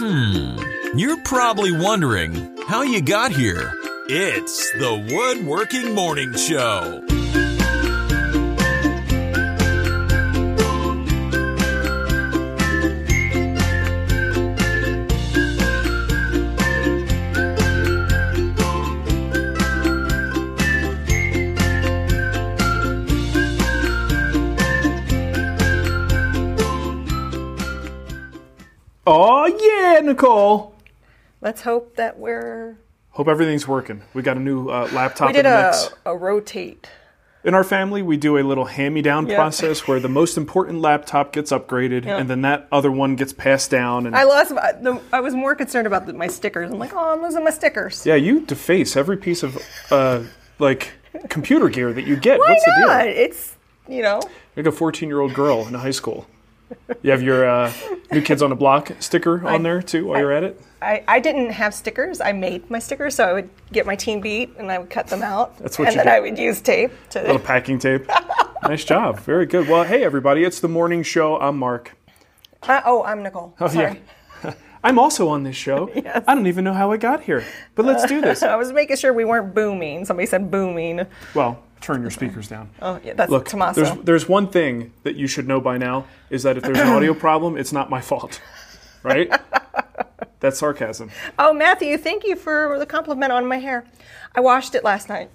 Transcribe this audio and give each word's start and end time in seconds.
Hmm. 0.00 0.56
You're 0.96 1.20
probably 1.22 1.72
wondering 1.72 2.56
how 2.68 2.82
you 2.82 3.02
got 3.02 3.32
here. 3.32 3.72
It's 4.08 4.70
the 4.74 4.94
Woodworking 5.12 5.92
Morning 5.92 6.32
Show. 6.34 7.02
Nicole. 30.08 30.74
Let's 31.40 31.62
hope 31.62 31.96
that 31.96 32.18
we're. 32.18 32.78
Hope 33.10 33.28
everything's 33.28 33.66
working. 33.68 34.02
We 34.14 34.22
got 34.22 34.36
a 34.36 34.40
new 34.40 34.68
uh, 34.68 34.88
laptop 34.92 35.28
We 35.28 35.32
did 35.34 35.46
in 35.46 35.52
the 35.52 35.58
a, 35.58 35.70
mix. 35.70 35.90
a 36.06 36.16
rotate. 36.16 36.88
In 37.44 37.54
our 37.54 37.62
family, 37.64 38.02
we 38.02 38.16
do 38.16 38.36
a 38.36 38.42
little 38.42 38.64
hand-me-down 38.64 39.28
Yeah. 39.28 39.36
process 39.36 39.86
where 39.86 40.00
the 40.00 40.08
most 40.08 40.36
important 40.36 40.80
laptop 40.80 41.32
gets 41.32 41.52
upgraded, 41.52 42.04
and 42.06 42.28
then 42.28 42.42
that 42.42 42.66
other 42.72 42.90
one 42.90 43.14
gets 43.14 43.32
passed 43.32 43.70
down. 43.70 44.06
And 44.06 44.16
I 44.16 44.24
lost. 44.24 44.52
my- 44.52 44.72
the- 44.72 45.00
I 45.12 45.20
was 45.20 45.34
more 45.34 45.54
concerned 45.54 45.86
about 45.86 46.06
the, 46.06 46.12
my 46.12 46.26
stickers. 46.26 46.70
I'm 46.70 46.78
like, 46.78 46.92
oh, 46.94 47.12
I'm 47.14 47.22
losing 47.22 47.44
my 47.44 47.50
stickers. 47.50 48.04
yeah, 48.04 48.16
you 48.16 48.40
deface 48.40 48.96
every 48.96 49.16
piece 49.16 49.42
of 49.44 49.56
uh, 49.90 50.24
like 50.58 50.92
computer 51.28 51.68
gear 51.68 51.92
that 51.92 52.06
you 52.06 52.16
get. 52.16 52.40
Why 52.40 52.46
What's 52.50 52.64
the 52.64 52.86
not? 52.86 53.02
deal? 53.04 53.12
It's 53.16 53.56
you 53.88 54.02
know. 54.02 54.20
Like 54.56 54.66
a 54.66 54.72
14-year-old 54.72 55.32
girl 55.34 55.66
in 55.68 55.74
high 55.74 55.92
school. 55.92 56.26
You 57.02 57.10
have 57.10 57.22
your 57.22 57.48
uh, 57.48 57.72
New 58.12 58.22
Kids 58.22 58.42
on 58.42 58.50
the 58.50 58.56
Block 58.56 58.92
sticker 59.00 59.46
on 59.46 59.62
there 59.62 59.82
too 59.82 60.06
while 60.06 60.18
you're 60.18 60.32
at 60.32 60.44
it. 60.44 60.60
I, 60.80 61.02
I 61.08 61.20
didn't 61.20 61.50
have 61.50 61.74
stickers. 61.74 62.20
I 62.20 62.32
made 62.32 62.70
my 62.70 62.78
stickers, 62.78 63.14
so 63.14 63.24
I 63.24 63.32
would 63.32 63.50
get 63.72 63.84
my 63.86 63.96
teen 63.96 64.20
beat 64.20 64.50
and 64.58 64.70
I 64.70 64.78
would 64.78 64.90
cut 64.90 65.08
them 65.08 65.22
out. 65.22 65.58
That's 65.58 65.78
what 65.78 65.88
and 65.88 65.96
you 65.96 66.04
then 66.04 66.06
do. 66.06 66.16
I 66.16 66.20
would 66.20 66.38
use 66.38 66.60
tape 66.60 66.92
to. 67.10 67.20
little 67.22 67.38
packing 67.38 67.78
tape. 67.78 68.06
nice 68.62 68.84
job. 68.84 69.18
Very 69.20 69.46
good. 69.46 69.68
Well, 69.68 69.84
hey 69.84 70.04
everybody, 70.04 70.44
it's 70.44 70.60
the 70.60 70.68
morning 70.68 71.02
show. 71.02 71.38
I'm 71.40 71.58
Mark. 71.58 71.96
Uh, 72.62 72.80
oh, 72.84 73.02
I'm 73.04 73.22
Nicole. 73.22 73.54
Sorry. 73.58 74.00
yeah. 74.44 74.54
I'm 74.84 74.98
also 74.98 75.28
on 75.28 75.42
this 75.42 75.56
show. 75.56 75.90
Yes. 75.98 76.24
I 76.28 76.34
don't 76.34 76.46
even 76.46 76.64
know 76.64 76.72
how 76.72 76.92
I 76.92 76.96
got 76.96 77.22
here, 77.22 77.44
but 77.74 77.84
let's 77.84 78.06
do 78.06 78.20
this. 78.20 78.42
I 78.42 78.54
was 78.54 78.72
making 78.72 78.96
sure 78.96 79.12
we 79.12 79.24
weren't 79.24 79.52
booming. 79.54 80.04
Somebody 80.04 80.26
said 80.26 80.50
booming. 80.50 81.04
Well, 81.34 81.62
turn 81.80 82.02
your 82.02 82.10
speakers 82.10 82.48
down. 82.48 82.70
Oh, 82.82 83.00
yeah, 83.04 83.14
that's 83.14 83.30
Look, 83.30 83.48
Tommaso. 83.48 83.82
there's 83.84 84.04
there's 84.04 84.28
one 84.28 84.48
thing 84.48 84.92
that 85.02 85.16
you 85.16 85.26
should 85.26 85.46
know 85.48 85.60
by 85.60 85.78
now 85.78 86.06
is 86.30 86.42
that 86.42 86.56
if 86.56 86.62
there's 86.62 86.78
an 86.78 86.88
audio 86.88 87.14
problem, 87.26 87.56
it's 87.56 87.72
not 87.72 87.90
my 87.90 88.00
fault. 88.00 88.40
Right? 89.02 89.30
That's 90.40 90.58
sarcasm. 90.58 91.10
Oh, 91.38 91.52
Matthew, 91.52 91.96
thank 91.98 92.24
you 92.24 92.36
for 92.36 92.78
the 92.78 92.86
compliment 92.86 93.32
on 93.32 93.46
my 93.46 93.56
hair. 93.58 93.84
I 94.36 94.40
washed 94.40 94.74
it 94.76 94.84
last 94.84 95.08
night. 95.08 95.30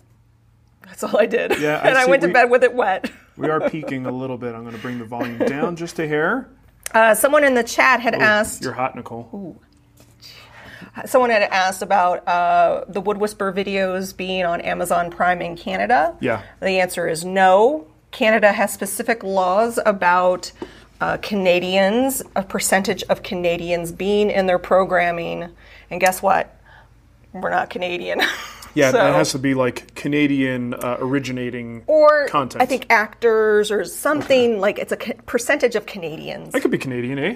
That's 0.85 1.03
all 1.03 1.17
I 1.19 1.25
did. 1.25 1.59
Yeah, 1.59 1.81
and 1.83 1.97
I 1.97 2.05
see 2.05 2.09
went 2.09 2.22
to 2.22 2.27
we- 2.27 2.33
bed 2.33 2.50
with 2.50 2.63
it 2.63 2.73
wet. 2.73 3.11
We 3.35 3.50
are 3.50 3.69
peaking 3.69 4.05
a 4.05 4.11
little 4.11 4.38
bit. 4.38 4.53
I'm 4.53 4.61
going 4.61 4.75
to 4.75 4.81
bring 4.81 5.00
the 5.00 5.05
volume 5.05 5.39
down 5.39 5.75
just 5.75 5.97
a 6.00 6.07
hair. 6.07 6.47
Uh, 6.94 7.16
someone 7.16 7.44
in 7.44 7.53
the 7.55 7.63
chat 7.63 8.00
had 8.00 8.13
asked. 8.16 8.61
You're 8.63 8.73
hot, 8.73 8.95
Nicole. 8.95 9.59
Someone 11.05 11.29
had 11.29 11.43
asked 11.43 11.81
about 11.81 12.27
uh, 12.27 12.85
the 12.87 13.01
Wood 13.01 13.17
Whisper 13.17 13.51
videos 13.53 14.15
being 14.15 14.45
on 14.45 14.61
Amazon 14.61 15.09
Prime 15.11 15.41
in 15.41 15.55
Canada. 15.55 16.15
Yeah. 16.19 16.43
The 16.61 16.79
answer 16.79 17.07
is 17.07 17.23
no. 17.25 17.87
Canada 18.11 18.51
has 18.51 18.71
specific 18.73 19.23
laws 19.23 19.79
about 19.85 20.51
uh, 21.01 21.17
Canadians, 21.17 22.21
a 22.35 22.43
percentage 22.43 23.03
of 23.03 23.23
Canadians 23.23 23.91
being 23.91 24.29
in 24.29 24.45
their 24.45 24.59
programming. 24.59 25.49
And 25.89 25.99
guess 25.99 26.21
what? 26.21 26.55
We're 27.33 27.49
not 27.49 27.69
Canadian. 27.69 28.21
Yeah, 28.75 28.89
So- 28.89 28.97
that 28.97 29.13
has 29.13 29.31
to 29.33 29.38
be 29.38 29.53
like 29.53 29.93
Canadian 29.93 30.73
uh, 30.73 30.97
originating 30.99 31.83
or 31.85 32.27
content. 32.27 32.59
I 32.59 32.66
think 32.66 32.88
actors 32.89 33.69
or 33.69 33.85
something 33.85 34.59
like 34.59 34.79
it's 34.79 34.91
a 34.91 34.97
percentage 35.27 35.75
of 35.75 35.85
Canadians. 35.85 36.55
I 36.55 36.59
could 36.59 36.72
be 36.72 36.79
Canadian, 36.79 37.19
eh? 37.19 37.35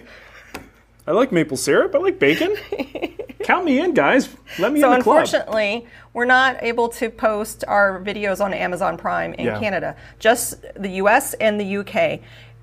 I 1.08 1.12
like 1.12 1.32
maple 1.32 1.58
syrup. 1.58 1.96
I 1.96 2.00
like 2.00 2.20
bacon. 2.20 2.56
Count 3.44 3.64
me 3.64 3.80
in, 3.80 3.94
guys. 3.94 4.28
Let 4.60 4.74
me 4.74 4.82
So 4.82 4.92
in 4.92 4.98
the 5.00 5.04
club. 5.04 5.20
unfortunately, 5.20 5.88
we're 6.14 6.26
not 6.26 6.62
able 6.62 6.90
to 6.90 7.10
post 7.10 7.64
our 7.68 8.02
videos 8.02 8.44
on 8.44 8.54
Amazon 8.54 8.98
Prime 8.98 9.34
in 9.36 9.46
Yeah. 9.46 9.60
Canada, 9.60 9.96
just 10.20 10.66
the 10.76 10.90
US 11.02 11.34
and 11.36 11.60
the 11.60 11.78
UK. 11.78 12.20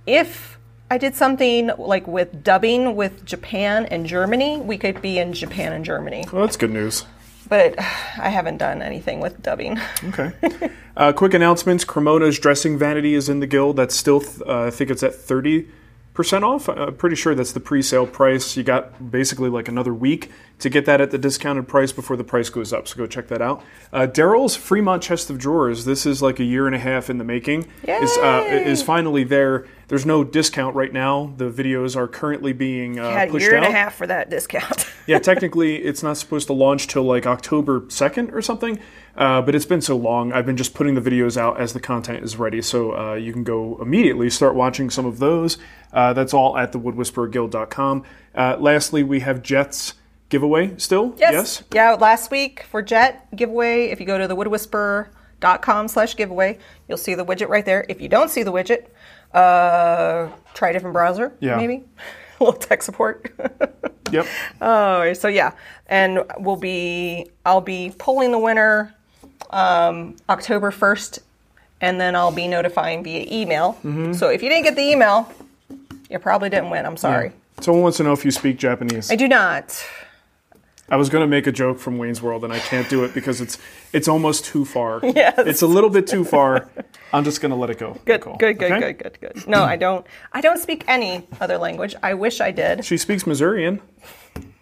If 0.06 0.58
I 0.90 0.98
did 0.98 1.14
something 1.14 1.70
like 1.78 2.06
with 2.06 2.44
dubbing 2.44 2.94
with 2.96 3.24
Japan 3.24 3.86
and 3.86 4.04
Germany, 4.04 4.58
we 4.60 4.76
could 4.76 5.00
be 5.00 5.18
in 5.18 5.32
Japan 5.32 5.72
and 5.72 5.82
Germany. 5.84 6.26
Well, 6.30 6.42
that's 6.42 6.58
good 6.58 6.70
news. 6.70 7.06
But 7.48 7.78
I 7.78 8.28
haven't 8.28 8.58
done 8.58 8.82
anything 8.82 9.20
with 9.20 9.42
dubbing. 9.42 9.78
Okay. 10.08 10.32
uh, 10.96 11.12
quick 11.12 11.32
announcements: 11.34 11.84
Cremona's 11.84 12.38
dressing 12.38 12.76
vanity 12.78 13.14
is 13.14 13.28
in 13.30 13.40
the 13.40 13.46
guild. 13.46 13.76
That's 13.76 13.94
still, 13.96 14.22
uh, 14.46 14.64
I 14.64 14.70
think 14.70 14.90
it's 14.90 15.02
at 15.02 15.14
thirty 15.14 15.68
percent 16.14 16.44
off. 16.44 16.68
I'm 16.68 16.96
pretty 16.96 17.16
sure 17.16 17.34
that's 17.34 17.52
the 17.52 17.60
pre-sale 17.60 18.06
price. 18.06 18.56
You 18.56 18.62
got 18.62 19.10
basically 19.10 19.50
like 19.50 19.68
another 19.68 19.92
week 19.92 20.30
to 20.60 20.70
get 20.70 20.86
that 20.86 21.00
at 21.00 21.10
the 21.10 21.18
discounted 21.18 21.68
price 21.68 21.92
before 21.92 22.16
the 22.16 22.24
price 22.24 22.48
goes 22.48 22.72
up. 22.72 22.88
So 22.88 22.96
go 22.96 23.06
check 23.06 23.28
that 23.28 23.42
out. 23.42 23.62
Uh, 23.92 24.06
Darrell's 24.06 24.56
Fremont 24.56 25.02
chest 25.02 25.28
of 25.28 25.38
drawers. 25.38 25.84
This 25.84 26.06
is 26.06 26.22
like 26.22 26.38
a 26.40 26.44
year 26.44 26.66
and 26.66 26.74
a 26.74 26.78
half 26.78 27.10
in 27.10 27.18
the 27.18 27.24
making. 27.24 27.66
Is 28.02 28.16
uh, 28.18 28.44
is 28.48 28.82
finally 28.82 29.24
there. 29.24 29.66
There's 29.88 30.06
no 30.06 30.24
discount 30.24 30.74
right 30.74 30.92
now. 30.92 31.34
The 31.36 31.50
videos 31.50 31.96
are 31.96 32.08
currently 32.08 32.52
being 32.52 32.98
uh, 32.98 33.10
Had 33.10 33.28
a 33.28 33.32
pushed 33.32 33.44
year 33.44 33.56
out. 33.56 33.64
and 33.64 33.74
a 33.74 33.76
half 33.76 33.94
for 33.94 34.06
that 34.06 34.30
discount. 34.30 34.90
yeah, 35.06 35.18
technically, 35.18 35.76
it's 35.76 36.02
not 36.02 36.16
supposed 36.16 36.46
to 36.46 36.52
launch 36.52 36.86
till 36.88 37.02
like 37.04 37.26
October 37.26 37.80
2nd 37.82 38.32
or 38.32 38.40
something. 38.42 38.78
Uh, 39.16 39.40
but 39.42 39.54
it's 39.54 39.66
been 39.66 39.80
so 39.80 39.96
long. 39.96 40.32
I've 40.32 40.46
been 40.46 40.56
just 40.56 40.74
putting 40.74 40.94
the 40.94 41.00
videos 41.00 41.36
out 41.36 41.60
as 41.60 41.72
the 41.72 41.80
content 41.80 42.24
is 42.24 42.36
ready. 42.36 42.60
So 42.62 42.96
uh, 42.96 43.14
you 43.14 43.32
can 43.32 43.44
go 43.44 43.78
immediately 43.80 44.28
start 44.30 44.54
watching 44.56 44.90
some 44.90 45.06
of 45.06 45.18
those. 45.18 45.56
Uh, 45.92 46.12
that's 46.12 46.34
all 46.34 46.56
at 46.58 46.72
thewoodwhispererguild.com. 46.72 48.04
Uh, 48.34 48.56
lastly, 48.58 49.02
we 49.02 49.20
have 49.20 49.42
Jets 49.42 49.94
giveaway 50.30 50.76
still. 50.78 51.14
Yes. 51.18 51.62
Yeah, 51.72 51.92
last 51.92 52.30
week 52.32 52.64
for 52.68 52.82
Jet 52.82 53.28
giveaway, 53.36 53.90
if 53.90 54.00
you 54.00 54.06
go 54.06 54.18
to 54.18 54.26
the 54.26 54.34
woodwhisper.com 54.34 55.88
slash 55.88 56.16
giveaway, 56.16 56.58
you'll 56.88 56.98
see 56.98 57.14
the 57.14 57.24
widget 57.24 57.48
right 57.48 57.64
there. 57.64 57.86
If 57.88 58.00
you 58.00 58.08
don't 58.08 58.30
see 58.30 58.42
the 58.42 58.52
widget, 58.52 58.86
uh, 59.34 60.28
try 60.54 60.70
a 60.70 60.72
different 60.72 60.94
browser, 60.94 61.32
Yeah. 61.40 61.56
maybe. 61.56 61.82
a 62.40 62.44
little 62.44 62.58
tech 62.58 62.82
support. 62.82 63.32
Yep. 64.12 64.26
oh, 64.60 65.12
so 65.14 65.26
yeah. 65.26 65.52
And 65.88 66.22
we'll 66.38 66.56
be, 66.56 67.26
I'll 67.44 67.60
be 67.62 67.92
pulling 67.98 68.30
the 68.30 68.38
winner 68.38 68.94
um, 69.50 70.14
October 70.28 70.70
1st, 70.70 71.18
and 71.80 72.00
then 72.00 72.14
I'll 72.14 72.30
be 72.30 72.46
notifying 72.46 73.02
via 73.02 73.26
email. 73.28 73.72
Mm-hmm. 73.82 74.12
So 74.12 74.28
if 74.28 74.40
you 74.40 74.48
didn't 74.50 74.64
get 74.64 74.76
the 74.76 74.82
email, 74.82 75.32
you 76.08 76.18
probably 76.20 76.48
didn't 76.48 76.70
win. 76.70 76.86
I'm 76.86 76.96
sorry. 76.96 77.32
Someone 77.60 77.82
wants 77.82 77.96
to 77.96 78.04
know 78.04 78.12
if 78.12 78.24
you 78.24 78.30
speak 78.30 78.56
Japanese. 78.56 79.10
I 79.10 79.16
do 79.16 79.26
not. 79.26 79.84
I 80.88 80.96
was 80.96 81.08
going 81.08 81.22
to 81.22 81.26
make 81.26 81.46
a 81.46 81.52
joke 81.52 81.78
from 81.78 81.96
Wayne's 81.98 82.20
World, 82.20 82.44
and 82.44 82.52
I 82.52 82.58
can't 82.58 82.88
do 82.90 83.04
it 83.04 83.14
because 83.14 83.40
it's 83.40 83.58
it's 83.92 84.06
almost 84.08 84.44
too 84.44 84.64
far. 84.64 85.00
Yes. 85.14 85.34
It's 85.38 85.62
a 85.62 85.66
little 85.66 85.90
bit 85.90 86.06
too 86.06 86.24
far. 86.24 86.68
I'm 87.12 87.24
just 87.24 87.40
going 87.40 87.50
to 87.50 87.56
let 87.56 87.70
it 87.70 87.78
go. 87.78 87.92
Good, 88.04 88.20
Nicole. 88.20 88.36
good, 88.36 88.58
good, 88.58 88.72
Okay? 88.72 88.92
good, 88.92 89.18
good, 89.20 89.34
good. 89.34 89.48
No, 89.48 89.62
I 89.62 89.76
don't. 89.76 90.06
I 90.32 90.40
don't 90.40 90.58
speak 90.58 90.84
any 90.88 91.26
other 91.40 91.56
language. 91.56 91.94
I 92.02 92.14
wish 92.14 92.40
I 92.40 92.50
did. 92.50 92.84
She 92.84 92.96
speaks 92.98 93.26
Missourian. 93.26 93.80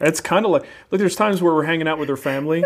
It's 0.00 0.20
kind 0.20 0.44
of 0.44 0.50
like 0.52 0.62
look. 0.90 0.98
There's 0.98 1.16
times 1.16 1.40
where 1.42 1.54
we're 1.54 1.64
hanging 1.64 1.88
out 1.88 1.98
with 1.98 2.08
her 2.08 2.16
family, 2.16 2.62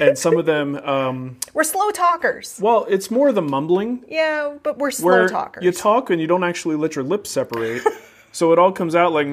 and 0.00 0.18
some 0.18 0.36
of 0.36 0.44
them. 0.46 0.74
Um, 0.76 1.36
We're 1.54 1.62
slow 1.64 1.90
talkers. 1.90 2.58
well, 2.60 2.84
it's 2.88 3.10
more 3.10 3.30
the 3.32 3.42
mumbling 3.42 4.04
Yeah, 4.08 4.56
but 4.62 4.78
we're 4.78 4.90
slow 4.90 5.28
talkers. 5.28 5.64
you 5.64 5.70
talk 5.72 6.10
and 6.10 6.20
you 6.20 6.26
don't 6.26 6.42
actually 6.44 6.76
let 6.76 6.96
your 6.96 7.04
lips 7.04 7.30
separate, 7.30 7.82
so 8.32 8.52
it 8.52 8.58
all 8.58 8.72
comes 8.72 8.94
out 8.96 9.12
like. 9.12 9.26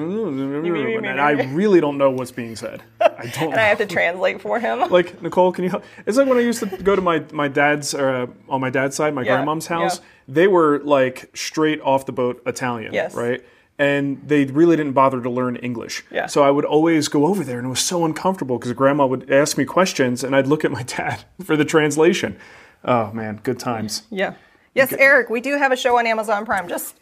And 1.06 1.20
I 1.20 1.30
really 1.52 1.80
don't 1.80 1.98
know 1.98 2.10
what's 2.10 2.30
being 2.32 2.56
said. 2.56 2.82
I 3.18 3.26
don't. 3.26 3.52
and 3.52 3.60
I 3.60 3.64
have 3.68 3.78
to 3.78 3.86
translate 3.86 4.40
for 4.40 4.58
him. 4.60 4.80
like 4.90 5.20
Nicole, 5.22 5.52
can 5.52 5.64
you 5.64 5.70
help? 5.70 5.84
It's 6.06 6.16
like 6.16 6.26
when 6.28 6.38
I 6.38 6.42
used 6.42 6.60
to 6.60 6.66
go 6.82 6.94
to 6.96 7.02
my 7.02 7.24
my 7.32 7.48
dad's 7.48 7.94
uh, 7.94 8.26
on 8.48 8.60
my 8.60 8.70
dad's 8.70 8.96
side, 8.96 9.14
my 9.14 9.22
Yeah, 9.22 9.34
grandmom's 9.34 9.66
house. 9.66 9.98
yeah. 9.98 10.04
They 10.28 10.46
were 10.48 10.80
like 10.84 11.30
straight 11.36 11.80
off 11.80 12.06
the 12.06 12.12
boat 12.12 12.42
Italian, 12.46 12.92
Yes. 12.94 13.14
right? 13.14 13.44
And 13.78 14.22
they 14.26 14.46
really 14.46 14.74
didn't 14.76 14.92
bother 14.94 15.20
to 15.20 15.28
learn 15.28 15.56
English. 15.56 16.02
Yeah. 16.10 16.26
So 16.26 16.42
I 16.42 16.50
would 16.50 16.64
always 16.64 17.08
go 17.08 17.26
over 17.26 17.44
there, 17.44 17.58
and 17.58 17.66
it 17.66 17.70
was 17.70 17.80
so 17.80 18.04
uncomfortable 18.06 18.58
because 18.58 18.72
Grandma 18.72 19.04
would 19.06 19.30
ask 19.30 19.58
me 19.58 19.64
questions, 19.66 20.24
and 20.24 20.34
I'd 20.34 20.46
look 20.46 20.64
at 20.64 20.70
my 20.70 20.82
dad 20.96 21.24
for 21.44 21.56
the 21.56 21.64
translation. 21.64 22.38
Oh 22.84 23.12
man, 23.12 23.40
good 23.42 23.58
times. 23.58 24.02
Yeah. 24.10 24.34
Yes, 24.74 24.92
Eric, 24.92 25.30
we 25.30 25.40
do 25.40 25.56
have 25.56 25.72
a 25.72 25.76
show 25.76 25.98
on 25.98 26.06
Amazon 26.06 26.44
Prime. 26.44 26.68
Just 26.68 26.96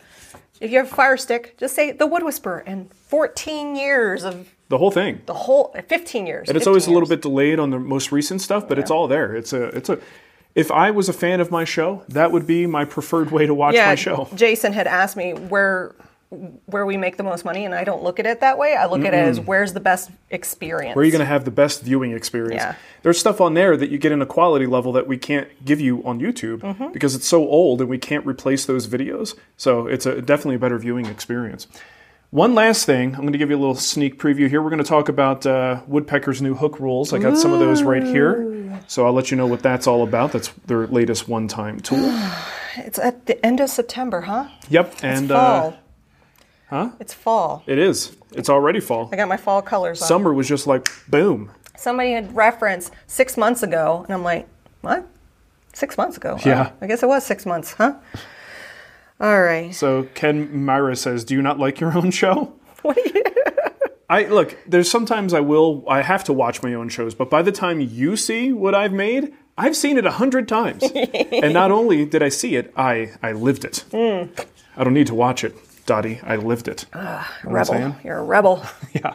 if 0.60 0.70
you 0.70 0.78
have 0.78 0.86
a 0.92 0.94
Fire 0.94 1.16
Stick, 1.16 1.56
just 1.58 1.74
say 1.74 1.90
The 1.92 2.06
Wood 2.06 2.22
Whisperer 2.22 2.62
and 2.66 2.92
14 2.92 3.74
years 3.76 4.22
of 4.24 4.48
The 4.74 4.78
whole 4.78 4.90
thing. 4.90 5.22
the 5.26 5.34
whole 5.34 5.72
15 5.88 6.26
years. 6.26 6.48
And 6.48 6.56
it's 6.56 6.64
15 6.64 6.68
always 6.70 6.86
a 6.88 6.90
little 6.90 7.08
bit 7.08 7.22
delayed 7.22 7.60
on 7.60 7.70
the 7.70 7.78
most 7.78 8.10
recent 8.10 8.40
stuff, 8.40 8.66
but 8.68 8.76
it's 8.76 8.90
all 8.90 9.06
there. 9.06 9.36
It's 9.36 9.52
a 9.52 9.64
it's 9.66 9.88
a. 9.88 10.00
If 10.56 10.72
I 10.72 10.90
was 10.90 11.08
a 11.08 11.12
fan 11.12 11.40
of 11.40 11.52
my 11.52 11.64
show, 11.64 12.02
that 12.08 12.32
would 12.32 12.44
be 12.46 12.66
my 12.66 12.84
preferred 12.84 13.30
way 13.30 13.46
to 13.46 13.54
watch 13.54 13.74
yeah, 13.76 13.86
my 13.86 13.94
show. 13.94 14.28
Jason 14.34 14.72
had 14.72 14.88
asked 14.88 15.16
me 15.16 15.32
where 15.32 15.94
where 16.66 16.84
we 16.84 16.96
make 16.96 17.16
the 17.16 17.22
most 17.22 17.44
money, 17.44 17.64
and 17.64 17.72
I 17.72 17.84
don't 17.84 18.02
look 18.02 18.18
at 18.18 18.26
it 18.26 18.40
that 18.40 18.58
way. 18.58 18.74
I 18.74 18.86
look 18.86 19.04
at 19.04 19.14
it 19.14 19.18
as 19.18 19.38
where's 19.38 19.72
the 19.72 19.78
best 19.80 20.10
experience. 20.30 20.96
Where 20.96 21.04
are 21.04 21.06
you 21.06 21.12
going 21.12 21.20
to 21.20 21.26
have 21.26 21.44
the 21.44 21.52
best 21.52 21.82
viewing 21.82 22.10
experience? 22.10 22.62
Yeah. 22.62 22.74
There's 23.02 23.18
stuff 23.18 23.40
on 23.40 23.54
there 23.54 23.76
that 23.76 23.90
you 23.90 23.98
get 23.98 24.10
in 24.10 24.20
a 24.20 24.26
quality 24.26 24.66
level 24.66 24.90
that 24.92 25.06
we 25.06 25.16
can't 25.16 25.48
give 25.64 25.80
you 25.80 26.02
on 26.04 26.18
YouTube 26.18 26.58
Mm-hmm. 26.62 26.92
because 26.92 27.14
it's 27.14 27.26
so 27.28 27.46
old 27.46 27.80
and 27.80 27.88
we 27.88 27.98
can't 27.98 28.26
replace 28.26 28.64
those 28.66 28.88
videos. 28.88 29.36
So 29.56 29.86
it's 29.86 30.06
a, 30.06 30.20
definitely 30.20 30.56
a 30.56 30.58
better 30.58 30.78
viewing 30.78 31.06
experience. 31.06 31.68
One 32.34 32.56
last 32.56 32.84
thing, 32.84 33.14
I'm 33.14 33.20
going 33.20 33.32
to 33.32 33.38
give 33.38 33.50
you 33.50 33.56
a 33.56 33.60
little 33.60 33.76
sneak 33.76 34.18
preview 34.18 34.48
here. 34.48 34.60
We're 34.60 34.70
going 34.70 34.82
to 34.82 34.88
talk 34.88 35.08
about 35.08 35.46
uh, 35.46 35.82
Woodpecker's 35.86 36.42
new 36.42 36.56
hook 36.56 36.80
rules. 36.80 37.12
I 37.12 37.18
got 37.18 37.38
some 37.38 37.52
of 37.52 37.60
those 37.60 37.84
right 37.84 38.02
here. 38.02 38.80
So 38.88 39.06
I'll 39.06 39.12
let 39.12 39.30
you 39.30 39.36
know 39.36 39.46
what 39.46 39.62
that's 39.62 39.86
all 39.86 40.02
about. 40.02 40.32
That's 40.32 40.48
their 40.66 40.88
latest 40.88 41.28
one 41.28 41.46
time 41.46 41.78
tool. 41.78 42.12
It's 42.76 42.98
at 42.98 43.26
the 43.26 43.46
end 43.46 43.60
of 43.60 43.70
September, 43.70 44.22
huh? 44.22 44.48
Yep. 44.68 44.94
It's 44.94 45.04
and 45.04 45.28
fall. 45.28 45.68
uh, 45.68 45.76
huh? 46.70 46.90
It's 46.98 47.14
fall. 47.14 47.62
It 47.68 47.78
is. 47.78 48.16
It's 48.32 48.48
already 48.48 48.80
fall. 48.80 49.08
I 49.12 49.16
got 49.16 49.28
my 49.28 49.36
fall 49.36 49.62
colors 49.62 50.02
on. 50.02 50.08
Summer 50.08 50.34
was 50.34 50.48
just 50.48 50.66
like 50.66 50.88
boom. 51.06 51.52
Somebody 51.76 52.10
had 52.10 52.34
referenced 52.34 52.90
six 53.06 53.36
months 53.36 53.62
ago, 53.62 54.02
and 54.04 54.12
I'm 54.12 54.24
like, 54.24 54.48
what? 54.80 55.06
Six 55.72 55.96
months 55.96 56.16
ago? 56.16 56.36
Yeah. 56.44 56.72
Oh, 56.72 56.76
I 56.80 56.88
guess 56.88 57.04
it 57.04 57.06
was 57.06 57.24
six 57.24 57.46
months, 57.46 57.74
huh? 57.74 57.94
All 59.24 59.40
right. 59.42 59.74
So 59.74 60.02
Ken 60.14 60.64
Myra 60.64 60.96
says, 60.96 61.24
"Do 61.24 61.32
you 61.34 61.40
not 61.40 61.58
like 61.58 61.80
your 61.80 61.96
own 61.96 62.10
show?" 62.10 62.52
What? 62.82 62.98
I 64.10 64.26
look. 64.26 64.58
There's 64.66 64.90
sometimes 64.90 65.32
I 65.32 65.40
will. 65.40 65.82
I 65.88 66.02
have 66.02 66.22
to 66.24 66.34
watch 66.34 66.62
my 66.62 66.74
own 66.74 66.90
shows, 66.90 67.14
but 67.14 67.30
by 67.30 67.40
the 67.40 67.50
time 67.50 67.80
you 67.80 68.14
see 68.16 68.52
what 68.52 68.74
I've 68.74 68.92
made, 68.92 69.32
I've 69.56 69.74
seen 69.74 69.96
it 69.96 70.04
a 70.04 70.10
hundred 70.10 70.46
times. 70.46 70.82
and 71.32 71.54
not 71.54 71.70
only 71.70 72.04
did 72.04 72.22
I 72.22 72.28
see 72.28 72.56
it, 72.56 72.70
I 72.76 73.12
I 73.22 73.32
lived 73.32 73.64
it. 73.64 73.84
Hmm. 73.90 74.24
I 74.76 74.84
don't 74.84 74.92
need 74.92 75.06
to 75.06 75.14
watch 75.14 75.42
it, 75.44 75.56
Dottie. 75.86 76.20
I 76.22 76.36
lived 76.36 76.68
it. 76.68 76.84
You 76.94 77.00
know 77.00 77.24
what 77.44 77.46
I'm 77.46 77.52
Rebel. 77.54 77.96
You're 78.04 78.18
a 78.18 78.22
rebel. 78.22 78.62
Yeah. 78.92 79.14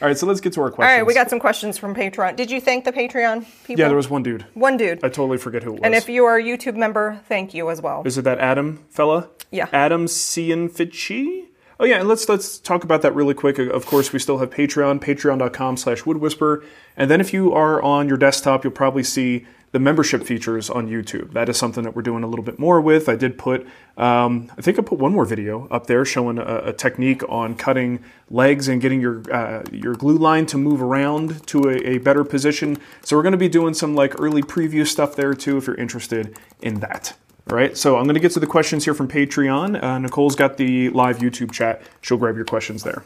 All 0.00 0.06
right. 0.06 0.16
So 0.16 0.26
let's 0.26 0.40
get 0.40 0.52
to 0.52 0.60
our 0.60 0.70
questions. 0.70 0.92
All 0.92 0.98
right, 0.98 1.06
we 1.06 1.12
got 1.14 1.28
some 1.28 1.40
questions 1.40 1.76
from 1.76 1.92
Patreon. 1.92 2.36
Did 2.36 2.52
you 2.52 2.60
thank 2.60 2.84
the 2.84 2.92
Patreon 2.92 3.44
people? 3.64 3.80
Yeah, 3.80 3.88
there 3.88 3.96
was 3.96 4.08
one 4.08 4.22
dude. 4.22 4.46
one 4.54 4.76
dude. 4.76 4.98
I 5.02 5.08
totally 5.08 5.38
forget 5.38 5.64
who 5.64 5.70
it 5.70 5.80
was. 5.80 5.80
and 5.82 5.96
if 5.96 6.08
you 6.08 6.24
are 6.26 6.36
a 6.38 6.42
YouTube 6.42 6.76
member, 6.76 7.20
thank 7.28 7.52
you 7.52 7.68
as 7.68 7.82
well. 7.82 8.04
Is 8.04 8.16
it 8.16 8.22
that 8.22 8.38
Adam 8.38 8.84
fella? 8.90 9.28
Yeah. 9.50 9.68
Adam 9.72 10.06
Cianfici? 10.06 11.46
Oh 11.80 11.84
yeah, 11.84 12.00
and 12.00 12.08
let's 12.08 12.28
let's 12.28 12.58
talk 12.58 12.82
about 12.82 13.02
that 13.02 13.14
really 13.14 13.34
quick. 13.34 13.58
Of 13.58 13.86
course, 13.86 14.12
we 14.12 14.18
still 14.18 14.38
have 14.38 14.50
Patreon, 14.50 15.00
patreon.com 15.00 15.76
slash 15.76 16.02
woodwhisper. 16.02 16.64
And 16.96 17.08
then 17.10 17.20
if 17.20 17.32
you 17.32 17.52
are 17.52 17.80
on 17.80 18.08
your 18.08 18.16
desktop, 18.18 18.64
you'll 18.64 18.72
probably 18.72 19.04
see 19.04 19.46
the 19.70 19.78
membership 19.78 20.24
features 20.24 20.70
on 20.70 20.88
YouTube. 20.88 21.32
That 21.34 21.48
is 21.48 21.56
something 21.56 21.84
that 21.84 21.94
we're 21.94 22.02
doing 22.02 22.24
a 22.24 22.26
little 22.26 22.44
bit 22.44 22.58
more 22.58 22.80
with. 22.80 23.08
I 23.08 23.16
did 23.16 23.36
put, 23.36 23.66
um, 23.98 24.50
I 24.56 24.62
think 24.62 24.78
I 24.78 24.82
put 24.82 24.98
one 24.98 25.12
more 25.12 25.26
video 25.26 25.68
up 25.68 25.86
there 25.86 26.06
showing 26.06 26.38
a, 26.38 26.62
a 26.64 26.72
technique 26.72 27.22
on 27.28 27.54
cutting 27.54 28.02
legs 28.30 28.66
and 28.66 28.80
getting 28.80 29.00
your 29.00 29.22
uh, 29.32 29.62
your 29.70 29.94
glue 29.94 30.16
line 30.18 30.46
to 30.46 30.58
move 30.58 30.82
around 30.82 31.46
to 31.48 31.68
a, 31.68 31.76
a 31.86 31.98
better 31.98 32.24
position. 32.24 32.78
So 33.02 33.16
we're 33.16 33.22
going 33.22 33.32
to 33.32 33.38
be 33.38 33.48
doing 33.48 33.74
some 33.74 33.94
like 33.94 34.18
early 34.20 34.42
preview 34.42 34.86
stuff 34.86 35.14
there 35.14 35.34
too, 35.34 35.58
if 35.58 35.66
you're 35.66 35.76
interested 35.76 36.36
in 36.60 36.80
that. 36.80 37.14
All 37.50 37.56
right, 37.56 37.74
so 37.74 37.96
I'm 37.96 38.04
going 38.04 38.12
to 38.12 38.20
get 38.20 38.32
to 38.32 38.40
the 38.40 38.46
questions 38.46 38.84
here 38.84 38.92
from 38.92 39.08
Patreon. 39.08 39.82
Uh, 39.82 39.98
Nicole's 39.98 40.36
got 40.36 40.58
the 40.58 40.90
live 40.90 41.20
YouTube 41.20 41.50
chat. 41.50 41.80
She'll 42.02 42.18
grab 42.18 42.36
your 42.36 42.44
questions 42.44 42.82
there. 42.82 43.04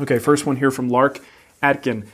Okay, 0.00 0.18
first 0.18 0.46
one 0.46 0.56
here 0.56 0.70
from 0.70 0.88
Lark 0.88 1.20
Atkin. 1.62 2.08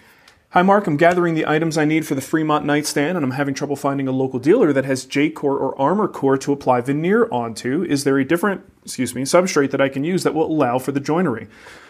Hi, 0.50 0.62
Mark. 0.62 0.88
I'm 0.88 0.96
gathering 0.96 1.36
the 1.36 1.46
items 1.46 1.78
I 1.78 1.84
need 1.84 2.04
for 2.04 2.16
the 2.16 2.20
Fremont 2.20 2.64
nightstand, 2.64 3.16
and 3.16 3.24
I'm 3.24 3.30
having 3.30 3.54
trouble 3.54 3.76
finding 3.76 4.08
a 4.08 4.10
local 4.10 4.40
dealer 4.40 4.72
that 4.72 4.84
has 4.84 5.04
J 5.04 5.30
core 5.30 5.56
or 5.56 5.80
armor 5.80 6.08
core 6.08 6.36
to 6.38 6.52
apply 6.52 6.80
veneer 6.80 7.28
onto. 7.30 7.84
Is 7.84 8.02
there 8.02 8.18
a 8.18 8.24
different, 8.24 8.62
excuse 8.84 9.14
me, 9.14 9.22
substrate 9.22 9.70
that 9.70 9.80
I 9.80 9.88
can 9.88 10.02
use 10.02 10.24
that 10.24 10.34
will 10.34 10.50
allow 10.50 10.80
for 10.80 10.90
the 10.90 10.98
joinery? 10.98 11.46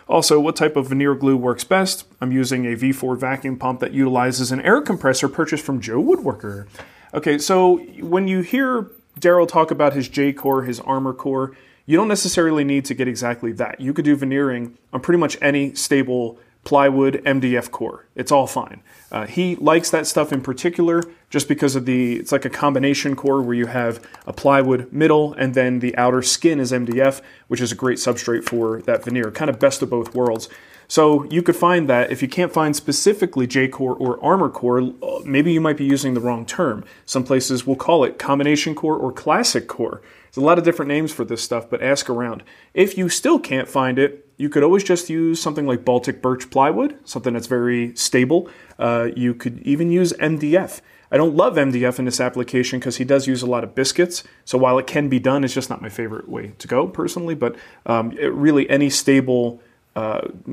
Also, 0.09 0.39
what 0.39 0.57
type 0.57 0.77
of 0.77 0.89
veneer 0.89 1.15
glue 1.15 1.39
works 1.39 1.65
best? 1.65 2.05
I'm 2.21 2.33
using 2.33 2.67
a 2.67 2.77
V4 2.77 3.19
vacuum 3.19 3.57
pump 3.57 3.81
that 3.81 3.93
utilizes 3.93 4.53
an 4.53 4.61
air 4.61 4.83
compressor 4.83 5.27
purchased 5.27 5.65
from 5.65 5.81
Joe 5.81 6.03
Woodworker. 6.03 6.67
Okay, 7.15 7.39
so 7.39 7.79
when 8.01 8.29
you 8.29 8.43
hear 8.43 8.91
Darrell 9.19 9.47
talk 9.47 9.71
about 9.71 9.93
his 9.93 10.09
J 10.09 10.33
core, 10.33 10.63
his 10.63 10.81
armor 10.81 11.13
core, 11.13 11.57
you 11.87 11.97
don't 11.97 12.09
necessarily 12.09 12.65
need 12.65 12.85
to 12.87 12.95
get 12.95 13.09
exactly 13.09 13.53
that. 13.53 13.81
You 13.81 13.95
could 13.95 14.05
do 14.05 14.15
veneering 14.15 14.77
on 14.93 15.01
pretty 15.01 15.19
much 15.19 15.39
any 15.41 15.75
stable 15.75 16.39
plywood 16.65 17.23
MDF 17.25 17.71
core. 17.71 18.05
It's 18.15 18.31
all 18.31 18.47
fine. 18.47 18.83
Uh, 19.11 19.25
he 19.27 19.57
likes 19.57 19.91
that 19.91 20.07
stuff 20.07 20.31
in 20.33 20.43
particular 20.43 21.03
just 21.31 21.49
because 21.49 21.77
of 21.77 21.87
the, 21.87 22.17
it's 22.17 22.31
like 22.31 22.45
a 22.45 22.51
combination 22.51 23.17
core 23.17 23.41
where 23.41 23.55
you 23.55 23.67
have 23.67 24.07
a 24.27 24.35
plywood 24.35 24.93
middle 24.93 25.33
and 25.35 25.55
then 25.55 25.79
the 25.79 25.97
outer 25.97 26.21
skin 26.21 26.61
is 26.61 26.73
MDF, 26.73 27.23
which 27.47 27.63
is 27.63 27.73
a 27.73 27.75
great 27.75 27.97
substrate 27.97 28.45
for 28.45 28.83
that 28.83 29.03
veneer. 29.03 29.31
Kind 29.31 29.49
of 29.49 29.59
best 29.59 29.81
of 29.81 29.89
both 29.89 30.15
worlds. 30.15 30.51
So 30.89 31.25
you 31.25 31.43
could 31.43 31.55
find 31.55 31.87
that 31.91 32.11
if 32.11 32.23
you 32.23 32.29
can't 32.29 32.53
find 32.53 32.75
specifically 32.75 33.47
J-core 33.47 33.95
or 33.95 34.23
armor 34.25 34.49
core, 34.49 34.81
uh, 34.81 35.21
maybe 35.23 35.53
you 35.53 35.61
might 35.61 35.77
be 35.77 35.85
using 35.85 36.15
the 36.15 36.21
wrong 36.21 36.47
term. 36.47 36.83
Some 37.05 37.25
places 37.25 37.67
will 37.67 37.77
call 37.77 38.05
it 38.05 38.19
combination 38.19 38.75
core 38.75 38.97
or 38.97 39.13
classic 39.13 39.69
core. 39.69 40.01
There's 40.25 40.39
a 40.39 40.47
lot 40.47 40.59
of 40.59 40.65
different 40.65 40.89
names 40.89 41.13
for 41.13 41.27
this 41.27 41.43
stuff, 41.43 41.69
but 41.69 41.83
ask 41.83 42.09
around. 42.09 42.43
If 42.73 42.97
you 42.97 43.11
still 43.11 43.39
can't 43.39 43.69
find 43.69 43.99
it, 43.99 44.27
you 44.39 44.49
could 44.49 44.63
always 44.63 44.83
just 44.83 45.11
use 45.11 45.43
something 45.43 45.67
like 45.67 45.85
Baltic 45.85 46.23
birch 46.23 46.49
plywood, 46.49 46.97
something 47.05 47.35
that's 47.35 47.49
very 47.49 47.95
stable. 47.95 48.49
Uh, 48.79 49.09
you 49.15 49.35
could 49.35 49.61
even 49.61 49.91
use 49.91 50.15
MDF. 50.15 50.81
I 51.11 51.17
don't 51.17 51.35
love 51.35 51.57
MDF 51.57 51.99
in 51.99 52.05
this 52.05 52.21
application 52.21 52.79
because 52.79 52.97
he 52.97 53.05
does 53.05 53.27
use 53.27 53.43
a 53.43 53.47
lot 53.47 53.65
of 53.65 53.75
biscuits. 53.75 54.25
So 54.45 54.59
while 54.59 54.79
it 54.79 54.87
can 54.87 55.09
be 55.09 55.19
done, 55.19 55.43
it's 55.45 55.55
just 55.55 55.71
not 55.71 55.83
my 55.83 55.89
favorite 55.89 56.29
way 56.29 56.53
to 56.59 56.69
go 56.69 56.87
personally. 56.87 57.35
But 57.35 57.57
um, 57.87 58.11
really, 58.11 58.69
any 58.71 58.91
stable 58.91 59.61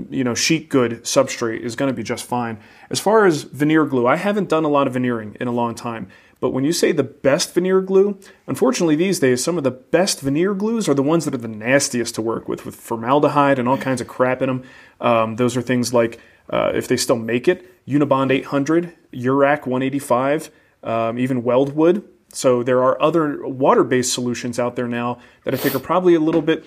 you 0.09 0.23
know, 0.23 0.33
sheet 0.33 0.69
good 0.69 1.03
substrate 1.03 1.61
is 1.61 1.75
going 1.75 1.91
to 1.91 1.95
be 1.95 2.03
just 2.03 2.25
fine. 2.25 2.57
As 2.89 2.99
far 2.99 3.25
as 3.25 3.43
veneer 3.43 3.85
glue, 3.85 4.07
I 4.07 4.15
haven't 4.15 4.49
done 4.49 4.63
a 4.63 4.69
lot 4.69 4.87
of 4.87 4.93
veneering 4.93 5.37
in 5.39 5.47
a 5.47 5.51
long 5.51 5.75
time. 5.75 6.07
But 6.39 6.51
when 6.51 6.63
you 6.63 6.73
say 6.73 6.91
the 6.91 7.03
best 7.03 7.53
veneer 7.53 7.81
glue, 7.81 8.19
unfortunately 8.45 8.95
these 8.95 9.19
days 9.19 9.43
some 9.43 9.57
of 9.57 9.63
the 9.63 9.71
best 9.71 10.21
veneer 10.21 10.53
glues 10.53 10.89
are 10.89 10.93
the 10.93 11.03
ones 11.03 11.25
that 11.25 11.33
are 11.33 11.39
the 11.39 11.47
nastiest 11.47 12.15
to 12.15 12.21
work 12.21 12.47
with, 12.47 12.65
with 12.65 12.75
formaldehyde 12.75 13.57
and 13.57 13.67
all 13.67 13.77
kinds 13.77 14.01
of 14.01 14.07
crap 14.07 14.41
in 14.41 14.47
them. 14.47 14.63
Um, 14.99 15.35
those 15.37 15.55
are 15.55 15.61
things 15.61 15.93
like, 15.93 16.19
uh, 16.49 16.71
if 16.75 16.87
they 16.87 16.97
still 16.97 17.15
make 17.15 17.47
it, 17.47 17.85
Unibond 17.87 18.31
800, 18.31 18.93
Urac 19.13 19.65
185, 19.65 20.51
um, 20.83 21.17
even 21.17 21.41
Weldwood. 21.41 22.03
So 22.29 22.63
there 22.63 22.83
are 22.83 23.01
other 23.01 23.47
water-based 23.47 24.11
solutions 24.11 24.59
out 24.59 24.75
there 24.75 24.87
now 24.87 25.19
that 25.45 25.53
I 25.53 25.57
think 25.57 25.73
are 25.73 25.79
probably 25.79 26.15
a 26.15 26.19
little 26.19 26.41
bit 26.41 26.65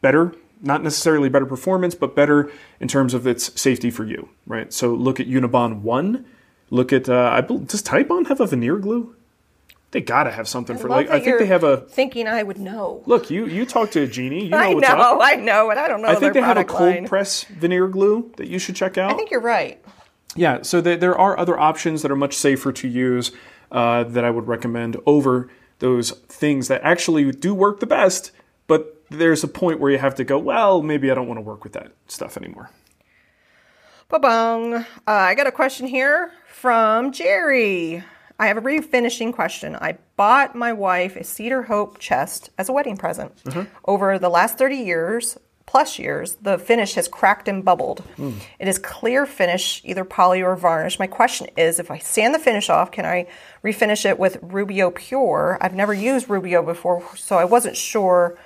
better 0.00 0.34
not 0.62 0.82
necessarily 0.82 1.28
better 1.28 1.46
performance, 1.46 1.94
but 1.94 2.14
better 2.14 2.50
in 2.80 2.88
terms 2.88 3.14
of 3.14 3.26
its 3.26 3.58
safety 3.60 3.90
for 3.90 4.04
you, 4.04 4.28
right? 4.46 4.72
So 4.72 4.94
look 4.94 5.20
at 5.20 5.26
Unibond 5.26 5.80
1. 5.82 6.24
Look 6.70 6.92
at, 6.92 7.08
uh, 7.08 7.30
I 7.32 7.40
bel 7.40 7.58
does 7.58 7.82
Titebond 7.82 8.28
have 8.28 8.40
a 8.40 8.46
veneer 8.46 8.76
glue? 8.76 9.14
They 9.92 10.00
gotta 10.00 10.30
have 10.30 10.46
something 10.46 10.78
for 10.78 10.88
like, 10.88 11.10
I 11.10 11.18
think 11.18 11.38
they 11.40 11.46
have 11.46 11.64
a, 11.64 11.78
Thinking 11.78 12.28
I 12.28 12.44
would 12.44 12.58
know. 12.58 13.02
look, 13.06 13.28
you 13.28 13.46
you 13.46 13.66
talk 13.66 13.90
to 13.92 14.06
Jeannie, 14.06 14.44
you 14.44 14.50
know 14.50 14.56
I 14.58 14.74
what's 14.74 14.88
know, 14.88 14.94
up. 14.94 15.18
I 15.20 15.34
know, 15.34 15.66
but 15.66 15.78
I 15.78 15.88
don't 15.88 16.00
know. 16.00 16.08
I 16.08 16.14
think 16.14 16.34
they 16.34 16.40
have 16.40 16.56
a 16.56 16.64
cold 16.64 16.80
line. 16.94 17.08
press 17.08 17.42
veneer 17.44 17.88
glue 17.88 18.32
that 18.36 18.46
you 18.46 18.60
should 18.60 18.76
check 18.76 18.96
out. 18.98 19.10
I 19.12 19.14
think 19.16 19.32
you're 19.32 19.40
right. 19.40 19.82
Yeah, 20.36 20.62
so 20.62 20.80
there, 20.80 20.96
there 20.96 21.18
are 21.18 21.36
other 21.36 21.58
options 21.58 22.02
that 22.02 22.10
are 22.12 22.16
much 22.16 22.34
safer 22.34 22.70
to 22.72 22.86
use 22.86 23.32
uh, 23.72 24.04
that 24.04 24.24
I 24.24 24.30
would 24.30 24.46
recommend 24.46 24.96
over 25.06 25.50
those 25.80 26.12
things 26.28 26.68
that 26.68 26.82
actually 26.84 27.32
do 27.32 27.52
work 27.52 27.80
the 27.80 27.86
best, 27.86 28.30
but 28.68 28.99
there's 29.10 29.44
a 29.44 29.48
point 29.48 29.80
where 29.80 29.90
you 29.90 29.98
have 29.98 30.14
to 30.16 30.24
go, 30.24 30.38
well, 30.38 30.82
maybe 30.82 31.10
I 31.10 31.14
don't 31.14 31.28
want 31.28 31.38
to 31.38 31.42
work 31.42 31.64
with 31.64 31.74
that 31.74 31.92
stuff 32.06 32.36
anymore. 32.36 32.70
Ba-bong. 34.08 34.74
Uh, 34.74 34.84
I 35.06 35.34
got 35.34 35.46
a 35.46 35.52
question 35.52 35.86
here 35.86 36.32
from 36.52 37.12
Jerry. 37.12 38.02
I 38.38 38.46
have 38.46 38.56
a 38.56 38.62
refinishing 38.62 39.32
question. 39.32 39.76
I 39.76 39.98
bought 40.16 40.54
my 40.54 40.72
wife 40.72 41.14
a 41.16 41.24
Cedar 41.24 41.62
Hope 41.62 41.98
chest 41.98 42.50
as 42.56 42.68
a 42.68 42.72
wedding 42.72 42.96
present. 42.96 43.32
Over 43.84 44.18
the 44.18 44.30
last 44.30 44.56
30 44.58 44.76
years, 44.76 45.38
plus 45.66 45.98
years, 45.98 46.36
the 46.42 46.58
finish 46.58 46.94
has 46.94 47.06
cracked 47.06 47.46
and 47.46 47.64
bubbled. 47.64 48.02
It 48.58 48.66
is 48.66 48.78
clear 48.78 49.26
finish, 49.26 49.80
either 49.84 50.04
poly 50.04 50.42
or 50.42 50.56
varnish. 50.56 50.98
My 50.98 51.06
question 51.06 51.48
is 51.56 51.78
if 51.78 51.90
I 51.90 51.98
sand 51.98 52.34
the 52.34 52.38
finish 52.38 52.68
off, 52.70 52.90
can 52.90 53.04
I 53.04 53.28
refinish 53.62 54.04
it 54.04 54.18
with 54.18 54.38
Rubio 54.42 54.90
Pure? 54.90 55.58
I've 55.60 55.74
never 55.74 55.94
used 55.94 56.28
Rubio 56.30 56.62
before, 56.64 57.04
so 57.16 57.36
I 57.36 57.44
wasn't 57.44 57.76
sure 57.76 58.36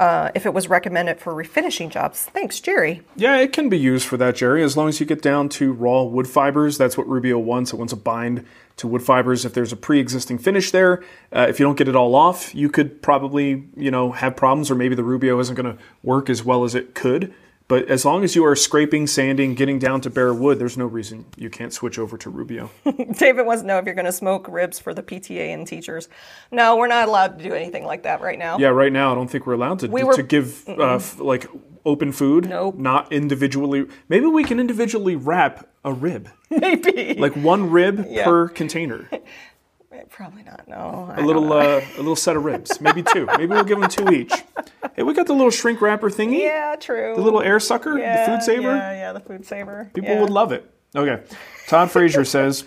uh, 0.00 0.30
if 0.34 0.46
it 0.46 0.54
was 0.54 0.68
recommended 0.68 1.20
for 1.20 1.34
refinishing 1.34 1.90
jobs. 1.90 2.24
Thanks, 2.24 2.58
Jerry. 2.58 3.02
Yeah, 3.16 3.36
it 3.36 3.52
can 3.52 3.68
be 3.68 3.78
used 3.78 4.06
for 4.06 4.16
that, 4.16 4.34
Jerry, 4.34 4.62
as 4.64 4.74
long 4.74 4.88
as 4.88 4.98
you 4.98 5.04
get 5.04 5.20
down 5.20 5.50
to 5.50 5.74
raw 5.74 6.02
wood 6.02 6.26
fibers. 6.26 6.78
That's 6.78 6.96
what 6.96 7.06
Rubio 7.06 7.38
wants. 7.38 7.74
It 7.74 7.76
wants 7.76 7.92
a 7.92 7.96
bind 7.96 8.46
to 8.78 8.88
wood 8.88 9.02
fibers. 9.02 9.44
If 9.44 9.52
there's 9.52 9.72
a 9.72 9.76
pre-existing 9.76 10.38
finish 10.38 10.70
there, 10.70 11.04
uh, 11.36 11.46
if 11.50 11.60
you 11.60 11.66
don't 11.66 11.76
get 11.76 11.86
it 11.86 11.94
all 11.94 12.14
off, 12.14 12.54
you 12.54 12.70
could 12.70 13.02
probably, 13.02 13.68
you 13.76 13.90
know, 13.90 14.12
have 14.12 14.36
problems, 14.36 14.70
or 14.70 14.74
maybe 14.74 14.94
the 14.94 15.04
Rubio 15.04 15.38
isn't 15.38 15.54
going 15.54 15.76
to 15.76 15.82
work 16.02 16.30
as 16.30 16.42
well 16.42 16.64
as 16.64 16.74
it 16.74 16.94
could. 16.94 17.34
But 17.70 17.88
as 17.88 18.04
long 18.04 18.24
as 18.24 18.34
you 18.34 18.44
are 18.44 18.56
scraping, 18.56 19.06
sanding, 19.06 19.54
getting 19.54 19.78
down 19.78 20.00
to 20.00 20.10
bare 20.10 20.34
wood, 20.34 20.58
there's 20.58 20.76
no 20.76 20.86
reason 20.86 21.24
you 21.36 21.48
can't 21.48 21.72
switch 21.72 22.00
over 22.00 22.18
to 22.18 22.28
Rubio. 22.28 22.68
David 23.16 23.46
wants 23.46 23.62
to 23.62 23.66
know 23.68 23.78
if 23.78 23.84
you're 23.86 23.94
going 23.94 24.06
to 24.06 24.12
smoke 24.12 24.48
ribs 24.48 24.80
for 24.80 24.92
the 24.92 25.04
PTA 25.04 25.54
and 25.54 25.66
teachers. 25.66 26.08
No, 26.50 26.76
we're 26.76 26.88
not 26.88 27.06
allowed 27.06 27.38
to 27.38 27.44
do 27.44 27.54
anything 27.54 27.84
like 27.84 28.02
that 28.02 28.20
right 28.20 28.38
now. 28.38 28.58
yeah, 28.58 28.68
right 28.68 28.92
now 28.92 29.12
I 29.12 29.14
don't 29.14 29.30
think 29.30 29.46
we're 29.46 29.54
allowed 29.54 29.78
to 29.78 29.86
We 29.86 30.02
were- 30.02 30.14
to 30.16 30.22
give 30.24 30.68
uh, 30.68 30.96
f- 30.96 31.20
like 31.20 31.46
open 31.86 32.10
food. 32.12 32.48
Nope. 32.48 32.74
Not 32.76 33.12
individually. 33.12 33.86
Maybe 34.08 34.26
we 34.26 34.42
can 34.44 34.58
individually 34.60 35.14
wrap 35.16 35.66
a 35.84 35.92
rib, 35.92 36.28
Maybe. 36.50 37.14
like 37.14 37.34
one 37.36 37.70
rib 37.70 38.04
Yeah. 38.08 38.24
per 38.24 38.48
container. 38.48 39.08
Probably 40.08 40.42
not. 40.42 40.66
No. 40.66 41.12
A 41.16 41.22
little 41.22 41.52
uh, 41.52 41.80
a 41.96 41.98
little 41.98 42.16
set 42.16 42.36
of 42.36 42.44
ribs, 42.44 42.80
maybe 42.80 43.02
two. 43.02 43.26
Maybe 43.36 43.46
we'll 43.46 43.64
give 43.64 43.80
them 43.80 43.90
two 43.90 44.08
each. 44.12 44.32
Hey, 44.94 45.02
we 45.02 45.14
got 45.14 45.26
the 45.26 45.34
little 45.34 45.50
shrink 45.50 45.80
wrapper 45.80 46.10
thingy. 46.10 46.40
Yeah, 46.40 46.76
true. 46.76 47.14
The 47.14 47.22
little 47.22 47.42
air 47.42 47.60
sucker, 47.60 47.98
yeah, 47.98 48.24
the 48.24 48.32
food 48.32 48.42
saver. 48.42 48.76
Yeah, 48.76 48.92
yeah, 48.92 49.12
the 49.12 49.20
food 49.20 49.44
saver. 49.46 49.90
People 49.94 50.10
yeah. 50.10 50.20
would 50.20 50.30
love 50.30 50.52
it. 50.52 50.70
Okay. 50.94 51.22
Todd 51.68 51.90
Frazier 51.90 52.24
says, 52.24 52.64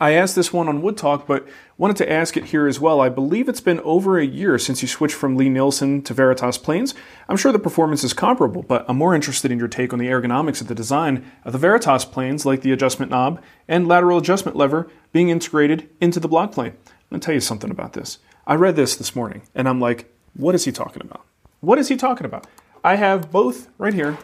I 0.00 0.12
asked 0.12 0.36
this 0.36 0.52
one 0.52 0.68
on 0.68 0.82
Wood 0.82 0.96
Talk, 0.96 1.26
but 1.26 1.48
wanted 1.78 1.96
to 1.96 2.12
ask 2.12 2.36
it 2.36 2.46
here 2.46 2.66
as 2.66 2.78
well. 2.78 3.00
I 3.00 3.08
believe 3.08 3.48
it's 3.48 3.60
been 3.60 3.80
over 3.80 4.18
a 4.18 4.26
year 4.26 4.58
since 4.58 4.82
you 4.82 4.88
switched 4.88 5.14
from 5.14 5.36
Lie-Nielsen 5.36 6.02
to 6.02 6.14
Veritas 6.14 6.58
planes. 6.58 6.94
I'm 7.28 7.36
sure 7.36 7.52
the 7.52 7.58
performance 7.58 8.04
is 8.04 8.12
comparable, 8.12 8.62
but 8.62 8.84
I'm 8.88 8.98
more 8.98 9.14
interested 9.14 9.50
in 9.50 9.58
your 9.58 9.68
take 9.68 9.92
on 9.92 9.98
the 9.98 10.08
ergonomics 10.08 10.60
of 10.60 10.68
the 10.68 10.74
design 10.74 11.30
of 11.44 11.52
the 11.52 11.58
Veritas 11.58 12.04
planes, 12.04 12.44
like 12.44 12.60
the 12.60 12.72
adjustment 12.72 13.10
knob 13.10 13.42
and 13.66 13.88
lateral 13.88 14.18
adjustment 14.18 14.56
lever 14.56 14.88
being 15.12 15.30
integrated 15.30 15.88
into 16.00 16.20
the 16.20 16.28
block 16.28 16.52
plane. 16.52 16.72
I'm 16.86 17.08
going 17.10 17.20
to 17.20 17.24
tell 17.24 17.34
you 17.34 17.40
something 17.40 17.70
about 17.70 17.94
this. 17.94 18.18
I 18.46 18.54
read 18.54 18.76
this 18.76 18.94
this 18.94 19.16
morning, 19.16 19.42
and 19.54 19.68
I'm 19.68 19.80
like, 19.80 20.12
what 20.34 20.54
is 20.54 20.64
he 20.64 20.72
talking 20.72 21.02
about? 21.02 21.24
What 21.60 21.78
is 21.78 21.88
he 21.88 21.96
talking 21.96 22.26
about? 22.26 22.46
I 22.84 22.96
have 22.96 23.30
both 23.30 23.68
right 23.78 23.94
here 23.94 24.18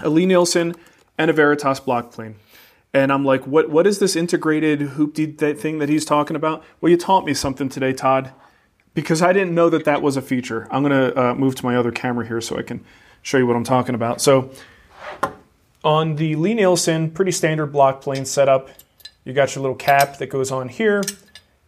a 0.00 0.08
Lie-Nielsen 0.08 0.74
and 1.18 1.30
a 1.30 1.34
Veritas 1.34 1.78
block 1.78 2.10
plane. 2.10 2.36
And 2.94 3.10
I'm 3.10 3.24
like, 3.24 3.46
what 3.46 3.70
what 3.70 3.86
is 3.86 3.98
this 3.98 4.16
integrated 4.16 4.80
hoopty 4.80 5.58
thing 5.58 5.78
that 5.78 5.88
he's 5.88 6.04
talking 6.04 6.36
about? 6.36 6.62
Well, 6.80 6.90
you 6.90 6.96
taught 6.96 7.24
me 7.24 7.32
something 7.32 7.68
today, 7.68 7.92
Todd, 7.92 8.32
because 8.94 9.22
I 9.22 9.32
didn't 9.32 9.54
know 9.54 9.70
that 9.70 9.84
that 9.84 10.02
was 10.02 10.16
a 10.16 10.22
feature. 10.22 10.68
I'm 10.70 10.82
going 10.82 11.12
to 11.12 11.18
uh, 11.18 11.34
move 11.34 11.54
to 11.56 11.64
my 11.64 11.76
other 11.76 11.90
camera 11.90 12.26
here 12.26 12.40
so 12.40 12.58
I 12.58 12.62
can 12.62 12.84
show 13.22 13.38
you 13.38 13.46
what 13.46 13.56
I'm 13.56 13.64
talking 13.64 13.94
about. 13.94 14.20
So 14.20 14.50
on 15.84 16.16
the 16.16 16.36
Lie-Nielsen, 16.36 17.10
pretty 17.12 17.32
standard 17.32 17.66
block 17.66 18.02
plane 18.02 18.24
setup, 18.24 18.68
you 19.24 19.32
got 19.32 19.54
your 19.54 19.62
little 19.62 19.76
cap 19.76 20.18
that 20.18 20.26
goes 20.26 20.50
on 20.50 20.68
here. 20.68 21.02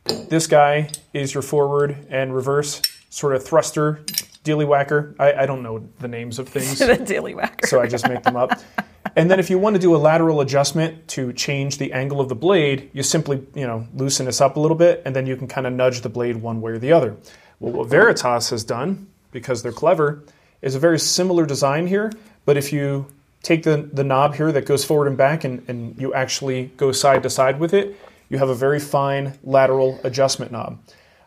This 0.05 0.47
guy 0.47 0.91
is 1.15 1.33
your 1.33 1.43
forward 1.43 2.07
and 2.11 2.35
reverse 2.35 2.83
sort 3.09 3.35
of 3.35 3.43
thruster, 3.45 4.05
dealy 4.43 4.67
whacker. 4.67 5.15
I, 5.19 5.33
I 5.33 5.47
don't 5.47 5.63
know 5.63 5.89
the 6.01 6.09
names 6.09 6.39
of 6.39 6.49
things 6.49 6.79
the 6.81 6.97
daily 6.97 7.35
whacker. 7.35 7.67
so 7.67 7.81
I 7.81 7.87
just 7.87 8.07
make 8.09 8.23
them 8.23 8.37
up. 8.37 8.61
And 9.17 9.31
then 9.31 9.39
if 9.39 9.49
you 9.49 9.59
want 9.59 9.75
to 9.77 9.81
do 9.81 9.95
a 9.95 9.99
lateral 9.99 10.41
adjustment 10.41 11.07
to 11.09 11.33
change 11.33 11.79
the 11.79 11.93
angle 11.93 12.21
of 12.21 12.29
the 12.29 12.35
blade, 12.35 12.91
you 12.93 13.03
simply, 13.03 13.47
you 13.55 13.67
know, 13.67 13.87
loosen 13.95 14.27
this 14.27 14.41
up 14.41 14.57
a 14.57 14.61
little 14.61 14.77
bit 14.77 15.03
and 15.05 15.15
then 15.15 15.27
you 15.27 15.37
can 15.37 15.47
kind 15.47 15.67
of 15.67 15.73
nudge 15.73 16.01
the 16.01 16.09
blade 16.09 16.37
one 16.37 16.61
way 16.61 16.73
or 16.73 16.79
the 16.79 16.93
other. 16.93 17.17
Well, 17.61 17.73
what 17.73 17.89
Veritas 17.89 18.51
has 18.51 18.65
done, 18.65 19.07
because 19.31 19.63
they're 19.63 19.73
clever, 19.73 20.25
is 20.63 20.75
a 20.75 20.81
very 20.81 20.99
similar 20.99 21.47
design 21.47 21.87
here, 21.87 22.13
but 22.45 22.57
if 22.57 22.73
you 22.73 23.07
take 23.43 23.63
the, 23.63 23.89
the 23.93 24.03
knob 24.03 24.35
here 24.35 24.51
that 24.51 24.67
goes 24.67 24.85
forward 24.85 25.07
and 25.07 25.17
back 25.17 25.45
and, 25.45 25.63
and 25.69 26.01
you 26.01 26.13
actually 26.15 26.73
go 26.77 26.91
side 26.91 27.23
to 27.23 27.31
side 27.31 27.61
with 27.61 27.73
it, 27.73 27.97
you 28.29 28.39
have 28.39 28.49
a 28.49 28.55
very 28.55 28.81
fine 28.81 29.39
lateral 29.45 30.01
adjustment 30.03 30.51
knob. 30.51 30.79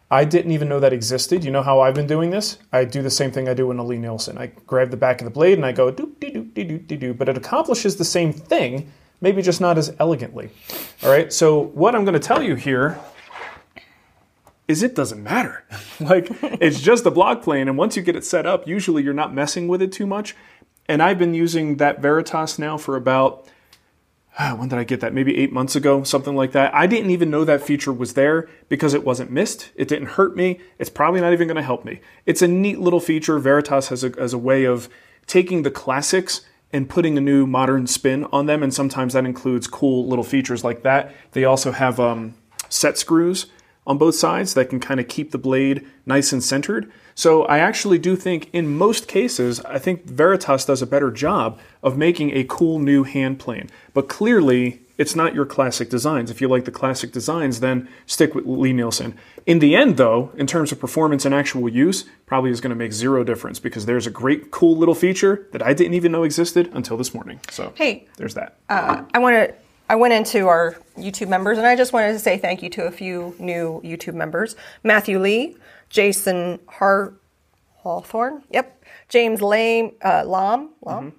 I 0.10 0.24
didn't 0.24 0.52
even 0.52 0.70
know 0.70 0.80
that 0.80 0.94
existed. 0.94 1.44
You 1.44 1.52
know 1.52 1.64
how 1.64 1.82
I've 1.82 1.94
been 1.94 2.08
doing 2.08 2.30
this? 2.30 2.58
I 2.72 2.86
do 2.86 3.02
the 3.02 3.10
same 3.10 3.32
thing 3.32 3.50
I 3.50 3.54
do 3.54 3.70
in 3.72 3.78
a 3.78 3.84
Lie-Nielsen. 3.84 4.38
I 4.38 4.48
grab 4.66 4.90
the 4.90 4.98
back 4.98 5.20
of 5.20 5.26
the 5.26 5.32
blade 5.32 5.58
and 5.58 5.66
I 5.66 5.74
go 5.74 5.92
doop 5.92 6.20
dee 6.20 6.32
doop 6.32 6.54
dee 6.54 6.66
doop 6.66 6.88
dee 6.88 6.96
doo, 6.96 7.14
but 7.14 7.28
it 7.28 7.38
accomplishes 7.38 7.98
the 7.98 8.06
same 8.06 8.32
thing, 8.32 8.90
maybe 9.20 9.42
just 9.42 9.60
not 9.60 9.78
as 9.78 9.94
elegantly. 10.00 10.50
All 11.04 11.10
right. 11.10 11.32
So 11.34 11.60
what 11.60 11.94
I'm 11.94 12.06
going 12.06 12.14
to 12.14 12.26
tell 12.26 12.42
you 12.42 12.56
here 12.56 12.98
is 14.68 14.82
it 14.82 14.96
doesn't 14.96 15.22
matter. 15.22 15.66
like 16.00 16.28
it's 16.42 16.80
just 16.80 17.06
a 17.06 17.12
block 17.12 17.42
plane, 17.42 17.68
and 17.68 17.78
once 17.78 17.98
you 17.98 18.02
get 18.02 18.16
it 18.16 18.24
set 18.24 18.46
up, 18.46 18.68
usually 18.68 19.04
you're 19.04 19.14
not 19.14 19.34
messing 19.34 19.68
with 19.68 19.82
it 19.82 19.92
too 19.92 20.08
much. 20.08 20.36
And 20.90 21.04
I've 21.04 21.20
been 21.20 21.34
using 21.34 21.78
that 21.78 22.02
Veritas 22.02 22.58
now 22.58 22.78
for 22.78 22.96
about 22.96 23.46
when 24.38 24.70
did 24.70 24.78
I 24.78 24.84
get 24.84 25.00
that? 25.00 25.16
Maybe 25.16 25.36
eight 25.38 25.52
months 25.52 25.76
ago, 25.76 26.04
something 26.04 26.36
like 26.36 26.52
that. 26.52 26.74
I 26.74 26.86
didn't 26.86 27.10
even 27.10 27.32
know 27.32 27.44
that 27.44 27.62
feature 27.62 27.92
was 27.92 28.14
there 28.14 28.48
because 28.70 28.94
it 28.94 29.04
wasn't 29.04 29.32
missed. 29.32 29.72
It 29.76 29.88
didn't 29.88 30.10
hurt 30.10 30.36
me. 30.36 30.60
It's 30.78 30.92
probably 30.92 31.22
not 31.22 31.34
even 31.34 31.48
going 31.48 31.56
to 31.56 31.64
help 31.64 31.84
me. 31.84 32.02
It's 32.28 32.44
a 32.44 32.48
neat 32.48 32.80
little 32.80 33.00
feature. 33.00 33.40
Veritas 33.40 33.88
has 33.88 34.04
a, 34.04 34.10
has 34.20 34.34
a 34.34 34.38
way 34.38 34.66
of 34.66 34.90
taking 35.26 35.64
the 35.64 35.72
classics 35.72 36.42
and 36.72 36.88
putting 36.88 37.18
a 37.18 37.22
new 37.22 37.48
modern 37.48 37.88
spin 37.88 38.26
on 38.26 38.46
them, 38.46 38.62
and 38.62 38.74
sometimes 38.74 39.14
that 39.14 39.26
includes 39.26 39.68
cool 39.68 40.08
little 40.08 40.24
features 40.24 40.64
like 40.64 40.84
that. 40.84 41.16
They 41.32 41.46
also 41.46 41.72
have 41.72 42.00
um, 42.00 42.36
set 42.70 42.98
screws 42.98 43.48
on 43.88 43.98
both 43.98 44.16
sides 44.16 44.54
that 44.54 44.70
can 44.70 44.80
kind 44.80 45.00
of 45.00 45.08
keep 45.08 45.32
the 45.32 45.38
blade 45.38 45.88
nice 46.06 46.32
and 46.32 46.44
centered. 46.44 46.92
So 47.18 47.46
I 47.46 47.58
actually 47.58 47.98
do 47.98 48.16
think 48.16 48.48
in 48.54 48.78
most 48.78 49.08
cases, 49.08 49.60
I 49.62 49.80
think 49.80 50.06
Veritas 50.06 50.66
does 50.66 50.84
a 50.84 50.86
better 50.86 51.10
job 51.10 51.58
of 51.82 51.98
making 51.98 52.30
a 52.38 52.44
cool 52.44 52.78
new 52.78 53.04
hand 53.06 53.40
plane. 53.40 53.72
But 53.96 54.08
clearly, 54.08 54.82
it's 55.00 55.16
not 55.16 55.34
your 55.34 55.48
classic 55.48 55.90
designs. 55.90 56.30
If 56.30 56.42
you 56.42 56.48
like 56.48 56.66
the 56.66 56.72
classic 56.72 57.12
designs, 57.12 57.60
then 57.60 57.90
stick 58.06 58.36
with 58.36 58.46
Lie-Nielsen. 58.46 59.18
In 59.48 59.58
the 59.58 59.76
end, 59.76 59.98
though, 59.98 60.32
in 60.38 60.46
terms 60.46 60.72
of 60.72 60.80
performance 60.80 61.26
and 61.26 61.34
actual 61.34 61.68
use, 61.68 62.06
probably 62.28 62.52
is 62.52 62.62
going 62.62 62.70
to 62.70 62.76
make 62.76 62.94
zero 62.94 63.24
difference 63.24 63.58
because 63.60 63.88
there's 63.88 64.06
a 64.06 64.12
great, 64.12 64.52
cool 64.52 64.78
little 64.78 64.94
feature 64.94 65.48
that 65.54 65.64
I 65.64 65.74
didn't 65.74 65.96
even 65.96 66.12
know 66.12 66.22
existed 66.22 66.70
until 66.72 66.98
this 66.98 67.16
morning. 67.16 67.40
So 67.50 67.74
Hey. 67.74 68.06
there's 68.18 68.36
that. 68.36 68.58
Uh, 68.70 69.02
I 69.16 69.18
want 69.18 69.34
to. 69.34 69.56
I 69.90 69.96
went 69.96 70.14
into 70.14 70.48
our 70.48 70.76
YouTube 71.00 71.30
members, 71.30 71.58
and 71.58 71.66
I 71.66 71.76
just 71.76 71.94
wanted 71.94 72.12
to 72.12 72.20
say 72.20 72.38
thank 72.38 72.62
you 72.62 72.70
to 72.72 72.86
a 72.86 72.92
few 72.92 73.34
new 73.40 73.82
YouTube 73.86 74.16
members: 74.16 74.56
Matthew 74.84 75.18
Lee, 75.18 75.56
Jason 75.90 76.60
Har- 76.68 77.14
Hawthorne, 77.78 78.44
yep, 78.52 78.84
James 79.10 79.42
Lame, 79.42 79.92
uh, 80.04 80.24
Lam, 80.26 80.70
Lam, 80.82 81.14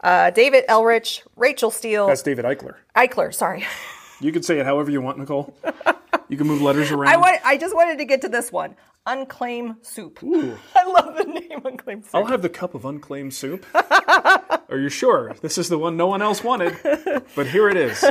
uh, 0.00 0.30
David 0.30 0.64
Elrich, 0.68 1.22
Rachel 1.36 1.70
Steele, 1.70 2.06
That's 2.06 2.22
David 2.22 2.44
Eichler. 2.44 2.74
Eichler. 2.96 3.34
Sorry, 3.34 3.66
You 4.20 4.32
can 4.32 4.42
say 4.42 4.58
it 4.58 4.66
however 4.66 4.90
you 4.90 5.00
want, 5.00 5.18
Nicole. 5.18 5.54
You 6.28 6.36
can 6.36 6.46
move 6.46 6.60
letters 6.60 6.90
around. 6.90 7.12
I 7.12 7.16
want. 7.16 7.40
I 7.44 7.56
just 7.56 7.74
wanted 7.74 7.98
to 7.98 8.04
get 8.04 8.20
to 8.22 8.28
this 8.28 8.52
one. 8.52 8.74
Unclaimed 9.06 9.76
soup. 9.80 10.22
Ooh. 10.22 10.58
I 10.76 10.84
love 10.84 11.16
the 11.16 11.24
name 11.24 11.62
Unclaimed 11.64 12.04
soup. 12.04 12.14
I'll 12.14 12.26
have 12.26 12.42
the 12.42 12.50
cup 12.50 12.74
of 12.74 12.84
unclaimed 12.84 13.32
soup. 13.32 13.64
Are 13.74 14.76
you 14.78 14.90
sure? 14.90 15.34
This 15.40 15.56
is 15.56 15.70
the 15.70 15.78
one 15.78 15.96
no 15.96 16.06
one 16.08 16.20
else 16.20 16.44
wanted, 16.44 16.76
but 17.34 17.46
here 17.46 17.70
it 17.70 17.76
is. 17.78 18.04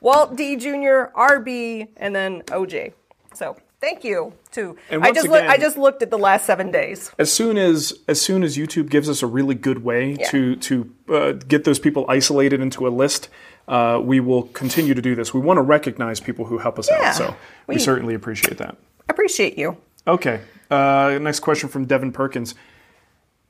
Walt 0.00 0.36
D. 0.36 0.54
Jr., 0.56 1.10
RB, 1.16 1.88
and 1.96 2.14
then 2.14 2.42
OJ. 2.42 2.92
So 3.34 3.56
thank 3.86 4.02
you 4.04 4.32
too. 4.50 4.76
And 4.90 5.04
I 5.04 5.12
just 5.12 5.28
look, 5.28 5.42
I 5.44 5.56
just 5.56 5.76
looked 5.78 6.02
at 6.02 6.10
the 6.10 6.18
last 6.18 6.44
seven 6.46 6.70
days. 6.70 7.10
As 7.18 7.32
soon 7.32 7.56
as 7.56 7.92
as 8.08 8.20
soon 8.20 8.42
as 8.42 8.56
YouTube 8.56 8.88
gives 8.90 9.08
us 9.08 9.22
a 9.22 9.26
really 9.26 9.54
good 9.54 9.84
way 9.84 10.16
Yeah. 10.18 10.28
to 10.30 10.56
to 10.56 10.90
uh, 11.08 11.32
get 11.32 11.64
those 11.64 11.78
people 11.78 12.04
isolated 12.08 12.60
into 12.60 12.86
a 12.86 12.90
list, 13.02 13.28
uh, 13.68 14.00
we 14.02 14.18
will 14.20 14.44
continue 14.62 14.94
to 14.94 15.02
do 15.02 15.14
this. 15.14 15.32
We 15.32 15.40
want 15.40 15.58
to 15.58 15.62
recognize 15.62 16.18
people 16.20 16.44
who 16.46 16.58
help 16.58 16.78
us 16.78 16.88
Yeah. 16.90 17.08
out, 17.08 17.14
so 17.14 17.34
we, 17.68 17.76
We- 17.76 17.80
certainly 17.80 18.14
appreciate 18.14 18.58
that. 18.58 18.76
Appreciate 19.08 19.56
you. 19.56 19.76
Okay. 20.06 20.40
Uh, 20.70 21.18
next 21.22 21.40
question 21.40 21.68
from 21.68 21.84
Devin 21.84 22.10
Perkins. 22.12 22.54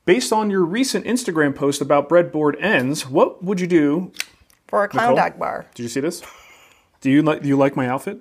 Based 0.05 0.33
on 0.33 0.51
your 0.51 0.65
recent 0.65 1.05
Instagram 1.07 1.55
post 1.55 1.81
about 1.81 2.09
breadboard 2.09 2.55
ends, 2.63 3.09
what 3.09 3.43
would 3.43 3.59
you 3.61 3.67
do? 3.67 4.13
For 4.69 4.85
a 4.85 4.89
clown 4.89 5.15
Nicole? 5.15 5.17
dog 5.31 5.39
bar. 5.39 5.67
Did 5.75 5.83
you 5.85 5.89
see 5.89 6.01
this? 6.01 6.23
Do 7.01 7.11
you 7.11 7.23
like 7.23 7.43
do 7.43 7.49
you 7.49 7.57
like 7.57 7.75
my 7.77 7.89
outfit? 7.89 8.19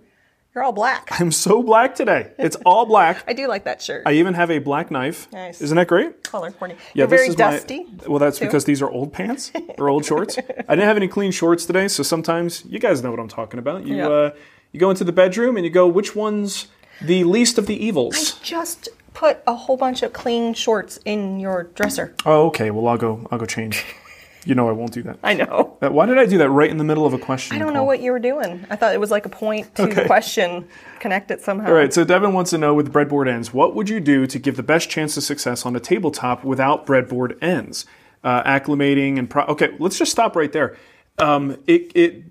You're 0.56 0.64
all 0.64 0.72
black. 0.72 1.10
I'm 1.20 1.34
so 1.34 1.62
black 1.62 1.96
today. 1.96 2.32
It's 2.40 2.56
all 2.66 2.86
black. 2.86 3.24
I 3.28 3.34
do 3.34 3.46
like 3.50 3.66
that 3.66 3.82
shirt. 3.82 4.04
I 4.06 4.14
even 4.14 4.34
have 4.36 4.50
a 4.50 4.60
black 4.60 4.90
knife. 4.90 5.30
Nice. 5.34 5.60
Isn't 5.60 5.76
that 5.76 5.88
great? 5.90 6.24
Color 6.24 6.52
corny. 6.52 6.76
Yeah, 6.94 7.02
You're 7.04 7.08
this 7.08 7.20
very 7.20 7.28
is 7.30 7.38
my- 7.38 7.52
dusty. 7.52 7.86
well, 8.08 8.20
that's 8.20 8.40
too. 8.40 8.46
because 8.46 8.64
these 8.64 8.82
are 8.82 8.90
old 8.90 9.12
pants. 9.12 9.52
They're 9.78 9.90
old 9.90 10.06
shorts. 10.06 10.38
I 10.38 10.42
didn't 10.76 10.80
have 10.88 10.96
any 10.96 11.10
clean 11.10 11.32
shorts 11.34 11.66
today, 11.66 11.90
so 11.90 12.04
sometimes 12.04 12.64
you 12.70 12.80
guys 12.80 13.04
know 13.04 13.12
what 13.12 13.20
I'm 13.20 13.28
talking 13.28 13.60
about. 13.60 13.86
You 13.86 13.98
Yeah. 13.98 14.08
uh, 14.08 14.32
you 14.72 14.80
go 14.80 14.90
into 14.90 15.04
the 15.04 15.12
bedroom 15.12 15.58
and 15.58 15.66
you 15.66 15.72
go, 15.72 15.88
which 15.90 16.16
one's 16.16 16.68
the 17.02 17.26
least 17.26 17.58
of 17.58 17.68
the 17.68 17.76
evils? 17.76 18.36
I 18.40 18.44
just 18.46 18.88
put 19.14 19.40
a 19.46 19.54
whole 19.56 19.76
bunch 19.76 20.04
of 20.04 20.14
clean 20.14 20.54
shorts 20.54 21.00
in 21.04 21.38
your 21.42 21.64
dresser. 21.76 22.16
Oh, 22.26 22.48
okay. 22.48 22.72
Well, 22.72 22.88
I'll 22.88 22.98
go. 22.98 23.28
I'll 23.30 23.40
go 23.40 23.46
change. 23.46 23.84
You 24.46 24.56
know 24.56 24.70
I 24.70 24.72
won't 24.74 24.92
do 24.94 25.02
that. 25.04 25.18
I 25.24 25.34
know. 25.34 25.78
Uh, 25.82 25.90
Why 25.90 26.06
did 26.06 26.18
I 26.20 26.26
do 26.26 26.38
that 26.38 26.50
right 26.50 26.70
in 26.70 26.78
the 26.78 26.84
middle 26.84 27.06
of 27.06 27.14
a 27.14 27.18
question? 27.18 27.56
I 27.56 27.60
don't 27.60 27.74
know 27.74 27.84
what 27.84 28.00
you 28.00 28.12
were 28.12 28.20
doing. 28.20 28.66
I 28.70 28.76
thought 28.76 28.94
it 28.94 29.00
was 29.00 29.12
like 29.12 29.26
a 29.26 29.30
point 29.30 29.74
to 29.76 29.84
Okay. 29.84 30.06
question, 30.06 30.68
connect 31.00 31.32
it 31.32 31.42
somehow. 31.42 31.68
All 31.70 31.74
right, 31.74 31.92
so 31.92 32.04
Devin 32.04 32.32
wants 32.34 32.52
to 32.52 32.58
know 32.58 32.74
with 32.74 32.94
breadboard 32.94 33.28
ends, 33.28 33.54
what 33.54 33.76
would 33.76 33.90
you 33.90 34.00
do 34.00 34.28
to 34.28 34.38
give 34.40 34.56
the 34.56 34.64
best 34.64 34.90
chance 34.90 35.18
of 35.18 35.24
success 35.24 35.66
on 35.66 35.76
a 35.76 35.80
tabletop 35.80 36.44
without 36.44 36.86
breadboard 36.86 37.38
ends? 37.44 37.86
Uh, 38.24 38.42
acclimating 38.44 39.20
and 39.20 39.30
pro- 39.30 39.46
okay, 39.46 39.76
let's 39.80 39.98
just 40.00 40.12
stop 40.12 40.36
right 40.36 40.52
there. 40.52 40.76
Um, 41.20 41.58
it 41.68 41.92
it 41.96 42.24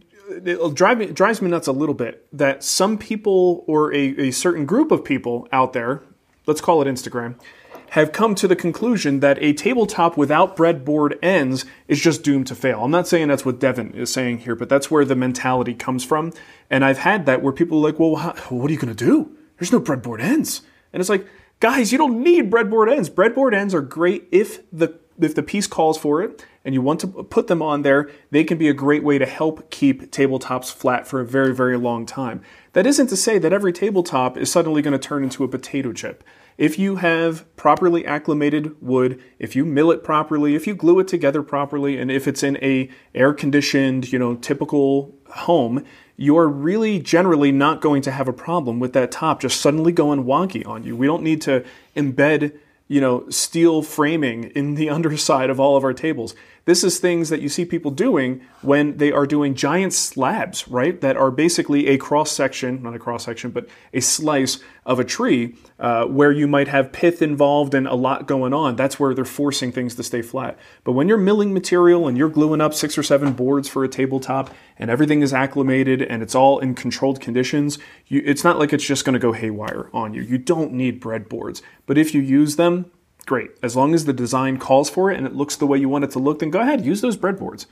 it'll 0.44 0.70
drive 0.70 0.98
me, 0.98 1.06
drives 1.06 1.40
me 1.42 1.48
nuts 1.50 1.66
a 1.68 1.72
little 1.72 1.94
bit 1.94 2.26
that 2.32 2.64
some 2.64 2.98
people 2.98 3.64
or 3.66 3.92
a, 3.94 4.28
a 4.28 4.30
certain 4.32 4.66
group 4.66 4.90
of 4.90 5.04
people 5.04 5.46
out 5.52 5.72
there, 5.72 6.02
let's 6.46 6.60
call 6.60 6.82
it 6.82 6.86
Instagram, 6.86 7.36
have 7.94 8.10
come 8.10 8.34
to 8.34 8.48
the 8.48 8.56
conclusion 8.56 9.20
that 9.20 9.40
a 9.40 9.52
tabletop 9.52 10.16
without 10.16 10.56
breadboard 10.56 11.16
ends 11.22 11.64
is 11.86 12.00
just 12.00 12.24
doomed 12.24 12.48
to 12.48 12.54
fail. 12.56 12.82
I'm 12.82 12.90
not 12.90 13.06
saying 13.06 13.28
that's 13.28 13.44
what 13.44 13.60
Devin 13.60 13.92
is 13.92 14.12
saying 14.12 14.38
here, 14.38 14.56
but 14.56 14.68
that's 14.68 14.90
where 14.90 15.04
the 15.04 15.14
mentality 15.14 15.74
comes 15.74 16.04
from. 16.04 16.32
And 16.68 16.84
I've 16.84 16.98
had 16.98 17.24
that 17.26 17.40
where 17.40 17.52
people 17.52 17.78
are 17.78 17.92
like, 17.92 18.00
well, 18.00 18.16
how, 18.16 18.32
what 18.48 18.68
are 18.68 18.72
you 18.72 18.80
going 18.80 18.92
to 18.92 19.04
do? 19.04 19.36
There's 19.58 19.70
no 19.70 19.78
breadboard 19.78 20.20
ends. 20.20 20.62
And 20.92 21.00
it's 21.00 21.08
like, 21.08 21.24
guys, 21.60 21.92
you 21.92 21.98
don't 21.98 22.20
need 22.20 22.50
breadboard 22.50 22.92
ends. 22.92 23.08
Breadboard 23.08 23.54
ends 23.54 23.72
are 23.72 23.80
great 23.80 24.26
if 24.32 24.68
the 24.72 24.98
if 25.20 25.36
the 25.36 25.44
piece 25.44 25.68
calls 25.68 25.96
for 25.96 26.20
it 26.20 26.44
and 26.64 26.74
you 26.74 26.82
want 26.82 26.98
to 26.98 27.06
put 27.06 27.46
them 27.46 27.62
on 27.62 27.82
there, 27.82 28.10
they 28.32 28.42
can 28.42 28.58
be 28.58 28.68
a 28.68 28.74
great 28.74 29.04
way 29.04 29.18
to 29.18 29.26
help 29.26 29.70
keep 29.70 30.10
tabletops 30.10 30.72
flat 30.72 31.06
for 31.06 31.20
a 31.20 31.24
very, 31.24 31.54
very 31.54 31.76
long 31.76 32.06
time. 32.06 32.42
That 32.72 32.88
isn't 32.88 33.06
to 33.06 33.16
say 33.16 33.38
that 33.38 33.52
every 33.52 33.72
tabletop 33.72 34.36
is 34.36 34.50
suddenly 34.50 34.82
going 34.82 34.98
to 34.98 34.98
turn 34.98 35.22
into 35.22 35.44
a 35.44 35.48
potato 35.48 35.92
chip. 35.92 36.24
If 36.56 36.78
you 36.78 36.96
have 36.96 37.44
properly 37.56 38.06
acclimated 38.06 38.80
wood, 38.80 39.20
if 39.38 39.56
you 39.56 39.64
mill 39.64 39.90
it 39.90 40.04
properly, 40.04 40.54
if 40.54 40.66
you 40.66 40.74
glue 40.74 41.00
it 41.00 41.08
together 41.08 41.42
properly, 41.42 41.98
and 41.98 42.10
if 42.10 42.28
it's 42.28 42.42
in 42.42 42.56
a 42.62 42.88
air 43.14 43.32
conditioned, 43.32 44.12
you 44.12 44.18
know, 44.18 44.36
typical 44.36 45.14
home, 45.30 45.84
you're 46.16 46.46
really 46.46 47.00
generally 47.00 47.50
not 47.50 47.80
going 47.80 48.02
to 48.02 48.12
have 48.12 48.28
a 48.28 48.32
problem 48.32 48.78
with 48.78 48.92
that 48.92 49.10
top 49.10 49.40
just 49.40 49.60
suddenly 49.60 49.90
going 49.90 50.24
wonky 50.24 50.64
on 50.66 50.84
you. 50.84 50.94
We 50.94 51.06
don't 51.06 51.24
need 51.24 51.40
to 51.42 51.64
embed, 51.96 52.56
you 52.86 53.00
know, 53.00 53.28
steel 53.30 53.82
framing 53.82 54.44
in 54.50 54.76
the 54.76 54.90
underside 54.90 55.50
of 55.50 55.58
all 55.58 55.76
of 55.76 55.82
our 55.82 55.92
tables. 55.92 56.36
This 56.66 56.82
is 56.82 56.98
things 56.98 57.28
that 57.28 57.42
you 57.42 57.50
see 57.50 57.66
people 57.66 57.90
doing 57.90 58.40
when 58.62 58.96
they 58.96 59.12
are 59.12 59.26
doing 59.26 59.54
giant 59.54 59.92
slabs, 59.92 60.66
right? 60.66 60.98
That 61.00 61.16
are 61.16 61.30
basically 61.30 61.88
a 61.88 61.98
cross 61.98 62.32
section, 62.32 62.82
not 62.82 62.94
a 62.94 62.98
cross 62.98 63.24
section, 63.24 63.50
but 63.50 63.68
a 63.92 64.00
slice 64.00 64.60
of 64.86 64.98
a 64.98 65.04
tree 65.04 65.56
uh, 65.78 66.06
where 66.06 66.32
you 66.32 66.48
might 66.48 66.68
have 66.68 66.90
pith 66.90 67.20
involved 67.20 67.74
and 67.74 67.86
a 67.86 67.94
lot 67.94 68.26
going 68.26 68.54
on. 68.54 68.76
That's 68.76 68.98
where 68.98 69.12
they're 69.12 69.26
forcing 69.26 69.72
things 69.72 69.94
to 69.96 70.02
stay 70.02 70.22
flat. 70.22 70.58
But 70.84 70.92
when 70.92 71.06
you're 71.06 71.18
milling 71.18 71.52
material 71.52 72.08
and 72.08 72.16
you're 72.16 72.30
gluing 72.30 72.62
up 72.62 72.72
six 72.72 72.96
or 72.96 73.02
seven 73.02 73.34
boards 73.34 73.68
for 73.68 73.84
a 73.84 73.88
tabletop 73.88 74.54
and 74.78 74.90
everything 74.90 75.20
is 75.20 75.34
acclimated 75.34 76.00
and 76.00 76.22
it's 76.22 76.34
all 76.34 76.60
in 76.60 76.74
controlled 76.74 77.20
conditions, 77.20 77.78
you, 78.06 78.22
it's 78.24 78.44
not 78.44 78.58
like 78.58 78.72
it's 78.72 78.86
just 78.86 79.04
going 79.04 79.14
to 79.14 79.18
go 79.18 79.32
haywire 79.32 79.90
on 79.92 80.14
you. 80.14 80.22
You 80.22 80.38
don't 80.38 80.72
need 80.72 81.00
breadboards. 81.00 81.60
But 81.84 81.98
if 81.98 82.14
you 82.14 82.22
use 82.22 82.56
them, 82.56 82.90
great. 83.24 83.50
As 83.62 83.74
long 83.76 83.94
as 83.94 84.04
the 84.04 84.12
design 84.12 84.58
calls 84.58 84.88
for 84.90 85.10
it 85.10 85.16
and 85.18 85.26
it 85.26 85.34
looks 85.34 85.56
the 85.56 85.66
way 85.66 85.78
you 85.78 85.88
want 85.88 86.04
it 86.04 86.10
to 86.12 86.18
look, 86.18 86.38
then 86.40 86.50
go 86.50 86.60
ahead, 86.60 86.84
use 86.84 87.00
those 87.00 87.16
breadboards. 87.16 87.66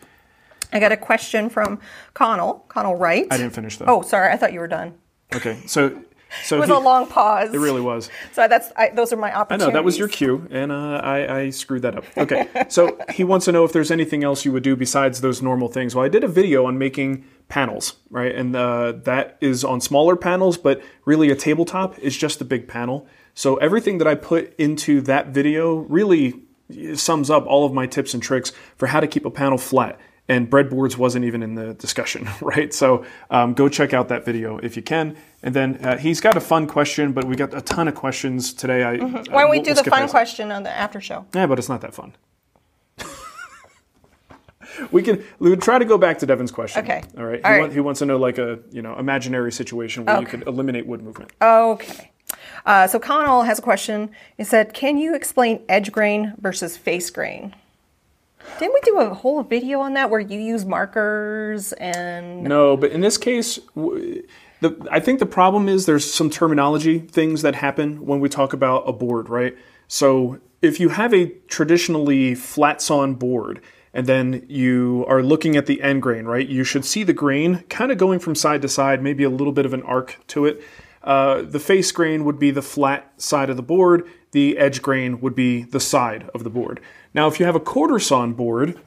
I 0.72 0.80
got 0.80 0.92
a 0.92 0.96
question 0.96 1.50
from 1.50 1.78
Connell. 2.14 2.64
Connell 2.68 2.96
Wright. 2.96 3.26
I 3.30 3.36
didn't 3.36 3.52
finish 3.52 3.76
that. 3.78 3.88
Oh, 3.88 4.02
sorry. 4.02 4.32
I 4.32 4.36
thought 4.36 4.52
you 4.52 4.60
were 4.60 4.68
done. 4.68 4.94
Okay, 5.34 5.58
so 5.66 6.02
so 6.44 6.56
It 6.56 6.60
was 6.60 6.68
he- 6.70 6.74
a 6.74 6.78
long 6.78 7.06
pause. 7.06 7.52
It 7.52 7.58
really 7.58 7.80
was. 7.82 8.08
So 8.32 8.48
that's 8.48 8.70
I, 8.76 8.88
those 8.88 9.12
are 9.12 9.16
my 9.16 9.30
I 9.30 9.40
opportunities. 9.40 9.66
know 9.68 9.72
that 9.74 9.84
was 9.84 9.98
your 9.98 10.08
cue, 10.08 10.46
and 10.50 10.72
uh, 10.72 11.00
I, 11.04 11.38
I 11.40 11.50
screwed 11.50 11.82
that 11.82 11.96
up. 11.96 12.04
Okay, 12.16 12.48
so 12.70 12.98
he 13.10 13.22
wants 13.24 13.44
to 13.46 13.52
know 13.52 13.64
if 13.64 13.72
there's 13.72 13.90
anything 13.90 14.24
else 14.24 14.44
you 14.46 14.52
would 14.52 14.62
do 14.62 14.74
besides 14.76 15.20
those 15.20 15.42
normal 15.42 15.68
things. 15.68 15.94
Well, 15.94 16.04
I 16.04 16.08
did 16.08 16.24
a 16.24 16.28
video 16.28 16.64
on 16.64 16.78
making 16.78 17.24
panels, 17.48 17.96
right, 18.08 18.34
and 18.34 18.56
uh, 18.56 18.92
that 19.04 19.36
is 19.42 19.62
on 19.64 19.80
smaller 19.82 20.16
panels, 20.16 20.56
but 20.56 20.80
really 21.04 21.30
a 21.30 21.36
tabletop 21.36 21.98
is 21.98 22.16
just 22.16 22.40
a 22.40 22.44
big 22.46 22.66
panel. 22.66 23.06
So 23.34 23.56
everything 23.56 23.98
that 23.98 24.06
I 24.06 24.14
put 24.14 24.54
into 24.58 25.00
that 25.02 25.28
video 25.28 25.76
really 25.76 26.40
sums 26.94 27.30
up 27.30 27.46
all 27.46 27.64
of 27.64 27.72
my 27.72 27.86
tips 27.86 28.14
and 28.14 28.22
tricks 28.22 28.52
for 28.76 28.86
how 28.88 29.00
to 29.00 29.06
keep 29.06 29.24
a 29.24 29.30
panel 29.30 29.58
flat. 29.58 29.98
And 30.28 30.48
breadboards 30.48 30.96
wasn't 30.96 31.24
even 31.24 31.42
in 31.42 31.56
the 31.56 31.74
discussion, 31.74 32.28
right? 32.40 32.72
So 32.72 33.04
um, 33.28 33.54
go 33.54 33.68
check 33.68 33.92
out 33.92 34.08
that 34.08 34.24
video 34.24 34.56
if 34.58 34.76
you 34.76 34.82
can. 34.82 35.16
And 35.42 35.54
then 35.54 35.76
uh, 35.84 35.98
he's 35.98 36.20
got 36.20 36.36
a 36.36 36.40
fun 36.40 36.66
question, 36.68 37.12
but 37.12 37.24
we 37.24 37.34
got 37.34 37.52
a 37.54 37.60
ton 37.60 37.88
of 37.88 37.94
questions 37.96 38.54
today. 38.54 38.84
I, 38.84 38.96
Why 38.98 38.98
don't 38.98 39.12
we 39.12 39.32
we'll- 39.58 39.62
do 39.62 39.74
we'll 39.74 39.82
the 39.82 39.90
fun 39.90 40.08
question 40.08 40.52
on 40.52 40.62
the 40.62 40.70
after 40.70 41.00
show? 41.00 41.26
Yeah, 41.34 41.46
but 41.46 41.58
it's 41.58 41.68
not 41.68 41.80
that 41.80 41.92
fun. 41.92 42.14
we 44.92 45.02
can 45.02 45.24
we 45.40 45.50
would 45.50 45.60
try 45.60 45.78
to 45.78 45.84
go 45.84 45.98
back 45.98 46.18
to 46.20 46.26
Devin's 46.26 46.52
question. 46.52 46.84
Okay. 46.84 47.02
All 47.18 47.24
right. 47.24 47.38
He, 47.38 47.44
All 47.44 47.50
right. 47.50 47.60
Want, 47.62 47.72
he 47.72 47.80
wants 47.80 47.98
to 47.98 48.06
know 48.06 48.16
like 48.16 48.38
a 48.38 48.60
you 48.70 48.80
know 48.80 48.96
imaginary 48.96 49.50
situation 49.50 50.04
where 50.04 50.20
you 50.20 50.26
could 50.26 50.46
eliminate 50.46 50.86
wood 50.86 51.02
movement. 51.02 51.32
Okay. 51.42 52.11
Uh, 52.64 52.86
so 52.86 52.98
Connell 52.98 53.42
has 53.42 53.58
a 53.58 53.62
question. 53.62 54.10
He 54.36 54.44
said, 54.44 54.74
"Can 54.74 54.98
you 54.98 55.14
explain 55.14 55.62
edge 55.68 55.92
grain 55.92 56.34
versus 56.40 56.76
face 56.76 57.10
grain?" 57.10 57.54
Didn't 58.58 58.74
we 58.74 58.80
do 58.80 59.00
a 59.00 59.14
whole 59.14 59.42
video 59.42 59.80
on 59.80 59.94
that 59.94 60.10
where 60.10 60.20
you 60.20 60.38
use 60.38 60.64
markers 60.64 61.72
and 61.74 62.42
No, 62.44 62.76
but 62.76 62.90
in 62.90 63.00
this 63.00 63.16
case, 63.16 63.58
the, 63.74 64.88
I 64.90 65.00
think 65.00 65.18
the 65.18 65.26
problem 65.26 65.68
is 65.68 65.86
there's 65.86 66.12
some 66.12 66.30
terminology 66.30 66.98
things 66.98 67.42
that 67.42 67.54
happen 67.54 68.04
when 68.06 68.20
we 68.20 68.28
talk 68.28 68.52
about 68.52 68.88
a 68.88 68.92
board, 68.92 69.28
right? 69.28 69.56
So 69.88 70.38
if 70.60 70.78
you 70.78 70.90
have 70.90 71.12
a 71.12 71.26
traditionally 71.48 72.34
flat 72.34 72.80
sawn 72.80 73.14
board 73.14 73.60
and 73.94 74.06
then 74.06 74.44
you 74.48 75.04
are 75.08 75.22
looking 75.22 75.56
at 75.56 75.66
the 75.66 75.82
end 75.82 76.02
grain, 76.02 76.24
right? 76.24 76.48
You 76.48 76.64
should 76.64 76.84
see 76.84 77.02
the 77.02 77.12
grain 77.12 77.64
kind 77.68 77.92
of 77.92 77.98
going 77.98 78.20
from 78.20 78.34
side 78.34 78.62
to 78.62 78.68
side, 78.68 79.02
maybe 79.02 79.24
a 79.24 79.30
little 79.30 79.52
bit 79.52 79.66
of 79.66 79.74
an 79.74 79.82
arc 79.82 80.18
to 80.28 80.46
it. 80.46 80.62
Uh, 81.04 81.42
the 81.42 81.60
face 81.60 81.90
grain 81.92 82.24
would 82.24 82.38
be 82.38 82.50
the 82.50 82.62
flat 82.62 83.12
side 83.20 83.50
of 83.50 83.56
the 83.56 83.62
board. 83.62 84.08
The 84.32 84.56
edge 84.58 84.82
grain 84.82 85.20
would 85.20 85.34
be 85.34 85.62
the 85.62 85.80
side 85.80 86.30
of 86.34 86.44
the 86.44 86.50
board. 86.50 86.80
Now, 87.14 87.26
if 87.28 87.38
you 87.38 87.46
have 87.46 87.56
a 87.56 87.60
quarter 87.60 87.98
sawn 87.98 88.32
board, 88.32 88.78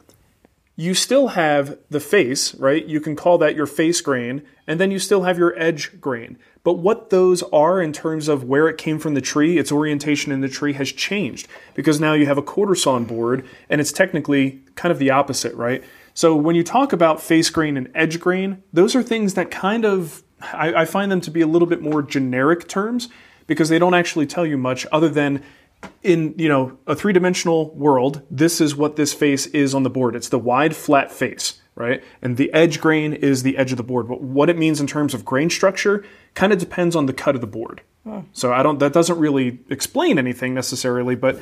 you 0.78 0.94
still 0.94 1.30
have 1.30 1.78
the 1.90 2.00
face, 2.00 2.54
right? 2.56 2.86
You 2.86 3.00
can 3.00 3.16
call 3.16 3.38
that 3.38 3.56
your 3.56 3.66
face 3.66 4.02
grain, 4.02 4.44
and 4.68 4.80
then 4.80 4.92
you 4.92 5.00
still 5.00 5.24
have 5.24 5.38
your 5.38 5.58
edge 5.58 6.02
grain. 6.02 6.38
But 6.64 6.74
what 6.74 7.12
those 7.12 7.44
are 7.44 7.82
in 7.82 7.94
terms 7.94 8.28
of 8.28 8.44
where 8.44 8.68
it 8.68 8.78
came 8.78 9.00
from 9.00 9.14
the 9.14 9.22
tree, 9.22 9.58
its 9.58 9.72
orientation 9.72 10.32
in 10.32 10.42
the 10.42 10.50
tree 10.50 10.74
has 10.74 10.92
changed 10.92 11.48
because 11.76 12.00
now 12.00 12.14
you 12.14 12.26
have 12.26 12.38
a 12.38 12.42
quarter 12.42 12.76
sawn 12.76 13.06
board, 13.06 13.48
and 13.70 13.80
it's 13.80 13.94
technically 13.94 14.64
kind 14.76 14.92
of 14.92 15.00
the 15.00 15.12
opposite, 15.12 15.54
right? 15.56 15.84
So 16.14 16.36
when 16.36 16.56
you 16.56 16.64
talk 16.64 16.92
about 16.92 17.22
face 17.22 17.50
grain 17.50 17.78
and 17.78 17.90
edge 17.96 18.20
grain, 18.20 18.64
those 18.74 18.96
are 18.96 19.04
things 19.04 19.36
that 19.36 19.52
kind 19.52 19.86
of 19.86 20.24
I, 20.54 20.82
I 20.82 20.86
find 20.86 21.12
them 21.12 21.22
to 21.22 21.32
be 21.32 21.42
a 21.42 21.48
little 21.48 21.68
bit 21.68 21.82
more 21.82 22.02
generic 22.02 22.68
terms 22.68 23.10
because 23.48 23.70
they 23.70 23.80
don't 23.80 23.94
actually 23.94 24.26
tell 24.26 24.46
you 24.46 24.58
much 24.58 24.86
other 24.92 25.10
than 25.10 25.44
in 26.02 26.34
you 26.38 26.50
know 26.50 26.78
a 26.88 26.96
three-dimensional 26.96 27.76
world 27.76 28.22
this 28.32 28.60
is 28.60 28.76
what 28.76 28.96
this 28.96 29.14
face 29.14 29.46
is 29.48 29.76
on 29.76 29.84
the 29.84 29.90
board. 29.90 30.16
It's 30.16 30.30
the 30.30 30.40
wide 30.40 30.76
flat 30.76 31.12
face 31.12 31.62
right? 31.76 32.02
And 32.22 32.38
the 32.38 32.54
edge 32.54 32.80
grain 32.80 33.12
is 33.12 33.44
the 33.44 33.58
edge 33.58 33.72
of 33.72 33.78
the 33.78 33.84
board. 33.84 34.08
But 34.08 34.22
what 34.22 34.50
it 34.50 34.58
means 34.58 34.80
in 34.80 34.88
terms 34.88 35.14
of 35.14 35.26
grain 35.26 35.50
structure 35.50 36.06
kind 36.34 36.54
of 36.54 36.60
depends 36.60 36.96
on 36.96 37.06
the 37.06 37.12
cut 37.12 37.36
of 37.36 37.42
the 37.42 37.48
board. 37.48 37.82
So 38.34 38.54
i 38.54 38.62
don't 38.62 38.80
that 38.80 38.94
doesn't 38.94 39.18
really 39.18 39.60
explain 39.70 40.20
anything 40.20 40.54
necessarily 40.54 41.16
but 41.16 41.42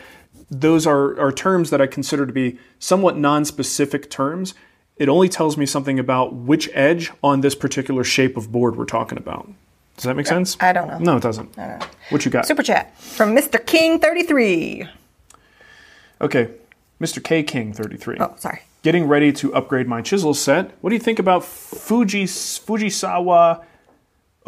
those 0.49 0.87
are, 0.87 1.19
are 1.19 1.31
terms 1.31 1.69
that 1.71 1.81
i 1.81 1.87
consider 1.87 2.25
to 2.25 2.31
be 2.31 2.57
somewhat 2.79 3.17
non-specific 3.17 4.09
terms 4.09 4.53
it 4.97 5.09
only 5.09 5.29
tells 5.29 5.57
me 5.57 5.65
something 5.65 5.99
about 5.99 6.33
which 6.33 6.69
edge 6.73 7.11
on 7.23 7.41
this 7.41 7.55
particular 7.55 8.03
shape 8.03 8.37
of 8.37 8.51
board 8.51 8.75
we're 8.75 8.85
talking 8.85 9.17
about 9.17 9.49
does 9.95 10.05
that 10.05 10.15
make 10.15 10.27
sense 10.27 10.57
I 10.59 10.73
don't 10.73 10.87
know. 10.87 10.97
no 10.99 11.17
it 11.17 11.23
doesn't 11.23 11.55
what 12.09 12.25
you 12.25 12.31
got 12.31 12.45
super 12.47 12.63
chat 12.63 12.97
from 12.99 13.35
Mr. 13.35 13.63
King 13.63 13.99
thirty 13.99 14.23
three. 14.23 14.87
Okay, 16.21 16.51
Mr. 17.01 17.21
K 17.21 17.43
King 17.43 17.73
33. 17.73 18.17
Oh, 18.21 18.33
sorry. 18.37 18.61
Getting 18.81 19.07
ready 19.07 19.33
to 19.33 19.53
upgrade 19.53 19.87
my 19.89 20.01
chisel 20.01 20.33
set. 20.33 20.71
What 20.79 20.89
do 20.91 20.95
you 20.95 21.01
think 21.01 21.19
about 21.19 21.43
Fuji 21.43 22.23
Fujisawa 22.23 23.63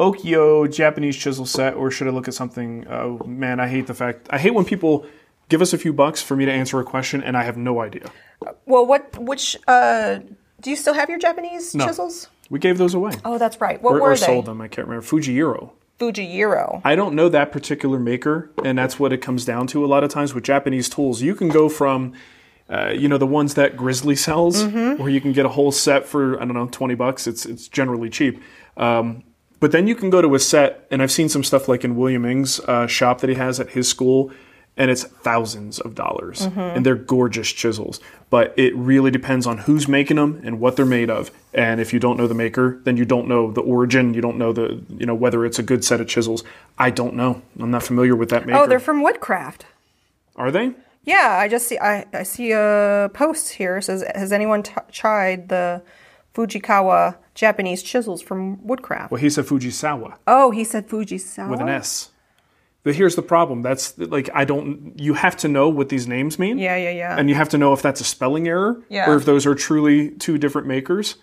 Okio 0.00 0.72
Japanese 0.72 1.16
chisel 1.16 1.44
set, 1.44 1.74
or 1.74 1.90
should 1.90 2.06
I 2.06 2.10
look 2.10 2.28
at 2.28 2.34
something? 2.34 2.86
Oh 2.88 3.18
man, 3.26 3.60
I 3.60 3.68
hate 3.68 3.86
the 3.88 3.94
fact. 3.94 4.26
I 4.30 4.38
hate 4.38 4.54
when 4.54 4.64
people 4.64 5.04
give 5.48 5.62
us 5.62 5.72
a 5.72 5.78
few 5.78 5.92
bucks 5.92 6.22
for 6.22 6.36
me 6.36 6.44
to 6.44 6.52
answer 6.52 6.80
a 6.80 6.84
question 6.84 7.22
and 7.22 7.36
I 7.36 7.44
have 7.44 7.56
no 7.56 7.80
idea. 7.80 8.10
Well, 8.66 8.86
what 8.86 9.16
which 9.18 9.56
uh, 9.66 10.18
do 10.60 10.70
you 10.70 10.76
still 10.76 10.94
have 10.94 11.08
your 11.08 11.18
Japanese 11.18 11.72
chisels? 11.72 12.28
We 12.50 12.58
gave 12.58 12.78
those 12.78 12.94
away. 12.94 13.12
Oh, 13.24 13.38
that's 13.38 13.60
right. 13.60 13.82
What 13.82 13.94
or, 13.94 14.00
were 14.00 14.12
or 14.12 14.16
they? 14.16 14.26
sold 14.26 14.46
them. 14.46 14.60
I 14.60 14.68
can't 14.68 14.86
remember. 14.86 15.06
Fujihiro. 15.06 15.72
Fujihiro. 15.98 16.82
I 16.84 16.94
don't 16.94 17.14
know 17.14 17.28
that 17.28 17.50
particular 17.52 17.98
maker, 17.98 18.50
and 18.64 18.76
that's 18.78 18.98
what 19.00 19.12
it 19.12 19.18
comes 19.18 19.44
down 19.44 19.66
to 19.68 19.84
a 19.84 19.88
lot 19.88 20.04
of 20.04 20.10
times 20.10 20.34
with 20.34 20.44
Japanese 20.44 20.88
tools. 20.88 21.22
You 21.22 21.34
can 21.34 21.48
go 21.48 21.68
from, 21.68 22.12
uh, 22.68 22.90
you 22.90 23.08
know, 23.08 23.16
the 23.16 23.26
ones 23.26 23.54
that 23.54 23.76
Grizzly 23.76 24.14
sells, 24.14 24.62
where 24.64 25.08
you 25.08 25.20
can 25.20 25.32
get 25.32 25.46
a 25.46 25.48
whole 25.48 25.72
set 25.72 26.06
for 26.06 26.36
I 26.40 26.44
don't 26.44 26.54
know 26.54 26.68
twenty 26.70 26.94
bucks. 26.94 27.26
It's 27.26 27.46
it's 27.46 27.66
generally 27.68 28.10
cheap. 28.10 28.40
Um, 28.76 29.24
but 29.58 29.72
then 29.72 29.86
you 29.86 29.94
can 29.94 30.10
go 30.10 30.20
to 30.20 30.34
a 30.34 30.38
set, 30.38 30.86
and 30.90 31.02
I've 31.02 31.10
seen 31.10 31.30
some 31.30 31.42
stuff 31.42 31.66
like 31.66 31.82
in 31.82 31.96
William 31.96 32.26
Ng's 32.26 32.60
uh, 32.60 32.86
shop 32.86 33.22
that 33.22 33.30
he 33.30 33.36
has 33.36 33.58
at 33.58 33.70
his 33.70 33.88
school, 33.88 34.30
and 34.76 34.90
it's 34.90 35.04
thousands 35.04 35.80
of 35.80 35.94
dollars, 35.94 36.42
and 36.42 36.84
they're 36.84 36.94
gorgeous 36.94 37.50
chisels. 37.50 37.98
But 38.28 38.52
it 38.58 38.74
really 38.76 39.10
depends 39.10 39.46
on 39.46 39.58
who's 39.58 39.88
making 39.88 40.16
them 40.16 40.40
and 40.44 40.60
what 40.60 40.76
they're 40.76 40.84
made 40.84 41.10
of. 41.10 41.30
And 41.54 41.80
if 41.80 41.92
you 41.92 41.98
don't 41.98 42.18
know 42.18 42.26
the 42.26 42.34
maker, 42.34 42.80
then 42.84 42.96
you 42.96 43.04
don't 43.04 43.28
know 43.28 43.50
the 43.50 43.62
origin. 43.62 44.12
You 44.12 44.20
don't 44.20 44.36
know 44.36 44.52
the 44.52 44.82
you 44.98 45.06
know 45.06 45.14
whether 45.14 45.46
it's 45.46 45.58
a 45.58 45.62
good 45.62 45.84
set 45.84 46.00
of 46.00 46.08
chisels. 46.08 46.44
I 46.78 46.90
don't 46.90 47.14
know. 47.14 47.42
I'm 47.58 47.70
not 47.70 47.82
familiar 47.82 48.14
with 48.14 48.28
that 48.30 48.42
oh, 48.42 48.46
maker. 48.46 48.58
Oh, 48.58 48.66
they're 48.66 48.80
from 48.80 49.02
Woodcraft. 49.02 49.66
Are 50.36 50.50
they? 50.50 50.74
Yeah, 51.04 51.38
I 51.40 51.48
just 51.48 51.68
see 51.68 51.78
I, 51.78 52.04
I 52.12 52.24
see 52.24 52.52
a 52.52 53.10
post 53.14 53.52
here 53.52 53.80
says 53.80 54.04
has 54.14 54.32
anyone 54.32 54.64
t- 54.64 54.74
tried 54.90 55.48
the 55.48 55.82
Fujikawa 56.34 57.16
Japanese 57.34 57.82
chisels 57.82 58.20
from 58.20 58.64
Woodcraft? 58.66 59.10
Well, 59.12 59.20
he 59.20 59.30
said 59.30 59.46
Fujisawa 59.46 60.16
Oh, 60.26 60.50
he 60.50 60.64
said 60.64 60.88
Fujisawa. 60.88 61.48
with 61.48 61.60
an 61.60 61.68
S. 61.68 62.10
But 62.86 62.94
here's 62.94 63.16
the 63.16 63.22
problem. 63.22 63.62
That's 63.62 63.98
like 63.98 64.30
I 64.32 64.44
don't. 64.44 64.92
You 64.96 65.14
have 65.14 65.36
to 65.38 65.48
know 65.48 65.68
what 65.68 65.88
these 65.88 66.06
names 66.06 66.38
mean. 66.38 66.56
Yeah, 66.56 66.76
yeah, 66.76 66.90
yeah. 66.92 67.18
And 67.18 67.28
you 67.28 67.34
have 67.34 67.48
to 67.48 67.58
know 67.58 67.72
if 67.72 67.82
that's 67.82 68.00
a 68.00 68.04
spelling 68.04 68.46
error 68.46 68.80
Yeah. 68.88 69.10
or 69.10 69.16
if 69.16 69.24
those 69.24 69.44
are 69.44 69.56
truly 69.56 70.10
two 70.12 70.38
different 70.38 70.68
makers. 70.68 71.16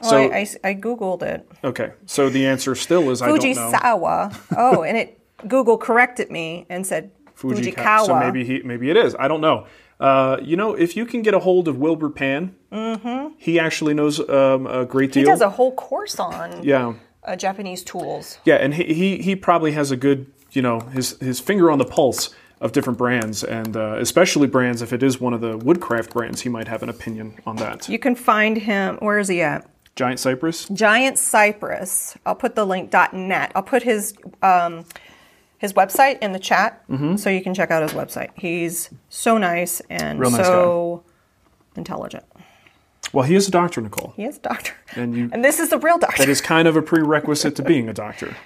Well, 0.00 0.10
So 0.12 0.16
I, 0.16 0.38
I, 0.64 0.70
I 0.70 0.74
googled 0.74 1.22
it. 1.22 1.46
okay, 1.62 1.92
so 2.06 2.30
the 2.30 2.46
answer 2.46 2.74
still 2.74 3.10
is 3.10 3.20
I 3.20 3.28
don't 3.28 3.36
know. 3.38 3.42
Fujisawa. 3.52 4.34
oh, 4.56 4.82
and 4.82 4.96
it 4.96 5.20
Google 5.46 5.76
corrected 5.76 6.30
me 6.30 6.64
and 6.70 6.86
said 6.86 7.10
Fujika- 7.36 7.74
Fujikawa. 7.74 8.06
So 8.06 8.18
maybe 8.18 8.42
he 8.46 8.62
maybe 8.62 8.88
it 8.88 8.96
is. 8.96 9.14
I 9.18 9.28
don't 9.28 9.42
know. 9.42 9.66
Uh, 10.00 10.38
you 10.42 10.56
know, 10.56 10.72
if 10.72 10.96
you 10.96 11.04
can 11.04 11.20
get 11.20 11.34
a 11.34 11.38
hold 11.40 11.68
of 11.68 11.76
Wilbur 11.76 12.08
Pan, 12.08 12.54
mm-hmm. 12.72 13.34
he 13.36 13.60
actually 13.60 13.92
knows 13.92 14.18
um, 14.30 14.66
a 14.66 14.86
great 14.86 15.10
Mm-hmm. 15.10 15.18
he 15.20 15.26
does 15.26 15.42
a 15.42 15.50
whole 15.50 15.74
course 15.74 16.18
on 16.18 16.64
yeah, 16.64 16.94
uh, 17.24 17.36
Japanese 17.36 17.82
tools. 17.84 18.38
yeah, 18.46 18.54
and 18.54 18.72
he, 18.72 18.84
he 18.94 19.18
he 19.18 19.36
probably 19.36 19.72
has 19.72 19.90
a 19.90 19.98
good 19.98 20.24
you 20.52 20.62
know 20.62 20.80
his 20.80 21.18
his 21.20 21.40
finger 21.40 21.70
on 21.70 21.78
the 21.78 21.84
pulse 21.84 22.30
of 22.60 22.72
different 22.72 22.98
brands 22.98 23.42
and 23.42 23.76
uh, 23.76 23.96
especially 23.98 24.46
brands 24.46 24.82
if 24.82 24.92
it 24.92 25.02
is 25.02 25.18
one 25.20 25.32
of 25.32 25.40
the 25.40 25.56
woodcraft 25.56 26.12
brands 26.12 26.42
he 26.42 26.48
might 26.50 26.68
have 26.68 26.82
an 26.82 26.88
opinion 26.90 27.34
on 27.46 27.56
that. 27.56 27.88
You 27.88 27.98
can 27.98 28.14
find 28.14 28.58
him. 28.58 28.96
Where 29.00 29.18
is 29.18 29.28
he 29.28 29.40
at? 29.40 29.66
Giant 29.96 30.20
Cypress. 30.20 30.68
Giant 30.68 31.16
Cypress. 31.18 32.16
I'll 32.26 32.34
put 32.34 32.54
the 32.54 32.64
link 32.66 32.92
.net. 33.12 33.52
I'll 33.54 33.62
put 33.62 33.82
his 33.82 34.14
um, 34.42 34.84
his 35.58 35.72
website 35.72 36.18
in 36.20 36.32
the 36.32 36.38
chat 36.38 36.86
Mm-hmm. 36.88 37.16
so 37.16 37.30
you 37.30 37.42
can 37.42 37.54
check 37.54 37.70
out 37.70 37.82
his 37.82 37.92
website. 37.92 38.30
He's 38.34 38.90
so 39.08 39.38
nice 39.38 39.80
and 39.90 40.18
nice 40.20 40.36
so 40.36 41.02
intelligent. 41.76 42.24
Well, 43.12 43.24
he 43.24 43.34
is 43.34 43.48
a 43.48 43.50
doctor, 43.50 43.80
Nicole. 43.80 44.12
He 44.16 44.24
is 44.24 44.36
a 44.36 44.40
doctor. 44.40 44.72
And 44.94 45.16
you- 45.16 45.30
and 45.32 45.44
this 45.44 45.58
is 45.58 45.70
the 45.70 45.78
real 45.78 45.98
doctor. 45.98 46.18
That 46.18 46.28
is 46.28 46.40
kind 46.40 46.68
of 46.68 46.76
a 46.76 46.82
prerequisite 46.82 47.56
to 47.56 47.62
being 47.62 47.88
a 47.88 47.92
doctor. 47.94 48.36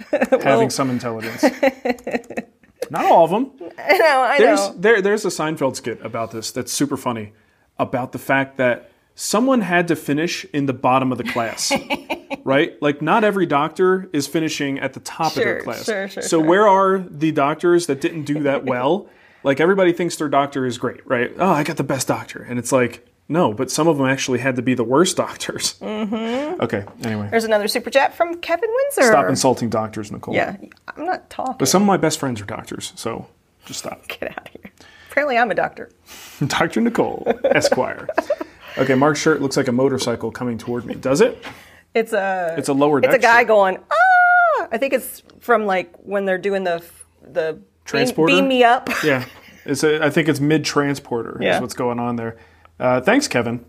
Having 0.42 0.70
some 0.70 0.90
intelligence. 0.90 1.42
Not 2.90 3.04
all 3.04 3.24
of 3.24 3.30
them. 3.30 3.70
I 3.78 3.98
know, 3.98 4.20
I 4.20 4.38
There's 4.38 4.60
know. 4.60 4.74
there, 4.78 5.02
there's 5.02 5.24
a 5.24 5.28
Seinfeld 5.28 5.76
skit 5.76 6.00
about 6.02 6.30
this 6.30 6.50
that's 6.50 6.72
super 6.72 6.96
funny 6.96 7.32
about 7.78 8.12
the 8.12 8.18
fact 8.18 8.56
that 8.56 8.90
someone 9.14 9.60
had 9.60 9.88
to 9.88 9.96
finish 9.96 10.46
in 10.52 10.66
the 10.66 10.72
bottom 10.72 11.12
of 11.12 11.18
the 11.18 11.24
class. 11.24 11.72
right? 12.44 12.80
Like 12.80 13.02
not 13.02 13.24
every 13.24 13.46
doctor 13.46 14.08
is 14.12 14.26
finishing 14.26 14.78
at 14.78 14.94
the 14.94 15.00
top 15.00 15.36
of 15.36 15.42
their 15.42 15.60
class. 15.62 15.84
sure, 15.84 16.08
sure, 16.08 16.22
so 16.22 16.38
sure. 16.40 16.48
where 16.48 16.66
are 16.66 16.98
the 16.98 17.32
doctors 17.32 17.86
that 17.86 18.00
didn't 18.00 18.24
do 18.24 18.42
that 18.44 18.64
well? 18.64 19.08
like 19.42 19.60
everybody 19.60 19.92
thinks 19.92 20.16
their 20.16 20.28
doctor 20.28 20.66
is 20.66 20.78
great, 20.78 21.06
right? 21.06 21.32
Oh, 21.38 21.50
I 21.50 21.62
got 21.64 21.76
the 21.76 21.84
best 21.84 22.08
doctor. 22.08 22.42
And 22.42 22.58
it's 22.58 22.72
like, 22.72 23.06
no, 23.28 23.52
but 23.52 23.70
some 23.70 23.88
of 23.88 23.98
them 23.98 24.06
actually 24.06 24.38
had 24.38 24.56
to 24.56 24.62
be 24.62 24.74
the 24.74 24.84
worst 24.84 25.16
doctors. 25.24 25.74
Mm-hmm. 25.80 26.60
Okay, 26.62 26.84
anyway. 27.04 27.28
There's 27.30 27.44
another 27.44 27.68
super 27.68 27.90
chat 27.90 28.14
from 28.14 28.36
Kevin 28.40 28.70
Windsor. 28.74 29.10
Stop 29.12 29.28
insulting 29.28 29.68
doctors, 29.68 30.10
Nicole. 30.10 30.34
Yeah, 30.34 30.56
I'm 30.96 31.04
not 31.06 31.28
talking. 31.30 31.56
But 31.58 31.68
some 31.68 31.82
of 31.82 31.86
my 31.86 31.96
best 31.96 32.18
friends 32.18 32.40
are 32.40 32.44
doctors, 32.46 32.92
so 32.96 33.26
just 33.66 33.80
stop. 33.80 34.06
Get 34.08 34.30
out 34.30 34.46
of 34.48 34.52
here. 34.62 34.72
Apparently, 35.10 35.36
I'm 35.38 35.50
a 35.50 35.54
doctor. 35.54 35.90
Dr. 36.46 36.80
Nicole, 36.80 37.24
Esquire. 37.44 38.08
Okay, 38.76 38.94
Mark's 38.94 39.20
shirt 39.20 39.42
looks 39.42 39.56
like 39.56 39.66
a 39.68 39.72
motorcycle 39.72 40.30
coming 40.30 40.56
toward 40.58 40.84
me. 40.86 40.94
Does 40.94 41.20
it? 41.20 41.42
It's 41.94 42.12
a 42.12 42.54
It's 42.56 42.68
a 42.68 42.72
lower 42.72 42.98
it's 42.98 43.12
a 43.14 43.18
guy 43.18 43.40
shirt. 43.40 43.48
going 43.48 43.78
ah. 43.90 44.68
I 44.70 44.78
think 44.78 44.92
it's 44.92 45.22
from 45.40 45.66
like 45.66 45.92
when 45.96 46.24
they're 46.26 46.38
doing 46.38 46.62
the 46.64 46.84
the 47.22 47.54
beam, 47.54 47.64
Transporter? 47.84 48.32
beam 48.34 48.46
me 48.46 48.62
up. 48.62 48.88
Yeah. 49.02 49.24
It's 49.64 49.82
a, 49.82 50.04
I 50.04 50.10
think 50.10 50.28
it's 50.28 50.38
mid 50.40 50.64
transporter 50.64 51.38
Yeah. 51.40 51.56
is 51.56 51.60
what's 51.60 51.74
going 51.74 51.98
on 51.98 52.16
there. 52.16 52.36
Uh, 52.78 53.00
thanks, 53.00 53.28
Kevin. 53.28 53.64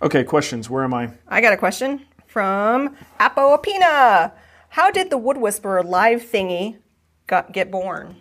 Okay, 0.00 0.24
questions. 0.24 0.68
Where 0.68 0.84
am 0.84 0.94
I? 0.94 1.10
I 1.28 1.40
got 1.40 1.52
a 1.52 1.56
question 1.56 2.02
from 2.26 2.96
Apo 3.20 3.56
Apina. 3.56 4.32
How 4.70 4.90
did 4.90 5.10
the 5.10 5.18
Wood 5.18 5.36
Whisperer 5.36 5.82
live 5.82 6.22
thingy 6.22 6.78
got, 7.26 7.52
get 7.52 7.70
born? 7.70 8.16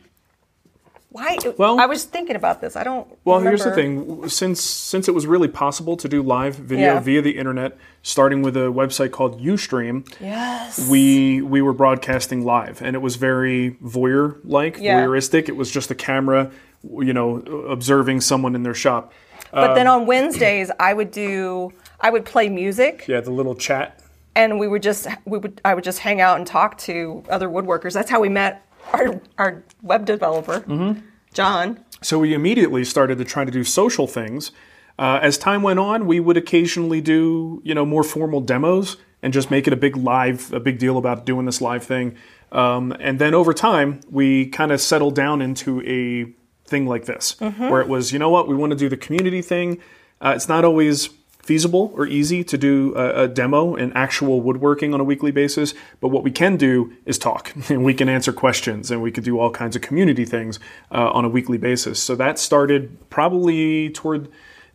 Why? 1.09 1.37
Well- 1.57 1.77
I 1.79 1.87
was 1.87 2.05
thinking 2.05 2.35
about 2.37 2.61
this. 2.61 2.75
I 2.77 2.83
don't. 2.85 3.05
Well, 3.25 3.39
here's 3.41 3.63
the 3.65 3.71
thing. 3.73 4.29
Since 4.29 4.61
since 4.61 5.09
it 5.09 5.11
was 5.11 5.27
really 5.27 5.49
possible 5.49 5.97
to 5.97 6.07
do 6.07 6.21
live 6.23 6.55
video 6.55 6.93
Yeah. 6.93 6.99
via 7.01 7.21
the 7.21 7.31
internet, 7.37 7.77
starting 8.01 8.41
with 8.41 8.55
a 8.55 8.69
website 8.71 9.11
called 9.11 9.41
UStream, 9.41 10.07
Yes. 10.21 10.87
we 10.89 11.41
we 11.41 11.61
were 11.61 11.73
broadcasting 11.73 12.45
live, 12.45 12.81
and 12.81 12.95
it 12.95 12.99
was 12.99 13.17
very 13.17 13.71
voyeur 13.83 14.37
like, 14.45 14.77
Yeah. 14.79 15.01
voyeuristic. 15.01 15.49
It 15.49 15.57
was 15.57 15.69
just 15.69 15.91
a 15.91 15.95
camera, 15.95 16.49
you 16.83 17.11
know, 17.13 17.37
observing 17.67 18.21
someone 18.21 18.55
in 18.55 18.63
their 18.63 18.73
shop. 18.75 19.11
But 19.51 19.75
then 19.75 19.87
Um, 19.87 20.01
on 20.01 20.07
Wednesdays, 20.07 20.71
I 20.79 20.93
would 20.93 21.11
do. 21.11 21.71
I 21.99 22.09
would 22.09 22.25
play 22.25 22.49
music, 22.49 23.05
Yeah, 23.07 23.19
the 23.21 23.31
little 23.31 23.55
chat. 23.55 23.99
and 24.35 24.59
we 24.59 24.67
would 24.67 24.81
just 24.83 25.07
we 25.25 25.37
would 25.37 25.61
I 25.65 25.73
would 25.75 25.83
just 25.83 25.99
hang 25.99 26.19
out 26.21 26.37
and 26.37 26.47
talk 26.47 26.77
to 26.79 27.23
other 27.29 27.47
woodworkers. 27.49 27.93
That's 27.93 28.09
how 28.09 28.19
we 28.19 28.29
met 28.29 28.65
our 28.93 29.19
our 29.37 29.63
web 29.83 30.05
developer, 30.05 30.61
Mm-hmm. 30.61 30.99
John. 31.33 31.79
So 32.01 32.17
we 32.19 32.33
immediately 32.33 32.83
started 32.83 33.17
to 33.19 33.25
try 33.25 33.45
to 33.45 33.51
do 33.51 33.63
social 33.63 34.07
things. 34.07 34.51
Uh, 34.99 35.19
as 35.21 35.37
time 35.37 35.61
went 35.63 35.79
on, 35.79 36.05
we 36.07 36.19
would 36.19 36.35
occasionally 36.37 36.99
do, 37.01 37.61
you 37.63 37.73
know, 37.75 37.85
more 37.85 38.03
formal 38.03 38.41
demos 38.41 38.97
and 39.23 39.31
just 39.33 39.49
make 39.51 39.67
it 39.67 39.73
a 39.73 39.77
big 39.77 39.95
live, 39.95 40.51
a 40.51 40.59
big 40.59 40.77
deal 40.79 40.97
about 40.97 41.25
doing 41.25 41.45
this 41.45 41.61
live 41.61 41.83
thing. 41.83 42.15
Um, 42.51 42.93
and 42.99 43.17
then 43.19 43.33
over 43.33 43.53
time, 43.53 43.99
we 44.09 44.47
kind 44.47 44.71
of 44.71 44.81
settled 44.81 45.15
down 45.15 45.41
into 45.41 45.81
a 45.83 46.33
thing 46.71 46.87
like 46.87 47.05
this, 47.05 47.35
where 47.69 47.81
it 47.81 47.87
was, 47.87 48.11
you 48.11 48.17
know 48.17 48.29
what, 48.29 48.47
we 48.47 48.55
want 48.55 48.71
to 48.71 48.77
do 48.77 48.89
the 48.89 48.97
community 48.97 49.43
thing. 49.43 49.79
Uh, 50.19 50.33
it's 50.35 50.49
not 50.49 50.65
always 50.65 51.09
feasible 51.43 51.91
or 51.95 52.05
easy 52.05 52.43
to 52.43 52.57
do 52.57 52.93
a, 52.95 53.23
a 53.23 53.27
demo 53.27 53.75
and 53.75 53.91
actual 53.95 54.41
woodworking 54.41 54.93
on 54.93 54.99
a 54.99 55.03
weekly 55.03 55.31
basis, 55.31 55.73
but 55.99 56.09
what 56.09 56.23
we 56.23 56.31
can 56.31 56.55
do 56.55 56.93
is 57.05 57.17
talk 57.17 57.53
and 57.69 57.83
we 57.83 57.93
can 57.93 58.07
answer 58.09 58.31
questions 58.31 58.91
and 58.91 59.01
we 59.01 59.11
can 59.11 59.23
do 59.23 59.39
all 59.39 59.51
kinds 59.51 59.75
of 59.75 59.81
community 59.81 60.25
things 60.25 60.59
uh, 60.91 61.09
on 61.11 61.25
a 61.25 61.29
weekly 61.29 61.57
basis. 61.57 62.01
So 62.01 62.15
that 62.15 62.39
started 62.39 62.97
probably 63.09 63.89
toward 63.89 64.29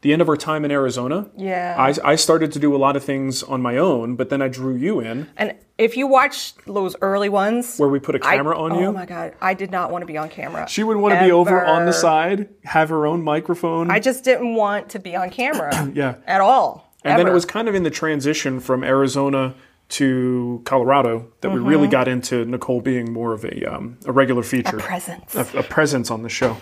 the 0.06 0.12
end 0.12 0.22
of 0.22 0.28
our 0.28 0.36
time 0.36 0.64
in 0.64 0.70
Arizona. 0.70 1.28
Yeah. 1.36 1.74
I, 1.76 2.12
I 2.12 2.14
started 2.14 2.52
to 2.52 2.60
do 2.60 2.76
a 2.76 2.78
lot 2.78 2.94
of 2.94 3.02
things 3.02 3.42
on 3.42 3.60
my 3.60 3.76
own, 3.76 4.14
but 4.14 4.30
then 4.30 4.40
I 4.40 4.46
drew 4.46 4.76
you 4.76 5.00
in 5.00 5.28
And 5.36 5.56
if 5.78 5.96
you 5.96 6.06
watch 6.06 6.54
those 6.64 6.94
early 7.02 7.28
ones, 7.28 7.76
where 7.76 7.88
we 7.88 7.98
put 7.98 8.14
a 8.14 8.20
camera 8.20 8.56
on 8.56 8.78
you. 8.78 8.86
oh 8.86 8.92
my 8.92 9.04
god, 9.04 9.34
I 9.40 9.54
did 9.54 9.72
not 9.72 9.90
want 9.90 10.02
to 10.02 10.06
be 10.06 10.16
on 10.16 10.28
camera. 10.28 10.68
She 10.68 10.84
would 10.84 10.96
want 10.96 11.14
to 11.14 11.24
be 11.24 11.32
over 11.32 11.64
on 11.64 11.86
the 11.86 11.92
side, 11.92 12.48
have 12.62 12.88
her 12.90 13.04
own 13.04 13.22
microphone. 13.22 13.90
I 13.90 13.98
just 13.98 14.22
didn't 14.22 14.54
want 14.54 14.90
to 14.90 15.00
be 15.00 15.16
on 15.16 15.28
camera. 15.30 15.72
Yeah. 15.96 16.16
At 16.26 16.40
all. 16.40 16.92
And 17.04 17.18
then 17.18 17.26
it 17.26 17.32
was 17.32 17.44
kind 17.44 17.68
of 17.68 17.74
in 17.74 17.82
the 17.82 17.90
transition 17.90 18.60
from 18.60 18.84
Arizona 18.84 19.54
to 19.88 20.60
Colorado 20.64 21.32
that 21.40 21.50
we 21.50 21.58
really 21.58 21.88
got 21.88 22.06
into 22.06 22.44
Nicole 22.44 22.80
being 22.80 23.12
more 23.12 23.32
of 23.32 23.44
a, 23.44 23.64
um, 23.64 23.98
a 24.04 24.12
regular 24.12 24.42
feature, 24.42 24.78
presence. 24.78 25.34
a, 25.34 25.58
a 25.58 25.62
presence 25.62 26.10
on 26.10 26.22
the 26.22 26.28
show. 26.28 26.52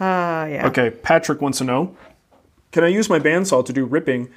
Uh, 0.00 0.46
yeah. 0.48 0.66
Okay, 0.66 0.90
Patrick 0.90 1.40
wants 1.40 1.58
to 1.58 1.64
know 1.64 1.96
Can 2.72 2.84
I 2.84 2.88
use 2.88 3.08
my 3.08 3.18
bandsaw 3.18 3.64
to 3.64 3.72
do 3.72 3.84
ripping 3.84 4.28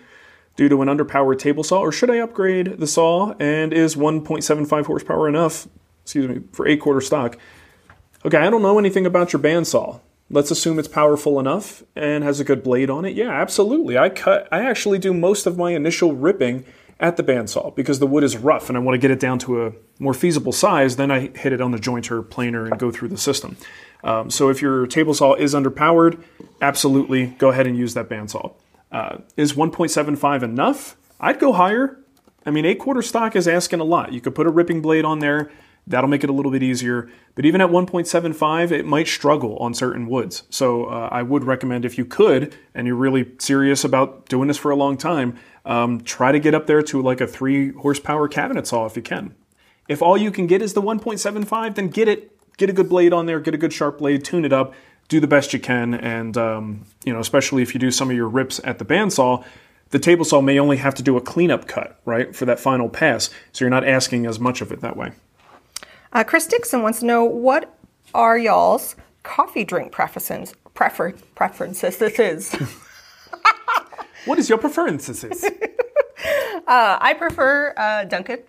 due 0.55 0.69
to 0.69 0.81
an 0.81 0.87
underpowered 0.87 1.39
table 1.39 1.63
saw, 1.63 1.79
or 1.79 1.91
should 1.91 2.09
I 2.09 2.17
upgrade 2.17 2.79
the 2.79 2.87
saw? 2.87 3.33
And 3.39 3.73
is 3.73 3.95
1.75 3.95 4.85
horsepower 4.85 5.27
enough, 5.27 5.67
excuse 6.03 6.27
me, 6.27 6.41
for 6.51 6.67
8 6.67 6.79
quarter 6.79 7.01
stock? 7.01 7.37
Okay, 8.25 8.37
I 8.37 8.49
don't 8.49 8.61
know 8.61 8.77
anything 8.77 9.05
about 9.05 9.33
your 9.33 9.41
bandsaw. 9.41 9.99
Let's 10.29 10.51
assume 10.51 10.79
it's 10.79 10.87
powerful 10.87 11.39
enough 11.39 11.83
and 11.95 12.23
has 12.23 12.39
a 12.39 12.43
good 12.43 12.63
blade 12.63 12.89
on 12.89 13.03
it. 13.03 13.15
Yeah, 13.15 13.31
absolutely. 13.31 13.97
I 13.97 14.09
cut 14.09 14.47
I 14.51 14.65
actually 14.65 14.97
do 14.97 15.13
most 15.13 15.45
of 15.45 15.57
my 15.57 15.71
initial 15.71 16.13
ripping 16.13 16.63
at 17.01 17.17
the 17.17 17.23
bandsaw 17.23 17.75
because 17.75 17.99
the 17.99 18.07
wood 18.07 18.23
is 18.23 18.37
rough 18.37 18.69
and 18.69 18.77
I 18.77 18.81
want 18.81 18.93
to 18.93 18.99
get 18.99 19.11
it 19.11 19.19
down 19.19 19.39
to 19.39 19.65
a 19.65 19.73
more 19.99 20.13
feasible 20.13 20.53
size. 20.53 20.95
Then 20.95 21.11
I 21.11 21.35
hit 21.35 21.51
it 21.51 21.59
on 21.59 21.71
the 21.71 21.77
jointer 21.77 22.27
planer 22.27 22.65
and 22.65 22.79
go 22.79 22.91
through 22.91 23.09
the 23.09 23.17
system. 23.17 23.57
Um, 24.03 24.29
so 24.29 24.49
if 24.49 24.61
your 24.61 24.87
table 24.87 25.13
saw 25.13 25.35
is 25.35 25.53
underpowered, 25.53 26.23
absolutely 26.61 27.27
go 27.27 27.49
ahead 27.49 27.67
and 27.67 27.77
use 27.77 27.93
that 27.93 28.09
bandsaw. 28.09 28.53
Uh, 28.91 29.19
is 29.37 29.53
1.75 29.53 30.43
enough? 30.43 30.97
I'd 31.19 31.39
go 31.39 31.53
higher. 31.53 31.99
I 32.45 32.51
mean, 32.51 32.65
eight 32.65 32.79
quarter 32.79 33.01
stock 33.01 33.35
is 33.35 33.47
asking 33.47 33.79
a 33.79 33.83
lot. 33.83 34.11
You 34.11 34.21
could 34.21 34.35
put 34.35 34.47
a 34.47 34.49
ripping 34.49 34.81
blade 34.81 35.05
on 35.05 35.19
there. 35.19 35.51
That'll 35.87 36.09
make 36.09 36.23
it 36.23 36.29
a 36.29 36.33
little 36.33 36.51
bit 36.51 36.63
easier. 36.63 37.09
But 37.35 37.45
even 37.45 37.61
at 37.61 37.69
1.75, 37.69 38.71
it 38.71 38.85
might 38.85 39.07
struggle 39.07 39.57
on 39.57 39.73
certain 39.73 40.07
woods. 40.07 40.43
So 40.49 40.85
uh, 40.85 41.09
I 41.11 41.23
would 41.23 41.43
recommend 41.43 41.85
if 41.85 41.97
you 41.97 42.05
could, 42.05 42.55
and 42.75 42.85
you're 42.85 42.95
really 42.95 43.31
serious 43.39 43.83
about 43.83 44.27
doing 44.27 44.47
this 44.47 44.57
for 44.57 44.71
a 44.71 44.75
long 44.75 44.97
time, 44.97 45.37
um, 45.65 46.01
try 46.01 46.31
to 46.31 46.39
get 46.39 46.53
up 46.53 46.67
there 46.67 46.81
to 46.83 47.01
like 47.01 47.21
a 47.21 47.27
three 47.27 47.71
horsepower 47.71 48.27
cabinet 48.27 48.67
saw 48.67 48.85
if 48.85 48.95
you 48.95 49.01
can. 49.01 49.35
If 49.87 50.01
all 50.01 50.17
you 50.17 50.31
can 50.31 50.47
get 50.47 50.61
is 50.61 50.73
the 50.73 50.81
1.75, 50.81 51.75
then 51.75 51.87
get 51.89 52.07
it. 52.07 52.31
Get 52.57 52.69
a 52.69 52.73
good 52.73 52.89
blade 52.89 53.13
on 53.13 53.25
there. 53.25 53.39
Get 53.39 53.53
a 53.53 53.57
good 53.57 53.73
sharp 53.73 53.97
blade. 53.99 54.23
Tune 54.23 54.45
it 54.45 54.53
up. 54.53 54.73
Do 55.07 55.19
the 55.19 55.27
best 55.27 55.53
you 55.53 55.59
can. 55.59 55.93
And 55.93 56.37
um, 56.37 56.85
you 57.03 57.13
know, 57.13 57.19
especially 57.19 57.61
if 57.63 57.73
you 57.73 57.79
do 57.79 57.91
some 57.91 58.09
of 58.09 58.15
your 58.15 58.27
rips 58.29 58.59
at 58.63 58.79
the 58.79 58.85
bandsaw, 58.85 59.43
the 59.89 59.99
table 59.99 60.23
saw 60.23 60.41
may 60.41 60.57
only 60.59 60.77
have 60.77 60.93
to 60.95 61.03
do 61.03 61.17
a 61.17 61.21
cleanup 61.21 61.67
cut, 61.67 61.99
right, 62.05 62.33
for 62.35 62.45
that 62.45 62.59
final 62.59 62.87
pass. 62.87 63.29
So 63.51 63.65
you're 63.65 63.69
not 63.69 63.85
asking 63.85 64.25
as 64.25 64.39
much 64.39 64.61
of 64.61 64.71
it 64.71 64.79
that 64.81 64.95
way. 64.95 65.11
Uh, 66.13 66.23
Chris 66.23 66.45
Dixon 66.47 66.81
wants 66.81 66.99
to 66.99 67.05
know 67.05 67.23
what 67.25 67.77
are 68.13 68.37
y'all's 68.37 68.95
coffee 69.23 69.63
drink 69.63 69.91
preferences? 69.91 70.53
Prefer, 70.73 71.13
preferences. 71.35 71.97
This 71.97 72.19
is. 72.19 72.55
What 74.25 74.37
is 74.37 74.49
your 74.49 74.57
preferences? 74.59 75.25
Uh, 76.67 76.97
I 77.01 77.15
prefer 77.15 77.73
uh, 77.75 78.03
Dunkin' 78.05 78.43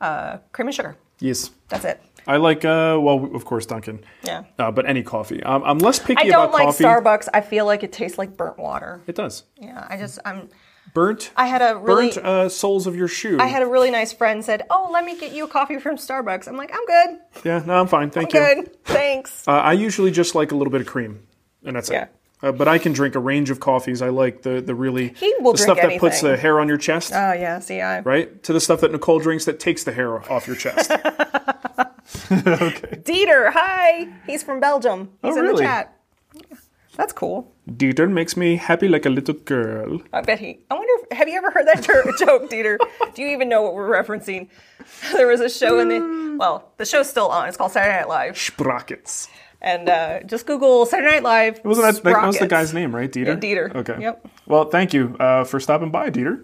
uh, 0.00 0.38
cream 0.50 0.66
and 0.68 0.74
sugar. 0.74 0.96
yes. 1.20 1.50
That's 1.68 1.84
it. 1.84 2.02
I 2.28 2.36
like, 2.36 2.64
uh, 2.64 2.98
well, 3.00 3.28
of 3.34 3.44
course, 3.44 3.66
Dunkin'. 3.66 4.04
Yeah. 4.22 4.44
Uh, 4.58 4.70
but 4.70 4.86
any 4.86 5.02
coffee. 5.02 5.42
Um, 5.42 5.62
I'm 5.64 5.78
less 5.78 5.98
picky 5.98 6.20
I 6.20 6.24
don't 6.24 6.44
about 6.44 6.52
like 6.52 6.66
coffee. 6.66 6.84
Starbucks. 6.84 7.28
I 7.34 7.40
feel 7.40 7.64
like 7.66 7.82
it 7.82 7.90
tastes 7.92 8.18
like 8.18 8.36
burnt 8.36 8.58
water. 8.58 9.00
It 9.06 9.14
does. 9.16 9.44
Yeah, 9.56 9.84
I 9.88 9.96
just 9.96 10.18
I'm. 10.24 10.48
Burnt. 10.94 11.32
I 11.36 11.46
had 11.46 11.60
a 11.62 11.76
really- 11.76 12.10
burnt 12.12 12.18
uh, 12.18 12.48
soles 12.48 12.86
of 12.86 12.96
your 12.96 13.08
shoe. 13.08 13.38
I 13.40 13.46
had 13.46 13.62
a 13.62 13.66
really 13.66 13.90
nice 13.90 14.12
friend 14.12 14.44
said, 14.44 14.62
"Oh, 14.70 14.88
let 14.92 15.04
me 15.04 15.18
get 15.18 15.32
you 15.32 15.44
a 15.44 15.48
coffee 15.48 15.78
from 15.78 15.96
Starbucks." 15.96 16.48
I'm 16.48 16.56
like, 16.56 16.70
"I'm 16.74 16.84
good. 16.86 17.18
yeah, 17.44 17.62
no, 17.66 17.80
I'm 17.80 17.86
fine. 17.88 18.10
Thank 18.10 18.34
I'm 18.34 18.42
you. 18.42 18.54
good. 18.64 18.84
Thanks." 18.84 19.46
Uh, 19.48 19.52
I 19.52 19.72
usually 19.74 20.10
just 20.10 20.34
like 20.34 20.50
a 20.52 20.56
little 20.56 20.70
bit 20.70 20.80
of 20.80 20.86
cream, 20.86 21.26
and 21.64 21.76
that's 21.76 21.90
Yeah. 21.90 22.04
it. 22.04 22.14
Uh, 22.40 22.52
but 22.52 22.68
I 22.68 22.78
can 22.78 22.92
drink 22.92 23.16
a 23.16 23.18
range 23.18 23.50
of 23.50 23.58
coffees. 23.58 24.00
I 24.00 24.10
like 24.10 24.42
the 24.42 24.60
the 24.60 24.74
really 24.74 25.08
He 25.08 25.34
will 25.40 25.52
the 25.52 25.58
stuff 25.58 25.76
that 25.76 25.98
puts 25.98 26.20
the 26.20 26.36
hair 26.36 26.60
on 26.60 26.68
your 26.68 26.76
chest, 26.78 27.12
Oh 27.12 27.32
yeah, 27.32 27.58
see, 27.58 27.80
I 27.80 27.98
right? 28.00 28.40
To 28.44 28.52
the 28.52 28.60
stuff 28.60 28.80
that 28.82 28.92
Nicole 28.92 29.18
drinks 29.18 29.44
that 29.46 29.58
takes 29.60 29.82
the 29.84 29.92
hair 29.92 30.18
off 30.32 30.46
your 30.46 30.54
chest. 30.56 30.90
Dieter, 32.12 33.52
hi. 33.52 34.08
He's 34.26 34.42
from 34.42 34.60
Belgium. 34.60 35.10
He's 35.22 35.34
Oh, 35.34 35.38
in 35.38 35.44
really? 35.44 35.56
the 35.56 35.62
chat. 35.68 35.94
That's 36.96 37.12
cool. 37.12 37.52
Dieter 37.70 38.10
makes 38.10 38.36
me 38.36 38.56
happy 38.56 38.88
like 38.88 39.06
a 39.06 39.10
little 39.10 39.34
girl. 39.34 40.00
I 40.12 40.20
bet 40.22 40.40
he. 40.40 40.58
I 40.70 40.74
wonder. 40.74 40.92
If, 41.10 41.16
have 41.18 41.28
you 41.28 41.36
ever 41.36 41.50
heard 41.50 41.66
that 41.68 41.82
joke, 42.18 42.50
Dieter? 42.50 42.76
Do 43.14 43.22
you 43.22 43.28
even 43.28 43.48
know 43.48 43.62
what 43.62 43.74
we're 43.74 43.88
referencing? 43.90 44.48
There 45.12 45.26
was 45.26 45.40
a 45.40 45.50
show 45.50 45.78
in 45.80 45.88
the. 45.90 46.36
Well, 46.38 46.72
the 46.78 46.86
show's 46.86 47.08
still 47.10 47.28
on. 47.28 47.46
It's 47.48 47.56
called 47.58 47.72
Saturday 47.72 47.98
Night 47.98 48.08
Live, 48.08 48.38
Sprockets. 48.38 49.28
and 49.60 49.88
uh, 49.88 50.22
just 50.22 50.46
Google 50.46 50.86
Saturday 50.86 51.16
Night 51.16 51.22
Live. 51.24 51.60
Wasn't 51.64 51.84
that, 51.94 52.02
that 52.04 52.26
was 52.26 52.38
the 52.38 52.46
guy's 52.48 52.72
name, 52.72 52.94
right? 52.96 53.10
Dieter? 53.12 53.26
Yeah, 53.26 53.36
Dieter. 53.36 53.74
Okay. 53.76 53.96
Yep. 54.00 54.28
Well, 54.46 54.64
thank 54.70 54.94
you 54.94 55.14
uh, 55.20 55.44
for 55.44 55.60
stopping 55.60 55.90
by, 55.90 56.08
Dieter. 56.10 56.42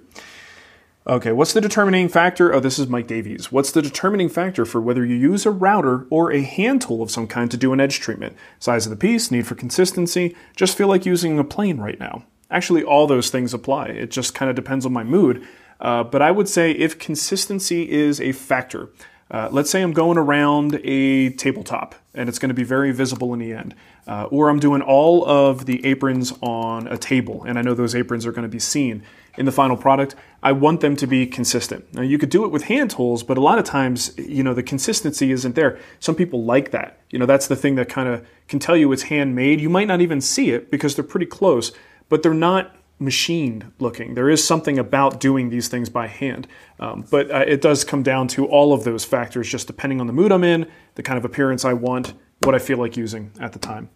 Okay, 1.07 1.33
what's 1.33 1.53
the 1.53 1.61
determining 1.61 2.09
factor? 2.09 2.55
Oh, 2.55 2.61
this 2.61 2.79
is 2.79 2.89
Mike 2.89 3.07
Davies. 3.07 3.53
What's 3.53 3.71
the 3.71 3.83
determining 3.83 4.31
factor 4.31 4.65
for 4.65 4.81
whether 4.81 5.05
you 5.05 5.15
use 5.15 5.45
a 5.45 5.51
router 5.51 6.07
or 6.09 6.33
a 6.33 6.41
hand 6.41 6.81
tool 6.81 7.03
of 7.03 7.11
some 7.11 7.27
kind 7.27 7.51
to 7.51 7.59
do 7.59 7.75
an 7.75 7.81
edge 7.81 8.01
treatment? 8.01 8.35
Size 8.59 8.87
of 8.87 8.91
the 8.91 8.97
piece, 8.97 9.31
need 9.31 9.47
for 9.47 9.55
consistency, 9.55 10.35
just 10.57 10.79
feel 10.79 10.89
like 10.89 11.05
using 11.05 11.39
a 11.39 11.45
plane 11.45 11.77
right 11.77 12.01
now. 12.01 12.25
Actually, 12.51 12.83
all 12.83 13.07
those 13.07 13.29
things 13.29 13.53
apply. 13.53 13.89
It 13.89 14.11
just 14.11 14.35
kind 14.35 14.49
of 14.49 14.57
depends 14.57 14.87
on 14.87 14.95
my 14.95 15.05
mood. 15.05 15.47
Uh, 15.79 16.05
but 16.05 16.23
I 16.23 16.31
would 16.31 16.49
say 16.49 16.71
if 16.71 16.99
consistency 16.99 17.91
is 17.91 18.19
a 18.19 18.33
factor, 18.33 18.89
uh, 19.31 19.51
let's 19.53 19.69
say 19.69 19.83
I'm 19.83 19.93
going 19.93 20.17
around 20.17 20.81
a 20.85 21.29
tabletop 21.31 21.97
and 22.15 22.31
it's 22.31 22.39
going 22.39 22.49
to 22.49 22.55
be 22.55 22.65
very 22.65 22.93
visible 22.93 23.35
in 23.35 23.41
the 23.41 23.53
end. 23.53 23.75
Uh, 24.07 24.25
or 24.31 24.49
I'm 24.49 24.61
doing 24.61 24.81
all 24.81 25.27
of 25.27 25.67
the 25.67 25.85
aprons 25.85 26.33
on 26.41 26.87
a 26.87 26.97
table 26.97 27.45
and 27.45 27.59
I 27.59 27.63
know 27.63 27.75
those 27.75 27.95
aprons 27.95 28.25
are 28.25 28.33
going 28.33 28.45
to 28.45 28.49
be 28.49 28.59
seen 28.59 29.03
in 29.37 29.47
the 29.47 29.53
final 29.53 29.77
product. 29.77 30.15
I 30.43 30.53
want 30.53 30.81
them 30.81 30.97
to 30.97 31.07
be 31.07 31.27
consistent. 31.27 31.93
Now, 31.95 32.03
you 32.03 32.19
could 32.19 32.29
do 32.29 32.45
it 32.45 32.51
with 32.51 32.65
hand 32.65 32.91
tools, 32.91 33.23
but 33.23 33.39
a 33.39 33.41
lot 33.41 33.59
of 33.59 33.65
times, 33.65 34.13
you 34.19 34.43
know, 34.43 34.55
the 34.55 34.63
consistency 34.63 35.33
isn't 35.33 35.55
there. 35.55 35.79
Some 36.01 36.15
people 36.15 36.45
like 36.45 36.71
that. 36.71 36.99
You 37.11 37.19
know, 37.19 37.27
that's 37.27 37.49
the 37.49 37.57
thing 37.57 37.77
that 37.77 37.89
kind 37.89 38.09
of 38.09 38.27
can 38.49 38.59
tell 38.59 38.77
you 38.77 38.93
it's 38.93 39.05
handmade. 39.05 39.61
You 39.61 39.71
might 39.71 39.89
not 39.89 40.01
even 40.01 40.21
see 40.21 40.51
it 40.51 40.71
because 40.71 40.95
they're 40.95 41.05
pretty 41.05 41.27
close, 41.27 41.73
but 42.09 42.23
they're 42.23 42.35
not 42.35 42.77
machined 42.99 43.73
looking. 43.79 44.15
There 44.15 44.31
is 44.31 44.45
something 44.45 44.79
about 44.79 45.21
doing 45.21 45.51
these 45.51 45.69
things 45.69 45.89
by 45.89 46.07
hand. 46.07 46.47
Um, 46.79 47.05
but 47.11 47.31
uh, 47.31 47.45
it 47.47 47.61
does 47.61 47.85
come 47.85 48.03
down 48.03 48.29
to 48.29 48.47
all 48.47 48.73
of 48.73 48.85
those 48.85 49.05
factors, 49.05 49.49
just 49.49 49.67
depending 49.67 50.01
on 50.01 50.07
the 50.07 50.13
mood 50.13 50.33
I'm 50.33 50.45
in, 50.45 50.71
the 50.95 51.03
kind 51.03 51.19
of 51.19 51.25
appearance 51.25 51.65
I 51.65 51.73
want, 51.73 52.13
what 52.43 52.55
I 52.55 52.59
feel 52.59 52.79
like 52.79 52.97
using 52.97 53.33
at 53.41 53.53
the 53.53 53.59
time. 53.59 53.91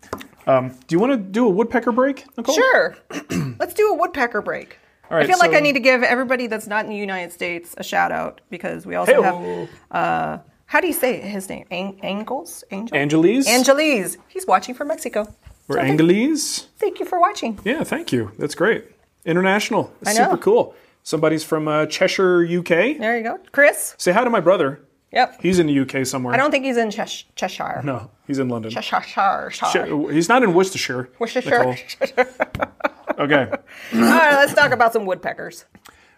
Um, 0.47 0.71
do 0.87 0.97
you 0.97 0.99
want 0.99 1.13
to 1.13 1.19
do 1.19 1.47
a 1.47 1.51
woodpecker 1.51 1.93
break, 1.93 2.25
Nicole? 2.37 2.55
Sure. 2.55 2.97
Let's 3.59 3.75
do 3.75 3.93
a 3.93 3.95
woodpecker 3.95 4.41
break. 4.41 4.79
Right, 5.11 5.25
I 5.25 5.27
feel 5.27 5.39
like 5.39 5.55
I 5.55 5.61
need 5.61 5.73
to 5.75 5.81
give 5.81 6.03
everybody 6.03 6.47
that's 6.47 6.67
not 6.67 6.85
in 6.85 6.91
the 6.91 6.97
United 6.97 7.33
States 7.33 7.75
a 7.79 7.85
shout 7.85 8.13
out 8.13 8.41
because 8.51 8.85
we 8.87 8.95
also 8.95 9.23
have. 9.23 9.35
Hey-o. 9.37 9.69
Uh, 9.97 10.39
how 10.67 10.81
do 10.81 10.87
you 10.87 10.93
say 10.93 11.19
his 11.21 11.49
name? 11.49 11.65
Ang- 11.71 11.99
Angles? 12.03 12.63
Angel? 12.71 12.95
Angeles? 12.97 13.49
Angeles. 13.49 14.19
He's 14.29 14.47
watching 14.47 14.75
from 14.75 14.89
Mexico. 14.89 15.27
We're 15.67 15.77
So 15.77 15.81
thank- 15.81 15.91
Angeles. 16.01 16.69
Thank 16.79 17.01
you 17.01 17.07
for 17.07 17.19
watching. 17.19 17.59
Yeah, 17.65 17.85
thank 17.85 18.13
you. 18.13 18.33
That's 18.39 18.55
great. 18.55 18.85
International. 19.25 19.91
I 20.07 20.13
know. 20.13 20.25
Super 20.25 20.37
cool. 20.37 20.75
Somebody's 21.05 21.43
from 21.43 21.69
uh, 21.69 21.87
Cheshire, 21.87 22.45
UK. 22.45 22.99
There 22.99 23.17
you 23.17 23.23
go. 23.25 23.39
Chris? 23.53 23.95
Say 23.97 24.13
hi 24.13 24.25
to 24.25 24.31
my 24.31 24.41
brother. 24.41 24.81
Yep. 25.13 25.41
He's 25.41 25.59
in 25.59 25.67
the 25.69 25.79
UK 25.81 26.05
somewhere. 26.07 26.35
I 26.35 26.37
don't 26.37 26.51
think 26.51 26.67
he's 26.67 26.77
in 26.77 26.91
Chesh- 26.91 27.25
Cheshire. 27.35 27.81
No, 27.83 28.11
he's 28.27 28.39
in 28.39 28.51
London. 28.51 28.71
Cheshire. 28.71 29.49
Cheshire. 29.51 30.13
He's 30.13 30.29
not 30.29 30.43
in 30.43 30.53
Worcestershire. 30.53 31.09
Worcestershire. 31.19 31.79
Okay. 33.19 33.51
All 33.95 34.01
right, 34.01 34.35
let's 34.35 34.55
talk 34.55 34.73
about 34.73 34.93
some 34.93 35.05
woodpeckers. 35.07 35.65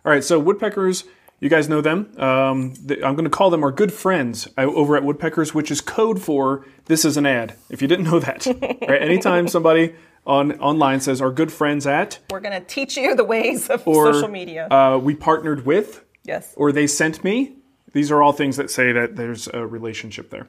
All 0.05 0.13
right. 0.13 0.23
So 0.25 0.39
woodpeckers, 0.39 1.05
you 1.41 1.49
guys 1.49 1.69
know 1.69 1.81
them. 1.81 2.13
Um, 2.19 2.75
th- 2.75 3.01
I'm 3.03 3.15
going 3.15 3.25
to 3.25 3.31
call 3.31 3.51
them 3.51 3.63
our 3.65 3.73
good 3.73 3.93
friends 3.93 4.47
uh, 4.59 4.63
over 4.63 4.97
at 4.97 5.03
Woodpeckers, 5.05 5.55
which 5.55 5.71
is 5.71 5.81
code 5.81 6.21
for 6.21 6.67
this 6.87 7.05
is 7.05 7.17
an 7.17 7.27
ad. 7.27 7.55
If 7.71 7.81
you 7.83 7.89
didn't 7.89 8.05
know 8.05 8.19
that, 8.21 8.47
right? 8.89 9.03
Anytime 9.03 9.49
somebody 9.49 9.95
on 10.27 10.53
online 10.61 11.01
says 11.01 11.23
our 11.23 11.31
good 11.31 11.51
friends 11.51 11.87
at 11.87 12.19
We're 12.31 12.41
going 12.41 12.59
to 12.61 12.67
teach 12.67 12.97
you 12.97 13.15
the 13.15 13.25
ways 13.25 13.71
of 13.71 13.87
or 13.89 14.13
social 14.13 14.29
media. 14.29 14.69
uh, 14.69 14.99
we 14.99 15.15
partnered 15.15 15.65
with 15.65 16.05
yes. 16.25 16.53
or 16.57 16.73
they 16.73 16.87
sent 16.87 17.25
me. 17.25 17.55
These 17.93 18.11
are 18.13 18.23
all 18.23 18.33
things 18.33 18.57
that 18.59 18.71
say 18.71 18.93
that 18.93 19.17
there's 19.17 19.49
a 19.49 19.67
relationship 19.67 20.31
there. 20.31 20.47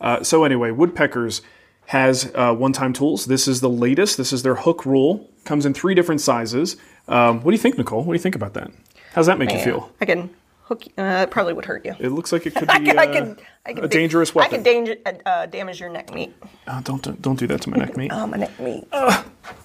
Uh, 0.00 0.22
so 0.22 0.44
anyway, 0.44 0.70
Woodpeckers 0.70 1.40
has 1.86 2.30
uh, 2.34 2.54
one-time 2.54 2.92
tools. 2.92 3.26
This 3.26 3.46
is 3.46 3.60
the 3.60 3.70
latest. 3.70 4.16
This 4.16 4.32
is 4.32 4.42
their 4.42 4.54
hook 4.54 4.86
rule. 4.86 5.30
Comes 5.44 5.66
in 5.66 5.74
three 5.74 5.94
different 5.94 6.20
sizes. 6.20 6.76
Um, 7.08 7.36
what 7.42 7.50
do 7.50 7.52
you 7.52 7.58
think, 7.58 7.76
Nicole? 7.76 7.98
What 8.02 8.12
do 8.14 8.16
you 8.16 8.22
think 8.22 8.34
about 8.34 8.54
that? 8.54 8.70
How's 9.12 9.26
that 9.26 9.38
make 9.38 9.52
you 9.52 9.58
feel? 9.58 9.90
I 10.00 10.06
can 10.06 10.30
hook. 10.64 10.82
Uh, 10.98 11.24
it 11.28 11.30
probably 11.30 11.52
would 11.52 11.66
hurt 11.66 11.84
you. 11.84 11.94
It 12.00 12.10
looks 12.10 12.32
like 12.32 12.46
it 12.46 12.54
could 12.54 12.68
I 12.70 12.78
be 12.78 12.86
can, 12.86 12.98
I 12.98 13.06
uh, 13.06 13.12
can, 13.12 13.36
I 13.66 13.72
can 13.74 13.84
a 13.84 13.88
da- 13.88 13.98
dangerous 13.98 14.34
weapon. 14.34 14.52
I 14.52 14.56
can 14.56 14.62
danger, 14.64 14.96
uh, 15.06 15.12
uh, 15.26 15.46
damage 15.46 15.78
your 15.80 15.90
neck 15.90 16.12
meat. 16.12 16.34
Oh, 16.66 16.80
don't, 16.82 17.02
don't 17.02 17.20
don't 17.20 17.38
do 17.38 17.46
that 17.46 17.60
to 17.62 17.70
my 17.70 17.76
neck 17.76 17.96
meat. 17.96 18.10
Oh, 18.14 18.26
my 18.26 18.38
neck 18.38 18.58
meat. 18.58 18.84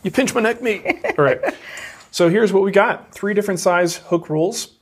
You 0.04 0.12
pinch 0.12 0.36
my 0.36 0.42
neck 0.42 0.62
meat. 0.62 0.86
All 1.18 1.24
right. 1.26 1.40
So 2.12 2.30
here's 2.30 2.52
what 2.52 2.64
we 2.64 2.72
got: 2.72 3.14
three 3.14 3.34
different 3.34 3.60
size 3.60 3.98
hook 3.98 4.30
rules. 4.30 4.76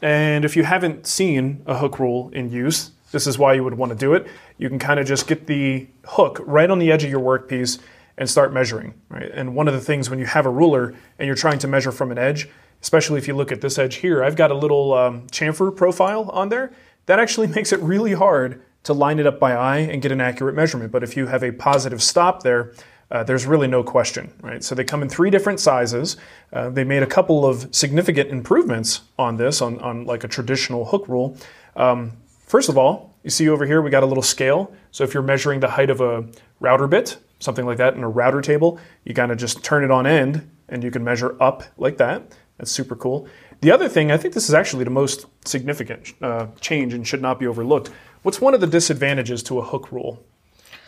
And 0.00 0.44
if 0.44 0.56
you 0.56 0.64
haven't 0.64 1.06
seen 1.06 1.62
a 1.64 1.78
hook 1.78 2.00
rule 2.00 2.28
in 2.30 2.50
use, 2.50 2.90
this 3.12 3.28
is 3.28 3.38
why 3.38 3.52
you 3.54 3.62
would 3.62 3.74
want 3.74 3.90
to 3.92 3.96
do 3.96 4.14
it. 4.14 4.26
You 4.62 4.68
can 4.68 4.78
kind 4.78 5.00
of 5.00 5.06
just 5.08 5.26
get 5.26 5.48
the 5.48 5.88
hook 6.04 6.40
right 6.46 6.70
on 6.70 6.78
the 6.78 6.92
edge 6.92 7.02
of 7.02 7.10
your 7.10 7.18
workpiece 7.18 7.80
and 8.16 8.30
start 8.30 8.52
measuring. 8.52 8.94
Right. 9.08 9.28
And 9.28 9.56
one 9.56 9.66
of 9.66 9.74
the 9.74 9.80
things 9.80 10.08
when 10.08 10.20
you 10.20 10.26
have 10.26 10.46
a 10.46 10.50
ruler 10.50 10.94
and 11.18 11.26
you're 11.26 11.34
trying 11.34 11.58
to 11.58 11.66
measure 11.66 11.90
from 11.90 12.12
an 12.12 12.18
edge, 12.18 12.48
especially 12.80 13.18
if 13.18 13.26
you 13.26 13.34
look 13.34 13.50
at 13.50 13.60
this 13.60 13.76
edge 13.76 13.96
here, 13.96 14.22
I've 14.22 14.36
got 14.36 14.52
a 14.52 14.54
little 14.54 14.94
um, 14.94 15.26
chamfer 15.32 15.74
profile 15.74 16.30
on 16.30 16.48
there. 16.48 16.70
That 17.06 17.18
actually 17.18 17.46
makes 17.58 17.72
it 17.72 17.80
really 17.80 18.12
hard 18.12 18.62
to 18.84 18.92
line 18.92 19.18
it 19.18 19.26
up 19.26 19.40
by 19.40 19.52
eye 19.52 19.78
and 19.78 20.00
get 20.00 20.12
an 20.12 20.20
accurate 20.20 20.54
measurement. 20.54 20.92
But 20.92 21.02
if 21.02 21.16
you 21.16 21.26
have 21.26 21.42
a 21.42 21.50
positive 21.50 22.00
stop 22.00 22.44
there, 22.44 22.72
uh, 23.10 23.24
there's 23.24 23.46
really 23.46 23.66
no 23.66 23.82
question, 23.82 24.32
right? 24.42 24.62
So 24.62 24.76
they 24.76 24.84
come 24.84 25.02
in 25.02 25.08
three 25.08 25.30
different 25.30 25.58
sizes. 25.58 26.16
Uh, 26.52 26.70
they 26.70 26.84
made 26.84 27.02
a 27.02 27.06
couple 27.06 27.44
of 27.44 27.74
significant 27.74 28.30
improvements 28.30 29.00
on 29.18 29.38
this, 29.38 29.60
on, 29.60 29.80
on 29.80 30.04
like 30.04 30.22
a 30.22 30.28
traditional 30.28 30.84
hook 30.84 31.08
rule. 31.08 31.36
Um, 31.74 32.12
first 32.46 32.68
of 32.68 32.78
all, 32.78 33.11
you 33.22 33.30
see 33.30 33.48
over 33.48 33.66
here 33.66 33.80
we 33.82 33.90
got 33.90 34.02
a 34.02 34.06
little 34.06 34.22
scale. 34.22 34.72
So 34.90 35.04
if 35.04 35.14
you're 35.14 35.22
measuring 35.22 35.60
the 35.60 35.68
height 35.70 35.90
of 35.90 36.00
a 36.00 36.24
router 36.60 36.86
bit, 36.86 37.18
something 37.38 37.64
like 37.66 37.78
that 37.78 37.94
in 37.94 38.02
a 38.02 38.08
router 38.08 38.40
table, 38.40 38.78
you 39.04 39.14
kind 39.14 39.32
of 39.32 39.38
just 39.38 39.62
turn 39.64 39.84
it 39.84 39.90
on 39.90 40.06
end 40.06 40.48
and 40.68 40.82
you 40.82 40.90
can 40.90 41.04
measure 41.04 41.36
up 41.42 41.62
like 41.76 41.98
that. 41.98 42.22
That's 42.58 42.70
super 42.70 42.94
cool. 42.96 43.26
The 43.60 43.70
other 43.70 43.88
thing, 43.88 44.10
I 44.10 44.16
think 44.16 44.34
this 44.34 44.48
is 44.48 44.54
actually 44.54 44.84
the 44.84 44.90
most 44.90 45.26
significant 45.44 46.12
uh, 46.20 46.46
change 46.60 46.94
and 46.94 47.06
should 47.06 47.22
not 47.22 47.38
be 47.38 47.46
overlooked. 47.46 47.90
What's 48.22 48.40
one 48.40 48.54
of 48.54 48.60
the 48.60 48.66
disadvantages 48.66 49.42
to 49.44 49.58
a 49.58 49.62
hook 49.64 49.90
rule? 49.92 50.22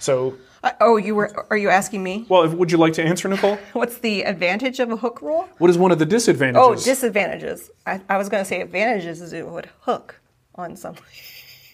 So, 0.00 0.36
Uh, 0.62 0.72
oh, 0.80 0.96
you 0.96 1.14
were? 1.14 1.46
Are 1.50 1.56
you 1.56 1.68
asking 1.68 2.02
me? 2.02 2.26
well, 2.28 2.48
would 2.48 2.70
you 2.72 2.78
like 2.78 2.92
to 2.94 3.02
answer, 3.02 3.28
Nicole? 3.28 3.56
What's 3.72 3.98
the 3.98 4.22
advantage 4.22 4.80
of 4.80 4.90
a 4.90 4.96
hook 4.96 5.22
rule? 5.22 5.48
What 5.58 5.70
is 5.70 5.78
one 5.78 5.92
of 5.92 5.98
the 5.98 6.06
disadvantages? 6.06 6.62
Oh, 6.64 6.74
disadvantages. 6.74 7.70
I, 7.86 8.00
I 8.08 8.16
was 8.18 8.28
going 8.28 8.42
to 8.42 8.48
say 8.48 8.60
advantages 8.60 9.20
is 9.20 9.32
it 9.32 9.46
would 9.48 9.68
hook 9.80 10.20
on 10.56 10.76
something. 10.76 11.04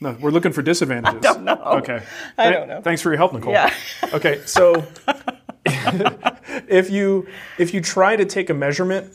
no, 0.01 0.17
we're 0.21 0.31
looking 0.31 0.53
for 0.53 0.63
disadvantages. 0.63 1.25
I 1.25 1.33
don't 1.33 1.45
know. 1.45 1.61
Okay. 1.79 2.03
I 2.39 2.45
Th- 2.45 2.55
don't 2.59 2.69
know. 2.69 2.81
Thanks 2.81 3.03
for 3.03 3.11
your 3.11 3.19
help, 3.19 3.33
Nicole. 3.33 3.53
Yeah. 3.53 3.73
okay, 4.15 4.41
so 4.47 4.85
if 5.67 6.91
you 6.91 7.29
if 7.59 7.75
you 7.75 7.81
try 7.81 8.17
to 8.17 8.25
take 8.25 8.51
a 8.51 8.55
measurement 8.55 9.15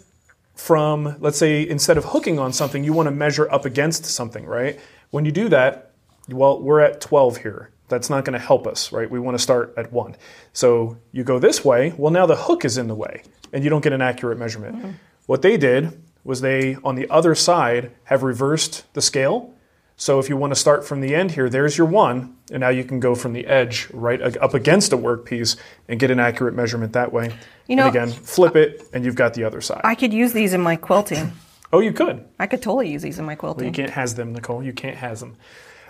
from, 0.55 1.17
let's 1.19 1.37
say, 1.37 1.67
instead 1.67 1.97
of 1.97 2.05
hooking 2.05 2.39
on 2.39 2.53
something, 2.53 2.83
you 2.83 2.93
want 2.93 3.07
to 3.07 3.11
measure 3.11 3.51
up 3.51 3.65
against 3.65 4.05
something, 4.05 4.45
right? 4.45 4.79
When 5.11 5.25
you 5.25 5.31
do 5.31 5.49
that, 5.49 5.91
well, 6.29 6.61
we're 6.61 6.79
at 6.79 7.01
12 7.01 7.37
here. 7.37 7.71
That's 7.87 8.09
not 8.09 8.25
going 8.25 8.39
to 8.39 8.45
help 8.45 8.65
us, 8.65 8.91
right? 8.91 9.09
We 9.09 9.19
want 9.19 9.37
to 9.37 9.43
start 9.43 9.73
at 9.77 9.91
one. 9.91 10.15
So 10.53 10.97
you 11.11 11.23
go 11.23 11.39
this 11.39 11.63
way. 11.63 11.93
Well, 11.97 12.11
now 12.11 12.25
the 12.25 12.35
hook 12.35 12.65
is 12.65 12.77
in 12.77 12.87
the 12.87 12.95
way, 12.95 13.23
and 13.53 13.63
you 13.63 13.69
don't 13.69 13.83
get 13.83 13.93
an 13.93 14.01
accurate 14.01 14.39
measurement. 14.39 14.77
Mm-hmm. 14.77 14.91
What 15.27 15.41
they 15.41 15.57
did 15.57 16.01
was 16.23 16.41
they, 16.41 16.77
on 16.83 16.95
the 16.95 17.07
other 17.09 17.35
side, 17.35 17.91
have 18.05 18.23
reversed 18.23 18.91
the 18.93 19.01
scale. 19.01 19.53
So 19.97 20.19
if 20.19 20.27
you 20.27 20.35
want 20.35 20.51
to 20.51 20.59
start 20.59 20.85
from 20.85 20.99
the 21.01 21.15
end 21.15 21.31
here, 21.31 21.49
there's 21.49 21.77
your 21.77 21.87
one, 21.87 22.35
and 22.51 22.59
now 22.59 22.69
you 22.69 22.83
can 22.83 22.99
go 22.99 23.15
from 23.15 23.31
the 23.33 23.45
edge 23.47 23.87
right 23.93 24.21
up 24.21 24.53
against 24.53 24.91
a 24.91 24.97
workpiece 24.97 25.55
and 25.87 25.99
get 25.99 26.11
an 26.11 26.19
accurate 26.19 26.53
measurement 26.53 26.93
that 26.93 27.13
way. 27.13 27.33
You 27.67 27.77
know- 27.77 27.87
and 27.87 27.95
again, 27.95 28.09
flip 28.09 28.55
it, 28.57 28.83
and 28.93 29.05
you've 29.05 29.15
got 29.15 29.33
the 29.35 29.45
other 29.45 29.61
side. 29.61 29.81
I 29.85 29.95
could 29.95 30.13
use 30.13 30.33
these 30.33 30.53
in 30.53 30.61
my 30.61 30.75
quilting. 30.75 31.31
oh, 31.71 31.79
you 31.79 31.93
could. 31.93 32.25
I 32.39 32.47
could 32.47 32.61
totally 32.61 32.89
use 32.89 33.01
these 33.03 33.19
in 33.19 33.25
my 33.25 33.35
quilting. 33.35 33.67
You 33.67 33.71
can't 33.71 33.91
has 33.91 34.15
them, 34.15 34.33
Nicole. 34.33 34.61
You 34.61 34.73
can't 34.73 34.97
has 34.97 35.21
them. 35.21 35.37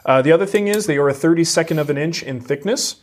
Uh, 0.05 0.21
the 0.21 0.31
other 0.31 0.45
thing 0.45 0.67
is 0.67 0.85
they 0.85 0.97
are 0.97 1.09
a 1.09 1.13
32nd 1.13 1.79
of 1.79 1.89
an 1.89 1.97
inch 1.97 2.21
in 2.21 2.39
thickness, 2.39 2.97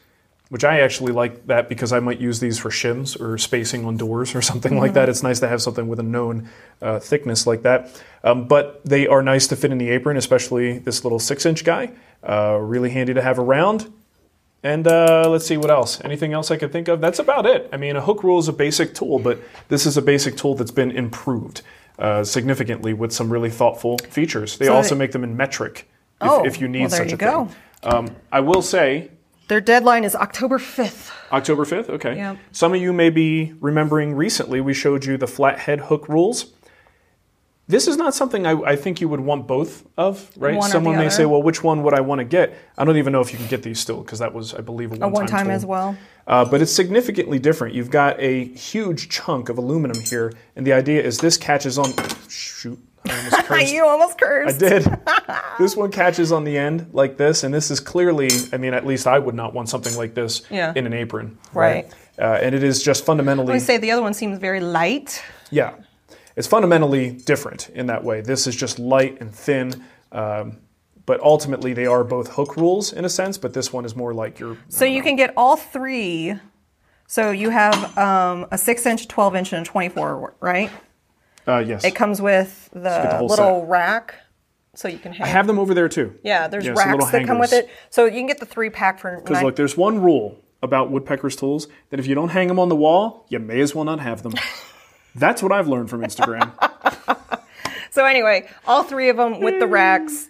which 0.53 0.65
I 0.65 0.81
actually 0.81 1.13
like 1.13 1.47
that 1.47 1.71
because 1.71 1.95
I 1.95 2.01
might 2.01 2.21
use 2.21 2.39
these 2.39 2.59
for 2.59 2.69
shims 2.69 3.19
or 3.19 3.39
spacing 3.39 3.87
on 3.87 3.97
doors 3.97 4.35
or 4.35 4.43
something 4.51 4.77
like 4.79 4.93
that. 4.93 5.09
It's 5.09 5.23
nice 5.23 5.41
to 5.41 5.49
have 5.49 5.63
something 5.63 5.89
with 5.89 5.99
a 5.99 6.03
known 6.03 6.51
uh, 6.83 6.99
thickness 6.99 7.47
like 7.47 7.63
that. 7.63 8.03
Um, 8.23 8.47
but 8.49 8.85
they 8.85 9.07
are 9.07 9.23
nice 9.23 9.47
to 9.47 9.57
fit 9.57 9.73
in 9.73 9.79
the 9.79 9.89
apron, 9.89 10.19
especially 10.19 10.77
this 10.79 11.05
little 11.05 11.19
six 11.19 11.47
inch 11.47 11.65
guy. 11.65 11.93
Uh, 12.23 12.59
really 12.61 12.91
handy 12.91 13.15
to 13.15 13.23
have 13.23 13.39
around. 13.39 13.91
And 14.63 14.87
uh, 14.87 15.27
let's 15.31 15.47
see 15.47 15.57
what 15.57 15.71
else. 15.71 16.03
Anything 16.05 16.35
else 16.35 16.51
I 16.51 16.59
could 16.59 16.71
think 16.71 16.87
of? 16.89 17.01
That's 17.01 17.19
about 17.19 17.47
it. 17.47 17.71
I 17.73 17.79
mean, 17.79 17.97
a 17.97 18.03
hook 18.03 18.23
rule 18.23 18.39
is 18.39 18.47
a 18.47 18.53
basic 18.53 18.95
tool, 18.95 19.19
but 19.21 19.39
this 19.69 19.87
is 19.87 19.97
a 19.97 20.03
basic 20.03 20.37
tool 20.37 20.55
that's 20.55 20.71
been 20.71 20.91
improved 20.91 21.63
uh, 21.99 22.25
significantly 22.25 22.93
with 22.93 23.11
some 23.13 23.33
really 23.33 23.51
thoughtful 23.51 23.97
features. 24.11 24.59
They 24.59 24.67
So 24.67 24.75
also 24.75 24.95
they- 24.95 24.99
make 24.99 25.13
them 25.13 25.25
in 25.25 25.35
metric 25.35 25.89
if, 26.21 26.29
Oh, 26.29 26.45
if 26.45 26.61
you 26.61 26.69
need 26.69 26.81
well, 26.81 26.89
there 26.91 26.99
such 26.99 27.09
you 27.13 27.15
a 27.15 27.17
go. 27.17 27.47
thing. 27.47 27.57
Um, 27.95 28.17
I 28.31 28.41
will 28.41 28.61
say, 28.63 29.11
Their 29.49 29.61
deadline 29.61 30.05
is 30.05 30.15
October 30.15 30.59
5th. 30.59 31.11
October 31.33 31.65
5th, 31.65 31.91
okay. 31.91 32.17
Yep. 32.17 32.39
Some 32.53 32.75
of 32.75 32.81
you 32.81 32.93
may 32.93 33.11
be 33.11 33.53
remembering 33.61 34.15
recently 34.15 34.61
we 34.61 34.75
showed 34.75 35.05
you 35.05 35.17
the 35.17 35.27
flathead 35.27 35.81
hook 35.81 36.09
rules. 36.09 36.53
This 37.69 37.87
is 37.87 37.97
not 37.97 38.15
something 38.15 38.47
I, 38.47 38.53
I 38.53 38.77
think 38.77 39.01
you 39.01 39.09
would 39.09 39.21
want 39.21 39.47
both 39.47 39.87
of, 39.97 40.31
right? 40.37 40.55
One 40.55 40.65
or 40.65 40.69
the 40.69 40.73
Someone 40.73 40.97
may 40.97 41.03
other. 41.07 41.11
say, 41.11 41.25
well, 41.27 41.43
which 41.43 41.63
one 41.63 41.83
would 41.85 41.95
I 41.95 42.01
want 42.01 42.19
to 42.19 42.25
get? 42.25 42.55
I 42.77 42.85
don't 42.85 42.97
even 42.97 43.13
know 43.13 43.21
if 43.21 43.33
you 43.33 43.39
can 43.39 43.47
get 43.47 43.63
these 43.63 43.79
still 43.79 44.03
because 44.03 44.19
that 44.19 44.35
was, 44.35 44.53
I 44.53 44.61
believe, 44.61 44.93
a 44.93 44.97
one-time, 44.97 45.13
A 45.13 45.15
time 45.15 45.15
one 45.15 45.27
time 45.27 45.51
as 45.51 45.65
well. 45.65 45.97
Uh, 46.27 46.45
but 46.45 46.61
it's 46.61 46.73
significantly 46.73 47.39
different. 47.39 47.75
You've 47.75 47.91
got 47.91 48.21
a 48.21 48.45
huge 48.47 49.09
chunk 49.09 49.49
of 49.49 49.59
aluminum 49.59 50.01
here, 50.01 50.33
and 50.57 50.67
the 50.67 50.73
idea 50.73 51.03
is 51.03 51.19
this 51.19 51.37
catches 51.37 51.79
on. 51.79 51.93
Shoot, 52.29 52.79
almost. 53.09 53.49
You 53.73 53.87
almost 53.87 54.19
cursed. 54.19 54.57
I 54.63 54.69
did. 54.69 54.87
this 55.59 55.77
one 55.77 55.91
catches 55.91 56.33
on 56.33 56.45
the 56.45 56.57
end 56.57 56.89
like 56.93 57.17
this, 57.17 57.45
and 57.45 57.53
this 57.55 57.71
is 57.71 57.81
clearly, 57.81 58.29
I 58.53 58.57
mean, 58.57 58.75
at 58.75 58.87
least 58.87 59.07
I 59.07 59.19
would 59.19 59.35
not 59.35 59.55
want 59.55 59.69
something 59.69 59.97
like 59.97 60.15
this 60.15 60.43
Yeah. 60.51 60.73
in 60.75 60.87
an 60.87 60.93
apron. 60.93 61.39
Right. 61.53 61.87
Uh, 62.19 62.39
and 62.43 62.55
it 62.55 62.63
is 62.63 62.83
just 62.83 63.05
fundamentally, 63.05 63.53
I 63.53 63.57
would 63.57 63.63
say 63.63 63.77
the 63.79 63.91
other 63.93 64.03
one 64.03 64.15
seems 64.15 64.39
very 64.39 64.61
light. 64.61 65.23
yeah, 65.51 65.75
it's 66.37 66.47
fundamentally 66.49 67.13
different 67.13 67.69
in 67.71 67.87
that 67.87 68.03
way. 68.05 68.21
This 68.21 68.47
is 68.47 68.57
just 68.57 68.79
light 68.79 69.21
and 69.21 69.35
thin. 69.35 69.85
Um, 70.13 70.59
but 71.07 71.21
ultimately, 71.21 71.73
they 71.75 71.87
are 71.87 72.05
both 72.05 72.29
hook 72.29 72.57
rules 72.57 72.93
in 72.93 73.05
a 73.05 73.09
sense, 73.09 73.37
but 73.39 73.53
this 73.55 73.73
one 73.73 73.85
is 73.85 73.95
more 73.97 74.15
like 74.15 74.39
your. 74.39 74.57
So 74.69 74.85
you 74.85 75.03
can 75.03 75.17
get 75.17 75.33
all 75.37 75.57
three. 75.57 76.35
So 77.07 77.31
you 77.33 77.51
have 77.51 77.99
um, 77.99 78.47
a 78.51 78.57
six 78.59 78.87
inch, 78.87 79.09
12 79.09 79.37
inch, 79.37 79.53
and 79.53 79.67
a 79.67 79.69
24, 79.71 80.35
right? 80.41 80.71
Uh, 81.47 81.59
yes. 81.59 81.85
It 81.85 81.95
comes 81.95 82.21
with 82.23 82.71
the, 82.73 82.79
the 83.19 83.23
little 83.23 83.61
set. 83.61 83.69
rack, 83.69 84.15
so 84.75 84.89
you 84.89 84.99
can 84.99 85.13
hang. 85.13 85.27
I 85.27 85.29
have 85.29 85.47
them 85.47 85.59
over 85.59 85.75
there 85.75 85.89
too. 85.89 86.19
yeah, 86.23 86.49
there's 86.49 86.69
racks 86.69 87.11
that 87.11 87.27
come 87.27 87.39
with 87.39 87.53
it. 87.53 87.69
So 87.91 88.05
you 88.05 88.13
can 88.13 88.27
get 88.27 88.39
the 88.39 88.47
three 88.47 88.71
pack 88.71 88.99
for 88.99 89.21
Because 89.21 89.43
look, 89.43 89.57
there's 89.57 89.77
one 89.77 90.01
rule 90.01 90.39
about 90.63 90.91
woodpecker's 90.91 91.35
tools 91.37 91.67
that 91.91 91.99
if 91.99 92.07
you 92.07 92.15
don't 92.15 92.29
hang 92.29 92.49
them 92.49 92.59
on 92.59 92.69
the 92.69 92.77
wall, 92.77 93.27
you 93.29 93.39
may 93.39 93.61
as 93.61 93.75
well 93.75 93.85
not 93.85 94.01
have 94.01 94.23
them. 94.23 94.35
That's 95.15 95.43
what 95.43 95.53
I've 95.53 95.69
learned 95.69 95.91
from 95.91 96.01
Instagram. 96.03 96.53
so 97.91 98.05
anyway, 98.07 98.49
all 98.67 98.83
three 98.85 99.09
of 99.09 99.17
them 99.17 99.41
with 99.41 99.59
the 99.59 99.67
racks, 99.67 100.29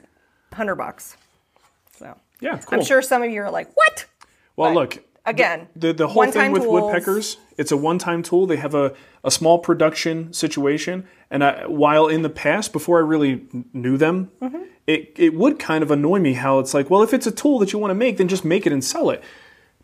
hundred 0.52 0.76
bucks. 0.76 1.16
So 1.98 2.16
Yeah, 2.40 2.56
cool. 2.58 2.78
I'm 2.78 2.84
sure 2.84 3.02
some 3.02 3.22
of 3.22 3.30
you 3.30 3.42
are 3.42 3.50
like, 3.50 3.70
"What?" 3.76 4.06
Well, 4.56 4.70
but 4.70 4.74
look, 4.74 5.04
Again, 5.24 5.68
the 5.76 5.92
the 5.92 6.08
whole 6.08 6.26
thing 6.26 6.50
with 6.52 6.62
tools. 6.62 6.82
woodpeckers, 6.82 7.36
it's 7.56 7.70
a 7.70 7.76
one-time 7.76 8.22
tool. 8.22 8.46
They 8.46 8.56
have 8.56 8.74
a, 8.74 8.92
a 9.22 9.30
small 9.30 9.58
production 9.60 10.32
situation, 10.32 11.06
and 11.30 11.44
I, 11.44 11.66
while 11.66 12.08
in 12.08 12.22
the 12.22 12.30
past, 12.30 12.72
before 12.72 12.98
I 12.98 13.02
really 13.02 13.46
knew 13.72 13.96
them, 13.96 14.30
Mm-hmm. 14.40 14.62
it 14.86 15.12
it 15.16 15.34
would 15.34 15.60
kind 15.60 15.82
of 15.84 15.90
annoy 15.92 16.18
me 16.18 16.32
how 16.32 16.58
it's 16.58 16.74
like, 16.74 16.90
well, 16.90 17.02
if 17.02 17.14
it's 17.14 17.26
a 17.26 17.30
tool 17.30 17.60
that 17.60 17.72
you 17.72 17.78
want 17.78 17.90
to 17.92 17.94
make, 17.94 18.16
then 18.16 18.26
just 18.28 18.44
make 18.44 18.66
it 18.66 18.72
and 18.72 18.82
sell 18.84 19.10
it. 19.10 19.22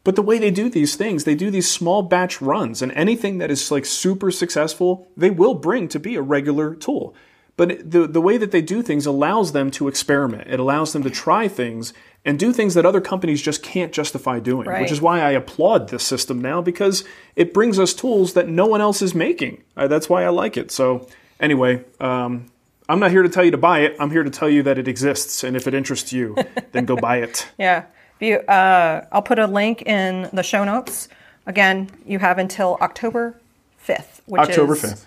But 0.04 0.16
the 0.16 0.22
way 0.22 0.38
they 0.38 0.50
do 0.50 0.68
these 0.70 0.96
things, 0.96 1.24
they 1.24 1.34
do 1.34 1.50
these 1.50 1.70
small 1.70 2.02
batch 2.02 2.40
runs, 2.40 2.82
and 2.82 2.90
anything 2.92 3.38
that 3.38 3.50
is 3.50 3.70
like 3.70 3.86
super 3.86 4.30
successful, 4.32 5.06
they 5.16 5.30
will 5.30 5.54
bring 5.54 5.86
to 5.88 6.00
be 6.00 6.16
a 6.16 6.22
regular 6.22 6.74
tool. 6.74 7.14
But 7.56 7.90
the 7.90 8.06
the 8.08 8.20
way 8.20 8.38
that 8.38 8.50
they 8.50 8.62
do 8.62 8.82
things 8.82 9.06
allows 9.06 9.52
them 9.52 9.70
to 9.72 9.86
experiment. 9.86 10.48
It 10.48 10.58
allows 10.58 10.92
them 10.92 11.02
to 11.04 11.10
try 11.10 11.46
things 11.48 11.92
and 12.28 12.38
do 12.38 12.52
things 12.52 12.74
that 12.74 12.84
other 12.84 13.00
companies 13.00 13.40
just 13.40 13.62
can't 13.62 13.90
justify 13.90 14.38
doing. 14.38 14.68
Which 14.82 14.92
is 14.92 15.00
why 15.00 15.22
I 15.22 15.30
applaud 15.30 15.88
this 15.88 16.04
system 16.04 16.42
now 16.42 16.60
because 16.60 17.02
it 17.36 17.54
brings 17.54 17.78
us 17.78 17.94
tools 17.94 18.34
that 18.34 18.46
no 18.46 18.66
one 18.66 18.82
else 18.82 19.00
is 19.00 19.14
making. 19.14 19.62
Uh, 19.74 19.88
that's 19.88 20.10
why 20.10 20.24
I 20.24 20.28
like 20.28 20.58
it. 20.58 20.70
So 20.70 21.08
anyway, 21.40 21.82
um, 22.00 22.50
I'm 22.86 23.00
not 23.00 23.12
here 23.12 23.22
to 23.22 23.30
tell 23.30 23.46
you 23.46 23.50
to 23.52 23.56
buy 23.56 23.78
it. 23.78 23.96
I'm 23.98 24.10
here 24.10 24.24
to 24.24 24.28
tell 24.28 24.50
you 24.50 24.62
that 24.64 24.76
it 24.76 24.86
exists, 24.86 25.42
and 25.42 25.56
if 25.56 25.66
it 25.66 25.72
interests 25.72 26.12
you, 26.12 26.36
then 26.72 26.84
go 26.84 26.96
buy 26.96 27.22
it. 27.22 27.48
Yeah. 27.56 27.84
You, 28.20 28.40
uh, 28.40 29.06
I'll 29.10 29.22
put 29.22 29.38
a 29.38 29.46
link 29.46 29.80
in 29.86 30.28
the 30.30 30.42
show 30.42 30.64
notes. 30.64 31.08
Again, 31.46 31.88
you 32.04 32.18
have 32.18 32.36
until 32.36 32.76
October 32.82 33.40
5th, 33.86 34.20
which 34.26 34.42
October 34.42 34.74
is 34.74 34.82
5th. 34.82 35.04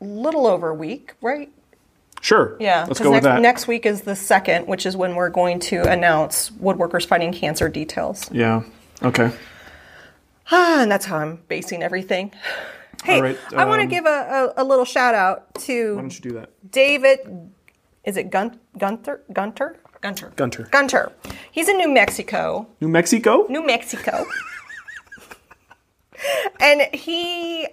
little 0.00 0.48
over 0.48 0.70
a 0.70 0.74
week, 0.74 1.14
right? 1.22 1.48
Sure. 2.20 2.56
Yeah. 2.60 2.84
Let's 2.86 2.98
'cause 2.98 3.06
go 3.06 3.12
next, 3.12 3.24
with 3.24 3.32
that. 3.34 3.40
Next 3.40 3.66
week 3.66 3.86
is 3.86 4.02
the 4.02 4.14
second, 4.16 4.66
which 4.66 4.84
is 4.86 4.96
when 4.96 5.14
we're 5.14 5.30
going 5.30 5.58
to 5.60 5.82
announce 5.90 6.50
Woodworkers 6.50 7.06
Fighting 7.06 7.32
Cancer 7.32 7.68
details. 7.68 8.30
Yeah. 8.30 8.62
Okay. 9.02 9.30
Ah, 10.50 10.82
and 10.82 10.90
that's 10.90 11.06
how 11.06 11.18
I'm 11.18 11.36
basing 11.48 11.82
everything. 11.82 12.32
Hey, 13.04 13.16
All 13.16 13.22
right, 13.22 13.38
I 13.56 13.64
want 13.64 13.78
to 13.80 13.84
um, 13.84 13.88
give 13.88 14.04
a, 14.04 14.52
a, 14.56 14.62
a 14.62 14.64
little 14.64 14.84
shout 14.84 15.14
out 15.14 15.54
to. 15.60 15.94
Why 15.94 16.00
don't 16.02 16.14
you 16.14 16.20
do 16.20 16.32
that? 16.38 16.50
David. 16.70 17.50
Is 18.04 18.16
it 18.16 18.30
Gun, 18.30 18.58
Gunther? 18.76 19.22
Gunter? 19.32 19.78
Gunter. 20.00 20.32
Gunter. 20.36 20.68
Gunter. 20.70 21.12
He's 21.50 21.68
in 21.68 21.76
New 21.78 21.88
Mexico. 21.90 22.66
New 22.80 22.88
Mexico? 22.88 23.46
New 23.48 23.64
Mexico. 23.64 24.26
and 26.60 26.82
he 26.94 27.68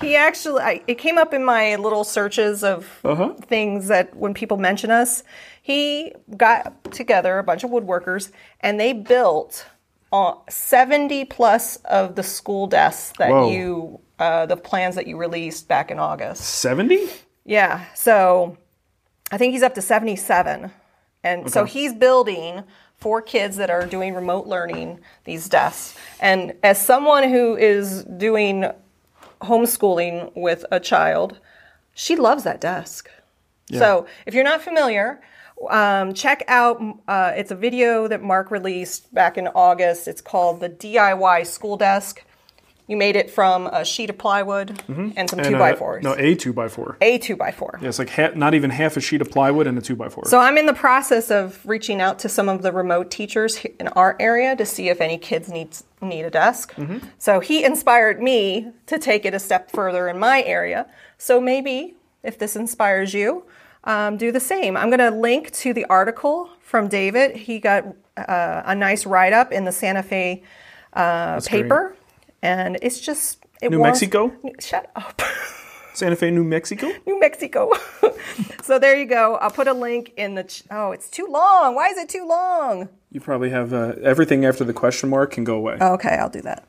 he 0.00 0.16
actually 0.16 0.62
I, 0.62 0.82
it 0.86 0.96
came 0.98 1.18
up 1.18 1.32
in 1.34 1.44
my 1.44 1.76
little 1.76 2.04
searches 2.04 2.62
of 2.64 2.88
Uh-huh. 3.04 3.34
things 3.34 3.88
that 3.88 4.14
when 4.16 4.34
people 4.34 4.56
mention 4.56 4.90
us, 4.90 5.22
he 5.62 6.12
got 6.36 6.90
together 6.92 7.38
a 7.38 7.42
bunch 7.44 7.64
of 7.64 7.70
woodworkers 7.70 8.30
and 8.60 8.78
they 8.80 8.92
built 8.92 9.66
uh, 10.12 10.32
70 10.48 11.26
plus 11.26 11.76
of 11.84 12.14
the 12.14 12.22
school 12.22 12.66
desks 12.66 13.12
that 13.18 13.30
Whoa. 13.30 13.50
you 13.50 14.00
uh, 14.18 14.46
the 14.46 14.56
plans 14.56 14.94
that 14.96 15.06
you 15.06 15.16
released 15.16 15.68
back 15.68 15.90
in 15.90 15.98
August. 15.98 16.42
70? 16.42 17.08
Yeah. 17.44 17.84
So 17.94 18.56
I 19.30 19.36
think 19.38 19.52
he's 19.52 19.62
up 19.62 19.74
to 19.74 19.82
77. 19.82 20.70
And 21.22 21.50
so 21.50 21.64
he's 21.64 21.92
building 21.92 22.64
for 22.96 23.20
kids 23.22 23.56
that 23.58 23.70
are 23.70 23.86
doing 23.86 24.14
remote 24.14 24.46
learning 24.46 25.00
these 25.24 25.48
desks. 25.48 25.96
And 26.20 26.54
as 26.64 26.84
someone 26.84 27.28
who 27.28 27.56
is 27.56 28.02
doing 28.04 28.64
homeschooling 29.42 30.32
with 30.34 30.64
a 30.70 30.80
child, 30.80 31.38
she 31.94 32.16
loves 32.16 32.44
that 32.44 32.60
desk. 32.60 33.10
So 33.70 34.06
if 34.24 34.34
you're 34.34 34.44
not 34.44 34.62
familiar, 34.62 35.20
um, 35.68 36.14
check 36.14 36.42
out 36.48 36.80
uh, 37.06 37.32
it's 37.36 37.50
a 37.50 37.56
video 37.56 38.08
that 38.08 38.22
Marc 38.22 38.50
released 38.50 39.12
back 39.12 39.36
in 39.36 39.48
August. 39.48 40.08
It's 40.08 40.20
called 40.20 40.60
the 40.60 40.70
DIY 40.70 41.46
School 41.46 41.76
Desk. 41.76 42.24
You 42.88 42.96
made 42.96 43.16
it 43.16 43.30
from 43.30 43.66
a 43.66 43.84
sheet 43.84 44.08
of 44.10 44.16
plywood 44.18 44.82
and 44.88 45.28
some 45.30 45.38
And, 45.38 45.48
two 45.48 45.54
uh, 45.56 45.58
by 45.58 45.74
fours. 45.76 46.02
No, 46.02 46.14
a 46.18 46.34
two 46.34 46.52
by 46.54 46.68
four. 46.68 46.96
a 47.02 47.18
two 47.18 47.36
by 47.36 47.52
four. 47.52 47.78
Yeah, 47.82 47.88
it's 47.88 47.98
like 47.98 48.08
ha- 48.08 48.32
not 48.34 48.54
even 48.54 48.70
half 48.70 48.96
a 48.96 49.00
sheet 49.00 49.20
of 49.20 49.30
plywood 49.30 49.66
and 49.66 49.76
a 49.78 49.82
two 49.82 49.94
by 49.94 50.08
four. 50.08 50.24
So 50.24 50.38
I'm 50.40 50.56
in 50.56 50.64
the 50.66 50.72
process 50.74 51.30
of 51.30 51.60
reaching 51.66 52.00
out 52.00 52.18
to 52.20 52.28
some 52.30 52.48
of 52.48 52.62
the 52.62 52.72
remote 52.72 53.10
teachers 53.10 53.62
in 53.78 53.88
our 53.88 54.16
area 54.18 54.56
to 54.56 54.64
see 54.64 54.88
if 54.88 55.00
any 55.02 55.18
kids 55.18 55.48
need 55.50 55.76
need 56.00 56.22
a 56.24 56.30
desk. 56.30 56.74
So 57.18 57.40
he 57.40 57.62
inspired 57.64 58.22
me 58.22 58.72
to 58.86 58.98
take 58.98 59.24
it 59.26 59.34
a 59.34 59.38
step 59.38 59.70
further 59.70 60.08
in 60.08 60.18
my 60.18 60.42
area. 60.42 60.86
So 61.18 61.40
maybe 61.40 61.94
if 62.22 62.38
this 62.38 62.56
inspires 62.56 63.12
you, 63.12 63.44
um, 63.84 64.16
do 64.16 64.32
the 64.32 64.40
same. 64.40 64.76
I'm 64.76 64.88
going 64.90 64.98
to 64.98 65.10
link 65.10 65.50
to 65.52 65.72
the 65.72 65.84
article 65.86 66.50
from 66.60 66.88
David. 66.88 67.36
He 67.36 67.58
got 67.58 67.84
uh, 68.16 68.62
a 68.64 68.74
nice 68.74 69.04
write 69.06 69.32
up 69.32 69.52
in 69.52 69.64
the 69.64 69.72
Santa 69.72 70.02
Fe 70.02 70.42
uh, 70.94 71.40
paper, 71.42 71.96
and 72.42 72.78
it's 72.82 73.00
just 73.00 73.44
it 73.60 73.70
New 73.70 73.78
warms- 73.78 74.00
Mexico? 74.00 74.32
Shut 74.60 74.90
up. 74.96 75.20
Santa 75.94 76.14
Fe, 76.14 76.30
New 76.30 76.44
Mexico? 76.44 76.88
New 77.06 77.18
Mexico. 77.18 77.72
so 78.62 78.78
there 78.78 78.96
you 78.96 79.04
go. 79.04 79.34
I'll 79.36 79.50
put 79.50 79.66
a 79.66 79.72
link 79.72 80.12
in 80.16 80.36
the. 80.36 80.44
Ch- 80.44 80.62
oh, 80.70 80.92
it's 80.92 81.10
too 81.10 81.26
long. 81.28 81.74
Why 81.74 81.88
is 81.88 81.98
it 81.98 82.08
too 82.08 82.24
long? 82.26 82.88
You 83.10 83.20
probably 83.20 83.50
have 83.50 83.72
uh, 83.72 83.94
everything 84.02 84.44
after 84.44 84.62
the 84.62 84.72
question 84.72 85.08
mark 85.10 85.32
can 85.32 85.42
go 85.42 85.56
away. 85.56 85.76
Okay, 85.80 86.10
I'll 86.10 86.28
do 86.28 86.42
that. 86.42 86.68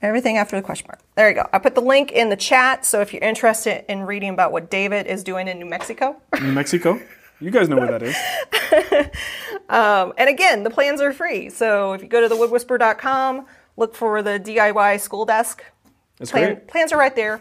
Everything 0.00 0.38
after 0.38 0.56
the 0.56 0.62
question 0.62 0.86
mark. 0.88 1.00
There 1.14 1.28
you 1.28 1.34
go. 1.34 1.46
I 1.52 1.58
put 1.58 1.74
the 1.74 1.82
link 1.82 2.10
in 2.10 2.30
the 2.30 2.36
chat. 2.36 2.86
So 2.86 3.02
if 3.02 3.12
you're 3.12 3.22
interested 3.22 3.84
in 3.90 4.04
reading 4.04 4.30
about 4.30 4.50
what 4.50 4.70
David 4.70 5.06
is 5.06 5.22
doing 5.22 5.46
in 5.46 5.58
New 5.58 5.66
Mexico, 5.66 6.16
New 6.40 6.52
Mexico? 6.52 6.98
You 7.38 7.50
guys 7.50 7.68
know 7.68 7.76
where 7.76 7.98
that 7.98 8.02
is. 8.02 8.16
and 9.68 10.28
again, 10.28 10.62
the 10.62 10.70
plans 10.70 11.00
are 11.00 11.12
free. 11.12 11.50
So 11.50 11.92
if 11.92 12.02
you 12.02 12.08
go 12.08 12.26
to 12.26 12.34
thewoodwhisper.com, 12.34 13.46
look 13.80 13.96
for 13.96 14.22
the 14.22 14.38
DIY 14.38 15.00
school 15.00 15.24
desk. 15.24 15.64
That's 16.18 16.30
Plan, 16.30 16.54
great. 16.54 16.68
plans 16.68 16.92
are 16.92 16.98
right 16.98 17.16
there. 17.16 17.40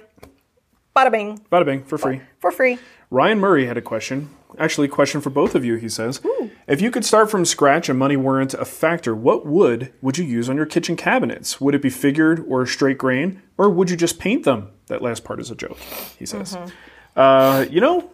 Bada 0.95 1.11
bing 1.11 1.37
Bada 1.51 1.65
bing, 1.65 1.83
for 1.83 1.97
free. 1.97 2.21
for 2.39 2.51
free. 2.51 2.79
Ryan 3.11 3.39
Murray 3.39 3.65
had 3.67 3.77
a 3.77 3.81
question. 3.81 4.29
Actually, 4.57 4.87
a 4.87 4.91
question 4.91 5.21
for 5.21 5.29
both 5.29 5.53
of 5.53 5.63
you, 5.63 5.75
he 5.75 5.87
says. 5.87 6.21
If 6.67 6.81
you 6.81 6.89
could 6.89 7.05
start 7.05 7.29
from 7.29 7.45
scratch 7.45 7.87
and 7.87 7.99
money 7.99 8.17
weren't 8.17 8.53
a 8.55 8.65
factor, 8.65 9.15
what 9.15 9.45
wood 9.45 9.93
would 10.01 10.17
you 10.17 10.25
use 10.25 10.49
on 10.49 10.55
your 10.55 10.65
kitchen 10.65 10.95
cabinets? 10.95 11.61
Would 11.61 11.75
it 11.75 11.81
be 11.83 11.89
figured 11.89 12.43
or 12.47 12.65
straight 12.65 12.97
grain, 12.97 13.41
or 13.57 13.69
would 13.69 13.89
you 13.91 13.95
just 13.95 14.17
paint 14.17 14.45
them? 14.45 14.71
That 14.87 15.01
last 15.03 15.23
part 15.23 15.39
is 15.39 15.51
a 15.51 15.55
joke, 15.55 15.77
he 16.17 16.25
says. 16.25 16.57
Uh, 17.15 17.65
you 17.69 17.79
know, 17.79 18.11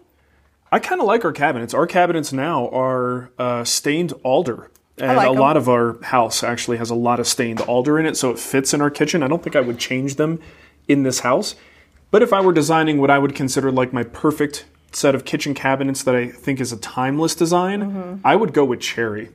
I 0.71 0.79
kind 0.79 0.99
of 0.99 1.07
like 1.07 1.23
our 1.23 1.31
cabinets. 1.31 1.73
Our 1.73 1.87
cabinets 1.87 2.33
now 2.33 2.67
are 2.69 3.31
uh, 3.39 3.63
stained 3.63 4.13
alder. 4.23 4.69
And 4.97 5.17
like 5.17 5.27
a 5.27 5.31
'em. 5.31 5.37
lot 5.37 5.57
of 5.57 5.67
our 5.67 6.01
house 6.03 6.43
actually 6.43 6.77
has 6.77 6.89
a 6.89 6.95
lot 6.95 7.19
of 7.19 7.27
stained 7.27 7.59
alder 7.61 7.99
in 7.99 8.05
it, 8.05 8.15
so 8.15 8.31
it 8.31 8.39
fits 8.39 8.73
in 8.73 8.81
our 8.81 8.89
kitchen. 8.89 9.23
I 9.23 9.27
don't 9.27 9.43
think 9.43 9.55
I 9.55 9.61
would 9.61 9.77
change 9.77 10.15
them 10.15 10.39
in 10.87 11.03
this 11.03 11.19
house. 11.19 11.55
But 12.11 12.21
if 12.21 12.31
I 12.31 12.39
were 12.41 12.53
designing 12.53 12.99
what 13.01 13.11
I 13.11 13.19
would 13.19 13.35
consider 13.35 13.71
like 13.71 13.91
my 13.91 14.03
perfect 14.03 14.65
set 14.93 15.13
of 15.15 15.25
kitchen 15.25 15.53
cabinets 15.53 16.03
that 16.03 16.15
I 16.15 16.27
think 16.27 16.61
is 16.61 16.71
a 16.71 16.77
timeless 16.77 17.35
design, 17.35 17.81
mm-hmm. 17.81 18.15
I 18.23 18.35
would 18.35 18.53
go 18.53 18.63
with 18.63 18.79
cherry. 18.79 19.29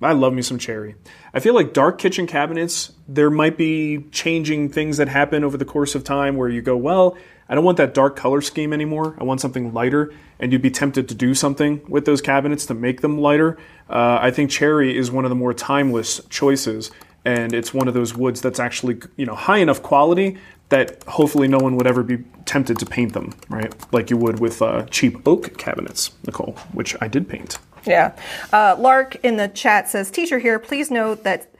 I 0.00 0.12
love 0.12 0.32
me 0.32 0.42
some 0.42 0.58
cherry. 0.58 0.94
I 1.34 1.40
feel 1.40 1.54
like 1.54 1.72
dark 1.72 1.98
kitchen 1.98 2.26
cabinets, 2.26 2.92
there 3.08 3.30
might 3.30 3.56
be 3.56 4.06
changing 4.12 4.70
things 4.70 4.96
that 4.98 5.08
happen 5.08 5.44
over 5.44 5.56
the 5.56 5.64
course 5.64 5.94
of 5.94 6.04
time 6.04 6.36
where 6.36 6.48
you 6.48 6.62
go, 6.62 6.76
well, 6.76 7.16
I 7.48 7.54
don't 7.54 7.64
want 7.64 7.78
that 7.78 7.94
dark 7.94 8.16
color 8.16 8.40
scheme 8.40 8.72
anymore. 8.72 9.16
I 9.18 9.24
want 9.24 9.40
something 9.40 9.72
lighter, 9.72 10.12
and 10.40 10.52
you'd 10.52 10.62
be 10.62 10.70
tempted 10.70 11.08
to 11.08 11.14
do 11.14 11.34
something 11.34 11.80
with 11.88 12.04
those 12.04 12.20
cabinets 12.20 12.66
to 12.66 12.74
make 12.74 13.00
them 13.00 13.18
lighter. 13.18 13.56
Uh, 13.88 14.18
I 14.20 14.30
think 14.30 14.50
cherry 14.50 14.96
is 14.96 15.10
one 15.10 15.24
of 15.24 15.28
the 15.28 15.36
more 15.36 15.54
timeless 15.54 16.20
choices, 16.28 16.90
and 17.24 17.52
it's 17.52 17.72
one 17.72 17.88
of 17.88 17.94
those 17.94 18.14
woods 18.14 18.40
that's 18.40 18.58
actually 18.58 19.00
you 19.16 19.26
know 19.26 19.34
high 19.34 19.58
enough 19.58 19.82
quality 19.82 20.38
that 20.68 21.02
hopefully 21.04 21.46
no 21.46 21.58
one 21.58 21.76
would 21.76 21.86
ever 21.86 22.02
be 22.02 22.18
tempted 22.44 22.78
to 22.78 22.86
paint 22.86 23.12
them, 23.12 23.32
right? 23.48 23.72
Like 23.92 24.10
you 24.10 24.16
would 24.16 24.40
with 24.40 24.60
uh, 24.60 24.84
cheap 24.86 25.26
oak 25.26 25.56
cabinets, 25.58 26.10
Nicole, 26.26 26.56
which 26.72 26.96
I 27.00 27.08
did 27.08 27.28
paint. 27.28 27.58
Yeah. 27.86 28.16
Uh, 28.52 28.74
Lark 28.78 29.16
in 29.24 29.36
the 29.36 29.46
chat 29.46 29.88
says, 29.88 30.10
Teacher 30.10 30.40
here, 30.40 30.58
please 30.58 30.90
note 30.90 31.22
that 31.22 31.52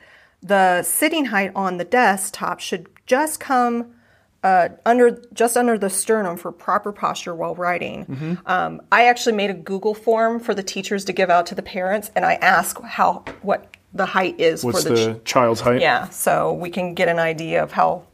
the 0.43 0.83
sitting 0.83 1.27
height 1.27 1.53
on 1.55 1.77
the 1.77 1.85
desktop 1.85 2.59
should 2.59 2.89
just 3.07 3.39
come 3.39 3.95
uh, 4.43 4.69
under 4.85 5.23
just 5.33 5.57
under 5.57 5.77
the 5.79 5.91
sternum 5.91 6.37
for 6.37 6.53
proper 6.53 6.93
posture 6.93 7.35
while 7.35 7.55
writing. 7.55 8.07
Mm-hmm. 8.07 8.35
Um, 8.47 8.83
I 8.93 9.07
actually 9.07 9.35
made 9.37 9.51
a 9.51 9.55
Google 9.55 9.95
form 9.95 10.41
for 10.41 10.55
the 10.55 10.63
teachers 10.63 11.05
to 11.07 11.13
give 11.13 11.31
out 11.31 11.47
to 11.47 11.55
the 11.55 11.63
parents, 11.63 12.11
and 12.15 12.25
I 12.25 12.35
ask 12.35 12.81
how 12.83 13.25
what 13.43 13.67
the 13.93 14.07
height 14.07 14.39
is 14.39 14.63
What's 14.63 14.83
for 14.83 14.91
the, 14.91 14.95
the 14.95 15.21
child's 15.25 15.61
height? 15.63 15.81
yeah, 15.81 16.09
so 16.11 16.53
we 16.53 16.71
can 16.71 16.95
get 16.95 17.09
an 17.09 17.19
idea 17.19 17.63
of 17.63 17.73
how 17.73 18.05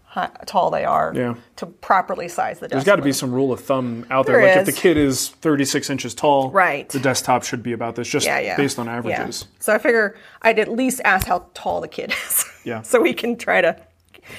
tall 0.46 0.70
they 0.70 0.84
are 0.84 1.10
Yeah. 1.16 1.34
to 1.56 1.64
properly 1.66 2.28
size 2.28 2.58
the 2.58 2.68
desk. 2.68 2.72
There's 2.72 2.84
got 2.84 2.96
to 2.96 3.02
be 3.02 3.12
some 3.14 3.32
rule 3.32 3.50
of 3.50 3.60
thumb 3.60 4.04
out 4.10 4.26
there. 4.26 4.36
There 4.42 4.46
like 4.58 4.58
if 4.58 4.66
the 4.66 4.80
kid 4.80 4.98
is 4.98 5.30
36 5.30 5.88
inches 5.88 6.14
tall, 6.14 6.50
Right. 6.50 6.86
the 6.90 7.00
desktop 7.00 7.44
should 7.44 7.62
be 7.62 7.72
about 7.72 7.96
this, 7.96 8.08
just 8.08 8.26
yeah, 8.26 8.38
yeah. 8.38 8.56
based 8.56 8.78
on 8.78 8.86
Yeah. 8.86 8.96
averages. 8.98 9.46
So 9.58 9.72
I 9.74 9.78
figure 9.78 10.14
I'd 10.42 10.58
at 10.58 10.68
least 10.70 11.00
ask 11.04 11.26
how 11.26 11.46
tall 11.54 11.80
the 11.80 11.88
kid 11.88 12.12
is. 12.12 12.44
Yeah. 12.62 12.82
so 12.82 13.00
we 13.00 13.14
can 13.14 13.36
try 13.36 13.62
to. 13.62 13.74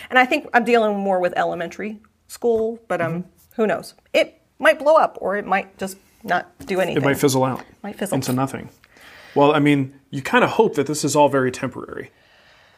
And 0.10 0.18
I 0.20 0.26
think 0.26 0.48
I'm 0.54 0.64
dealing 0.64 0.98
more 0.98 1.20
with 1.20 1.34
elementary 1.38 2.00
school, 2.28 2.80
but 2.88 3.02
um, 3.02 3.14
Mm-hmm. 3.14 3.62
who 3.62 3.68
knows? 3.68 3.94
It 4.14 4.42
might 4.60 4.80
blow 4.80 4.96
up, 4.96 5.18
or 5.22 5.36
it 5.38 5.46
might 5.46 5.78
just 5.78 5.98
not 6.24 6.52
do 6.66 6.80
anything. 6.80 7.02
It 7.04 7.06
might 7.06 7.18
fizzle 7.18 7.44
out 7.44 7.64
Might 7.84 7.98
fizzle. 7.98 8.16
into 8.16 8.32
nothing. 8.34 8.70
Well, 9.36 9.54
I 9.54 9.60
mean, 9.60 9.94
you 10.10 10.22
kind 10.22 10.44
of 10.44 10.52
hope 10.52 10.76
that 10.76 10.88
this 10.88 11.04
is 11.04 11.16
all 11.16 11.28
very 11.28 11.52
temporary, 11.52 12.12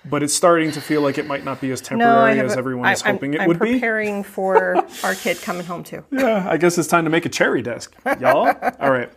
but 0.03 0.24
it's 0.24 0.34
starting 0.34 0.72
to 0.72 0.82
feel 0.82 1.01
like 1.01 1.18
it 1.18 1.28
might 1.28 1.43
not 1.43 1.60
be 1.62 1.70
as 1.72 1.82
temporary 1.82 2.38
have 2.38 2.45
as 2.47 2.58
everyone 2.58 2.89
is 2.91 3.03
I'm- 3.03 3.16
hoping 3.16 3.34
it 3.34 3.41
I'm 3.41 3.47
would 3.49 3.60
be. 3.60 3.74
preparing 3.74 4.24
for 4.24 4.76
our 5.03 5.16
kid 5.16 5.41
coming 5.41 5.66
home 5.66 5.84
too. 5.84 6.03
Yeah, 6.12 6.47
I 6.49 6.58
guess 6.58 6.78
it's 6.78 6.88
time 6.88 7.03
to 7.03 7.10
make 7.10 7.26
a 7.26 7.30
cherry 7.30 7.62
desk, 7.62 7.93
y'all. 8.20 8.53
all 8.80 8.91
right, 8.91 9.12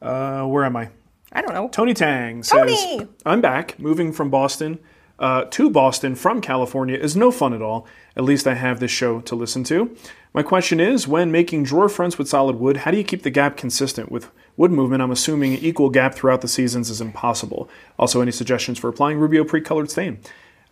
uh, 0.00 0.44
where 0.46 0.64
am 0.64 0.76
I? 0.76 0.88
I 1.32 1.42
don't 1.42 1.52
know. 1.52 1.68
Tony 1.68 1.94
Tang 1.94 2.42
says, 2.44 2.52
Tony! 2.80 3.08
I'm 3.26 3.40
back. 3.40 3.76
Moving 3.80 4.12
from 4.12 4.30
Boston 4.30 4.78
uh, 5.18 5.44
to 5.44 5.70
Boston 5.70 6.14
from 6.14 6.40
California 6.40 6.96
is 6.96 7.16
no 7.16 7.30
fun 7.30 7.52
at 7.52 7.62
all. 7.62 7.86
At 8.16 8.24
least 8.24 8.46
I 8.46 8.54
have 8.54 8.80
this 8.80 8.90
show 8.90 9.20
to 9.20 9.34
listen 9.34 9.64
to. 9.64 9.96
My 10.32 10.42
question 10.42 10.80
is 10.80 11.06
when 11.06 11.30
making 11.30 11.64
drawer 11.64 11.88
fronts 11.88 12.18
with 12.18 12.28
solid 12.28 12.56
wood, 12.56 12.78
how 12.78 12.90
do 12.90 12.96
you 12.96 13.04
keep 13.04 13.22
the 13.22 13.30
gap 13.30 13.56
consistent? 13.56 14.10
With 14.10 14.30
wood 14.56 14.72
movement, 14.72 15.02
I'm 15.02 15.12
assuming 15.12 15.54
equal 15.54 15.90
gap 15.90 16.14
throughout 16.14 16.40
the 16.40 16.48
seasons 16.48 16.90
is 16.90 17.00
impossible. 17.00 17.68
Also, 17.98 18.20
any 18.20 18.32
suggestions 18.32 18.78
for 18.78 18.88
applying 18.88 19.18
Rubio 19.18 19.44
pre 19.44 19.60
colored 19.60 19.90
stain? 19.90 20.18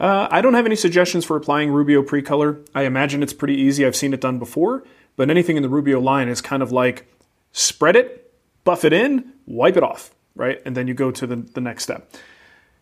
Uh, 0.02 0.26
I 0.32 0.40
don't 0.40 0.54
have 0.54 0.66
any 0.66 0.74
suggestions 0.74 1.24
for 1.24 1.36
applying 1.36 1.70
Rubio 1.70 2.02
pre-color. 2.02 2.58
I 2.74 2.82
imagine 2.82 3.22
it's 3.22 3.32
pretty 3.32 3.54
easy. 3.54 3.86
I've 3.86 3.94
seen 3.94 4.12
it 4.12 4.20
done 4.20 4.40
before, 4.40 4.82
but 5.14 5.30
anything 5.30 5.56
in 5.56 5.62
the 5.62 5.68
Rubio 5.68 6.00
line 6.00 6.28
is 6.28 6.40
kind 6.40 6.60
of 6.60 6.72
like 6.72 7.06
spread 7.52 7.94
it, 7.94 8.34
buff 8.64 8.84
it 8.84 8.92
in, 8.92 9.32
wipe 9.46 9.76
it 9.76 9.84
off, 9.84 10.10
right? 10.34 10.60
And 10.66 10.76
then 10.76 10.88
you 10.88 10.94
go 10.94 11.12
to 11.12 11.24
the, 11.24 11.36
the 11.36 11.60
next 11.60 11.84
step. 11.84 12.10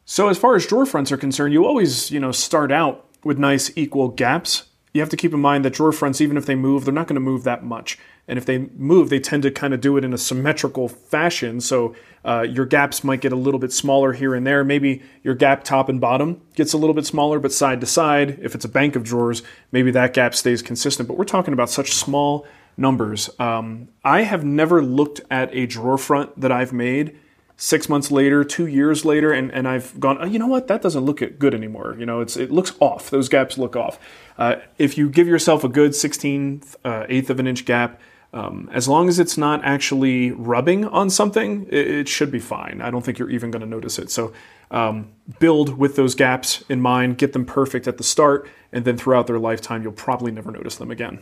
So 0.04 0.28
as 0.28 0.38
far 0.38 0.56
as 0.56 0.66
drawer 0.66 0.86
fronts 0.86 1.12
are 1.12 1.16
concerned, 1.16 1.52
you 1.52 1.64
always, 1.64 2.10
you 2.10 2.20
know, 2.20 2.32
start 2.32 2.72
out 2.72 3.06
with 3.24 3.38
nice 3.38 3.70
equal 3.76 4.08
gaps. 4.08 4.64
You 4.92 5.00
have 5.00 5.10
to 5.10 5.16
keep 5.16 5.32
in 5.32 5.40
mind 5.40 5.64
that 5.64 5.74
drawer 5.74 5.92
fronts, 5.92 6.20
even 6.20 6.36
if 6.36 6.46
they 6.46 6.56
move, 6.56 6.84
they're 6.84 6.92
not 6.92 7.06
going 7.06 7.14
to 7.14 7.20
move 7.20 7.44
that 7.44 7.62
much. 7.62 7.96
And 8.26 8.38
if 8.38 8.44
they 8.46 8.58
move, 8.76 9.08
they 9.08 9.20
tend 9.20 9.42
to 9.44 9.50
kind 9.50 9.72
of 9.74 9.80
do 9.80 9.96
it 9.96 10.04
in 10.04 10.12
a 10.12 10.18
symmetrical 10.18 10.88
fashion. 10.88 11.60
So 11.60 11.94
uh, 12.24 12.42
your 12.42 12.66
gaps 12.66 13.02
might 13.02 13.20
get 13.20 13.32
a 13.32 13.36
little 13.36 13.60
bit 13.60 13.72
smaller 13.72 14.12
here 14.12 14.34
and 14.34 14.46
there. 14.46 14.64
Maybe 14.64 15.02
your 15.22 15.34
gap 15.34 15.64
top 15.64 15.88
and 15.88 16.00
bottom 16.00 16.40
gets 16.54 16.72
a 16.72 16.78
little 16.78 16.94
bit 16.94 17.06
smaller, 17.06 17.38
but 17.38 17.52
side 17.52 17.80
to 17.80 17.86
side, 17.86 18.38
if 18.42 18.54
it's 18.54 18.64
a 18.64 18.68
bank 18.68 18.96
of 18.96 19.04
drawers, 19.04 19.42
maybe 19.72 19.90
that 19.92 20.14
gap 20.14 20.34
stays 20.34 20.62
consistent. 20.62 21.08
But 21.08 21.18
we're 21.18 21.24
talking 21.24 21.52
about 21.52 21.70
such 21.70 21.92
small 21.92 22.46
numbers. 22.76 23.30
Um, 23.38 23.88
I 24.04 24.22
have 24.22 24.44
never 24.44 24.82
looked 24.82 25.20
at 25.30 25.54
a 25.54 25.66
drawer 25.66 25.98
front 25.98 26.40
that 26.40 26.52
I've 26.52 26.72
made 26.72 27.18
six 27.60 27.90
months 27.90 28.10
later, 28.10 28.42
two 28.42 28.66
years 28.66 29.04
later, 29.04 29.32
and, 29.32 29.52
and 29.52 29.68
I've 29.68 30.00
gone, 30.00 30.16
oh, 30.18 30.24
you 30.24 30.38
know 30.38 30.46
what, 30.46 30.66
that 30.68 30.80
doesn't 30.80 31.04
look 31.04 31.20
good 31.38 31.54
anymore. 31.54 31.94
You 31.98 32.06
know, 32.06 32.22
it's 32.22 32.38
it 32.38 32.50
looks 32.50 32.72
off. 32.80 33.10
Those 33.10 33.28
gaps 33.28 33.58
look 33.58 33.76
off. 33.76 33.98
Uh, 34.38 34.56
if 34.78 34.96
you 34.96 35.10
give 35.10 35.28
yourself 35.28 35.62
a 35.62 35.68
good 35.68 35.90
16th, 35.90 36.76
uh, 36.86 37.04
eighth 37.10 37.28
of 37.28 37.38
an 37.38 37.46
inch 37.46 37.66
gap, 37.66 38.00
um, 38.32 38.70
as 38.72 38.88
long 38.88 39.10
as 39.10 39.18
it's 39.18 39.36
not 39.36 39.62
actually 39.62 40.30
rubbing 40.30 40.86
on 40.86 41.10
something, 41.10 41.66
it, 41.66 41.86
it 41.86 42.08
should 42.08 42.30
be 42.30 42.38
fine. 42.38 42.80
I 42.80 42.90
don't 42.90 43.04
think 43.04 43.18
you're 43.18 43.30
even 43.30 43.50
going 43.50 43.60
to 43.60 43.68
notice 43.68 43.98
it. 43.98 44.10
So 44.10 44.32
um, 44.70 45.12
build 45.38 45.76
with 45.76 45.96
those 45.96 46.14
gaps 46.14 46.64
in 46.70 46.80
mind, 46.80 47.18
get 47.18 47.34
them 47.34 47.44
perfect 47.44 47.86
at 47.86 47.98
the 47.98 48.04
start, 48.04 48.48
and 48.72 48.86
then 48.86 48.96
throughout 48.96 49.26
their 49.26 49.38
lifetime, 49.38 49.82
you'll 49.82 49.92
probably 49.92 50.32
never 50.32 50.50
notice 50.50 50.76
them 50.76 50.90
again. 50.90 51.18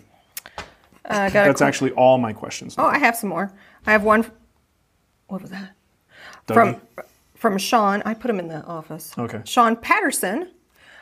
Uh, 1.05 1.31
got 1.31 1.47
That's 1.47 1.63
actually 1.63 1.91
all 1.93 2.17
my 2.19 2.33
questions. 2.33 2.77
Oh, 2.79 2.87
I 2.87 2.99
have 2.99 3.17
some 3.17 3.31
more. 3.31 3.53
I 3.87 3.93
have 3.93 4.05
one. 4.05 4.31
What 5.27 5.43
was 5.43 5.51
that? 5.51 5.75
Dougie? 6.49 6.55
From 6.55 6.81
from 7.35 7.57
Sean. 7.57 8.03
I 8.05 8.15
put 8.15 8.31
him 8.31 8.41
in 8.41 8.49
the 8.49 8.65
office. 8.65 9.17
Okay. 9.17 9.43
Sean 9.45 9.77
Patterson. 9.77 10.51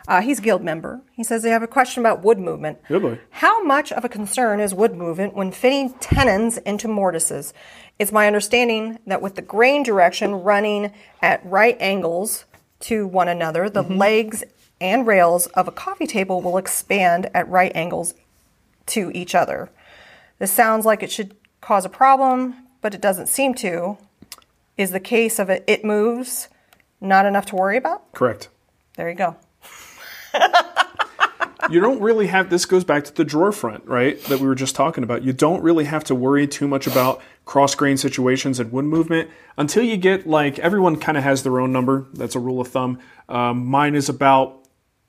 Uh, 0.08 0.20
he's 0.20 0.38
a 0.38 0.42
guild 0.42 0.62
member. 0.62 1.00
He 1.12 1.24
says 1.24 1.42
they 1.42 1.50
have 1.50 1.64
a 1.64 1.66
question 1.66 2.00
about 2.00 2.22
wood 2.22 2.38
movement. 2.38 2.78
Good 2.86 3.02
boy. 3.02 3.18
How 3.30 3.64
much 3.64 3.90
of 3.90 4.04
a 4.04 4.08
concern 4.08 4.60
is 4.60 4.72
wood 4.72 4.94
movement 4.94 5.34
when 5.34 5.50
fitting 5.50 5.94
tenons 5.94 6.58
into 6.58 6.86
mortises? 6.86 7.52
It's 7.98 8.12
my 8.12 8.28
understanding 8.28 9.00
that 9.06 9.20
with 9.20 9.34
the 9.34 9.42
grain 9.42 9.82
direction 9.82 10.34
running 10.34 10.92
at 11.22 11.44
right 11.44 11.76
angles 11.80 12.44
to 12.80 13.06
one 13.06 13.26
another, 13.26 13.68
the 13.68 13.82
legs 13.82 14.44
and 14.80 15.06
rails 15.08 15.46
of 15.48 15.66
a 15.66 15.72
coffee 15.72 16.06
table 16.06 16.40
will 16.40 16.58
expand 16.58 17.28
at 17.34 17.48
right 17.48 17.72
angles 17.74 18.14
to 18.86 19.10
each 19.12 19.34
other. 19.34 19.70
This 20.38 20.52
sounds 20.52 20.86
like 20.86 21.02
it 21.02 21.10
should 21.10 21.34
cause 21.60 21.84
a 21.84 21.88
problem, 21.88 22.54
but 22.80 22.94
it 22.94 23.00
doesn't 23.00 23.28
seem 23.28 23.54
to. 23.54 23.98
Is 24.76 24.90
the 24.90 25.00
case 25.00 25.38
of 25.38 25.48
it, 25.48 25.64
it 25.66 25.84
moves 25.84 26.48
not 27.00 27.26
enough 27.26 27.46
to 27.46 27.56
worry 27.56 27.76
about? 27.76 28.12
Correct. 28.12 28.48
There 28.96 29.08
you 29.08 29.14
go. 29.14 29.36
you 31.70 31.80
don't 31.80 32.00
really 32.00 32.26
have 32.26 32.50
this 32.50 32.64
goes 32.64 32.84
back 32.84 33.04
to 33.04 33.14
the 33.14 33.24
drawer 33.24 33.52
front 33.52 33.84
right 33.86 34.22
that 34.24 34.38
we 34.38 34.46
were 34.46 34.54
just 34.54 34.74
talking 34.74 35.02
about 35.02 35.22
you 35.22 35.32
don't 35.32 35.62
really 35.62 35.84
have 35.84 36.04
to 36.04 36.14
worry 36.14 36.46
too 36.46 36.68
much 36.68 36.86
about 36.86 37.20
cross 37.44 37.74
grain 37.74 37.96
situations 37.96 38.60
and 38.60 38.70
wood 38.70 38.84
movement 38.84 39.30
until 39.56 39.82
you 39.82 39.96
get 39.96 40.26
like 40.26 40.58
everyone 40.58 40.96
kind 40.96 41.16
of 41.16 41.24
has 41.24 41.42
their 41.42 41.58
own 41.58 41.72
number 41.72 42.06
that's 42.12 42.34
a 42.34 42.38
rule 42.38 42.60
of 42.60 42.68
thumb 42.68 42.98
um, 43.28 43.64
mine 43.66 43.94
is 43.94 44.08
about 44.08 44.68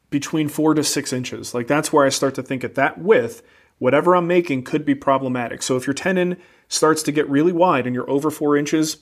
between 0.09 0.47
four 0.47 0.74
to 0.74 0.84
six 0.84 1.11
inches 1.11 1.53
like 1.53 1.68
that's 1.68 1.91
where 1.91 2.05
i 2.05 2.09
start 2.09 2.34
to 2.34 2.41
think 2.41 2.63
at 2.63 2.76
that 2.76 2.97
width 2.97 3.43
whatever 3.78 4.15
i'm 4.15 4.28
making 4.28 4.63
could 4.63 4.86
be 4.86 4.95
problematic 4.95 5.61
so 5.61 5.76
if 5.76 5.86
your 5.86 5.93
tenon 5.93 6.38
starts 6.70 7.03
to 7.03 7.11
get 7.11 7.30
really 7.30 7.51
wide 7.51 7.86
and 7.86 7.93
you're 7.93 8.09
over 8.09 8.32
four 8.32 8.55
inches 8.55 8.97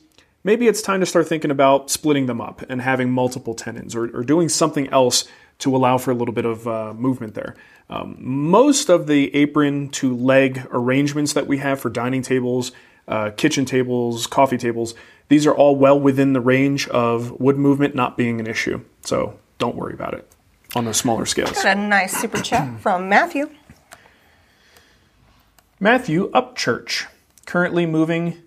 maybe 0.45 0.67
it's 0.67 0.81
time 0.81 1.01
to 1.01 1.05
start 1.05 1.27
thinking 1.27 1.51
about 1.51 1.89
splitting 1.89 2.27
them 2.27 2.39
up 2.39 2.61
and 2.69 2.81
having 2.81 3.11
multiple 3.11 3.53
tenons 3.53 3.95
or, 3.95 4.15
or 4.15 4.23
doing 4.23 4.47
something 4.47 4.87
else 4.89 5.25
to 5.57 5.75
allow 5.75 5.97
for 5.97 6.11
a 6.11 6.13
little 6.13 6.33
bit 6.33 6.45
of 6.45 6.67
uh, 6.67 6.93
movement 6.93 7.33
there. 7.33 7.55
Um, 7.89 8.15
most 8.19 8.89
of 8.89 9.07
the 9.07 9.33
apron 9.35 9.89
to 9.89 10.15
leg 10.15 10.65
arrangements 10.71 11.33
that 11.33 11.47
we 11.47 11.57
have 11.57 11.79
for 11.79 11.89
dining 11.89 12.21
tables, 12.21 12.71
uh, 13.07 13.31
kitchen 13.31 13.65
tables, 13.65 14.27
coffee 14.27 14.57
tables, 14.57 14.95
these 15.27 15.47
are 15.47 15.53
all 15.53 15.75
well 15.75 15.99
within 15.99 16.33
the 16.33 16.41
range 16.41 16.87
of 16.89 17.31
wood 17.39 17.57
movement 17.57 17.95
not 17.95 18.15
being 18.15 18.39
an 18.39 18.47
issue. 18.47 18.81
So 19.01 19.39
don't 19.57 19.75
worry 19.75 19.93
about 19.93 20.13
it 20.13 20.29
on 20.75 20.85
those 20.85 20.97
smaller 20.97 21.25
scales. 21.25 21.51
Got 21.51 21.77
a 21.77 21.79
nice 21.79 22.15
super 22.15 22.41
chat 22.41 22.79
from 22.79 23.09
Matthew. 23.09 23.49
Matthew 25.79 26.29
Upchurch, 26.31 27.07
currently 27.45 27.85
moving 27.85 28.41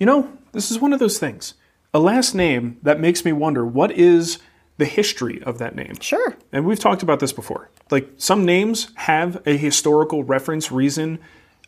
You 0.00 0.06
know, 0.06 0.32
this 0.52 0.70
is 0.72 0.80
one 0.80 0.92
of 0.92 0.98
those 0.98 1.18
things. 1.18 1.54
A 1.94 2.00
last 2.00 2.34
name 2.34 2.78
that 2.82 2.98
makes 2.98 3.24
me 3.24 3.32
wonder 3.32 3.64
what 3.64 3.92
is 3.92 4.38
the 4.78 4.84
history 4.86 5.42
of 5.42 5.58
that 5.58 5.76
name. 5.76 6.00
Sure. 6.00 6.36
And 6.52 6.64
we've 6.64 6.78
talked 6.80 7.02
about 7.02 7.20
this 7.20 7.32
before. 7.32 7.70
Like 7.90 8.08
some 8.16 8.44
names 8.44 8.88
have 8.94 9.42
a 9.46 9.56
historical 9.56 10.24
reference 10.24 10.72
reason 10.72 11.18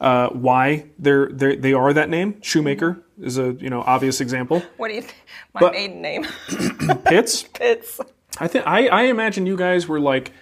uh, 0.00 0.28
why 0.30 0.86
they're, 0.98 1.28
they're 1.28 1.54
they 1.56 1.72
are 1.74 1.92
that 1.92 2.08
name. 2.08 2.40
Shoemaker 2.42 3.02
is 3.20 3.36
a 3.38 3.52
you 3.60 3.68
know 3.68 3.82
obvious 3.82 4.20
example. 4.20 4.62
What 4.78 4.88
do 4.88 4.94
you 4.94 5.02
think? 5.02 5.16
My 5.54 5.60
But- 5.60 5.72
maiden 5.74 6.00
name. 6.00 6.26
Pitts. 7.04 7.44
it's 7.60 8.00
I 8.38 8.48
think 8.48 8.66
I, 8.66 8.88
I 8.88 9.02
imagine 9.02 9.44
you 9.46 9.56
guys 9.56 9.86
were 9.86 10.00
like 10.00 10.32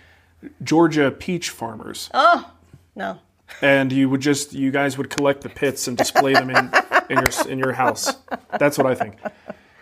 Georgia 0.63 1.11
peach 1.11 1.51
farmers, 1.51 2.09
Oh 2.15 2.51
no. 2.95 3.19
and 3.61 3.93
you 3.93 4.09
would 4.09 4.21
just 4.21 4.53
you 4.55 4.71
guys 4.71 4.97
would 4.97 5.11
collect 5.11 5.43
the 5.43 5.49
pits 5.49 5.89
and 5.89 5.97
display 5.99 6.33
them 6.35 6.51
in 6.51 6.71
in 7.11 7.19
your 7.19 7.49
in 7.49 7.59
your 7.59 7.73
house. 7.73 8.13
That's 8.59 8.79
what 8.79 8.87
I 8.87 8.95
think. 8.95 9.17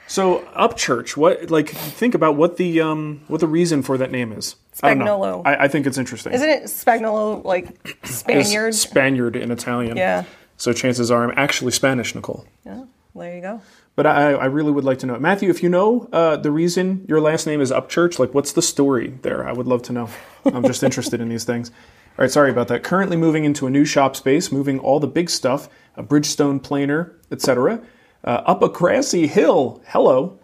So 0.06 0.40
Upchurch, 0.56 1.16
what 1.16 1.50
like 1.50 1.68
think 1.68 2.14
about 2.14 2.36
what 2.36 2.56
the 2.56 2.80
um 2.80 3.20
what 3.28 3.40
the 3.40 3.46
reason 3.46 3.82
for 3.82 3.98
that 3.98 4.10
name 4.10 4.32
is. 4.32 4.56
I. 4.82 4.94
Spagnuolo. 4.94 5.42
I, 5.44 5.64
I 5.64 5.68
think 5.68 5.86
it's 5.86 5.98
interesting. 5.98 6.32
Isn't 6.32 6.48
it 6.48 6.62
Spagnolo 6.64 7.44
like 7.44 7.76
It's 8.02 8.14
Spaniard? 8.14 8.74
Spaniard 8.74 9.36
in 9.36 9.50
Italian. 9.50 9.96
Yeah. 9.96 10.24
So 10.56 10.72
chances 10.72 11.10
are 11.10 11.22
I'm 11.24 11.34
actually 11.36 11.72
Spanish, 11.72 12.14
Nicole. 12.14 12.46
yeah. 12.64 12.84
There 13.14 13.34
you 13.34 13.42
go. 13.42 13.60
But 13.96 14.06
I, 14.06 14.32
I 14.34 14.44
really 14.44 14.70
would 14.70 14.84
like 14.84 15.00
to 15.00 15.06
know. 15.06 15.18
Matthew, 15.18 15.50
if 15.50 15.60
you 15.60 15.68
know 15.68 16.08
uh, 16.12 16.36
the 16.36 16.52
reason 16.52 17.04
your 17.08 17.20
last 17.20 17.48
name 17.48 17.60
is 17.60 17.72
Upchurch, 17.72 18.20
like 18.20 18.32
what's 18.32 18.52
the 18.52 18.62
story 18.62 19.08
there? 19.22 19.48
I 19.48 19.52
would 19.52 19.66
love 19.66 19.82
to 19.84 19.92
know. 19.92 20.08
I'm 20.44 20.62
just 20.62 20.84
interested 20.84 21.20
in 21.20 21.28
these 21.28 21.42
things. 21.42 21.72
All 22.18 22.24
right, 22.24 22.30
sorry 22.32 22.50
about 22.50 22.66
that. 22.66 22.82
Currently 22.82 23.16
moving 23.16 23.44
into 23.44 23.68
a 23.68 23.70
new 23.70 23.84
shop 23.84 24.16
space, 24.16 24.50
moving 24.50 24.80
all 24.80 24.98
the 24.98 25.06
big 25.06 25.30
stuff, 25.30 25.68
a 25.96 26.02
Bridgewood 26.02 26.64
planer, 26.64 27.16
etc. 27.30 27.80
Uh, 28.24 28.42
up 28.44 28.60
a 28.60 28.68
grassy 28.68 29.28
hill. 29.28 29.80
Hello. 29.86 30.36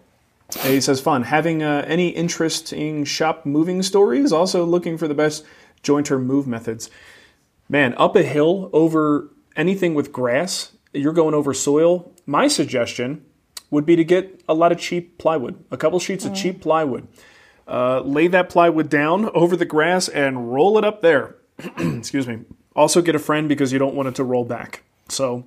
He 0.61 0.79
says, 0.79 1.01
fun. 1.01 1.23
Having 1.23 1.63
uh, 1.63 1.83
any 1.85 2.09
interesting 2.09 3.03
shop 3.03 3.45
moving 3.45 3.83
stories? 3.83 4.31
Also 4.31 4.63
looking 4.63 4.97
for 4.97 5.09
the 5.09 5.13
best 5.13 5.43
jointer 5.83 6.17
move 6.17 6.47
methods. 6.47 6.89
Man, 7.67 7.93
up 7.97 8.15
a 8.15 8.23
hill 8.23 8.69
over 8.71 9.29
anything 9.57 9.95
with 9.95 10.13
grass, 10.13 10.71
you're 10.93 11.11
going 11.11 11.33
over 11.33 11.53
soil. 11.53 12.13
My 12.25 12.47
suggestion 12.47 13.25
would 13.69 13.85
be 13.85 13.97
to 13.97 14.05
get 14.05 14.41
a 14.47 14.53
lot 14.53 14.71
of 14.71 14.79
cheap 14.79 15.17
plywood, 15.17 15.61
a 15.71 15.75
couple 15.75 15.99
sheets 15.99 16.23
of 16.23 16.33
cheap 16.33 16.61
plywood. 16.61 17.09
Uh, 17.67 17.99
lay 17.99 18.29
that 18.29 18.49
plywood 18.49 18.87
down 18.87 19.29
over 19.33 19.57
the 19.57 19.65
grass 19.65 20.07
and 20.07 20.53
roll 20.53 20.77
it 20.77 20.85
up 20.85 21.01
there. 21.01 21.35
Excuse 21.77 22.27
me. 22.27 22.39
Also, 22.75 23.01
get 23.01 23.15
a 23.15 23.19
friend 23.19 23.47
because 23.47 23.71
you 23.71 23.79
don't 23.79 23.95
want 23.95 24.07
it 24.07 24.15
to 24.15 24.23
roll 24.23 24.43
back. 24.43 24.83
So, 25.09 25.45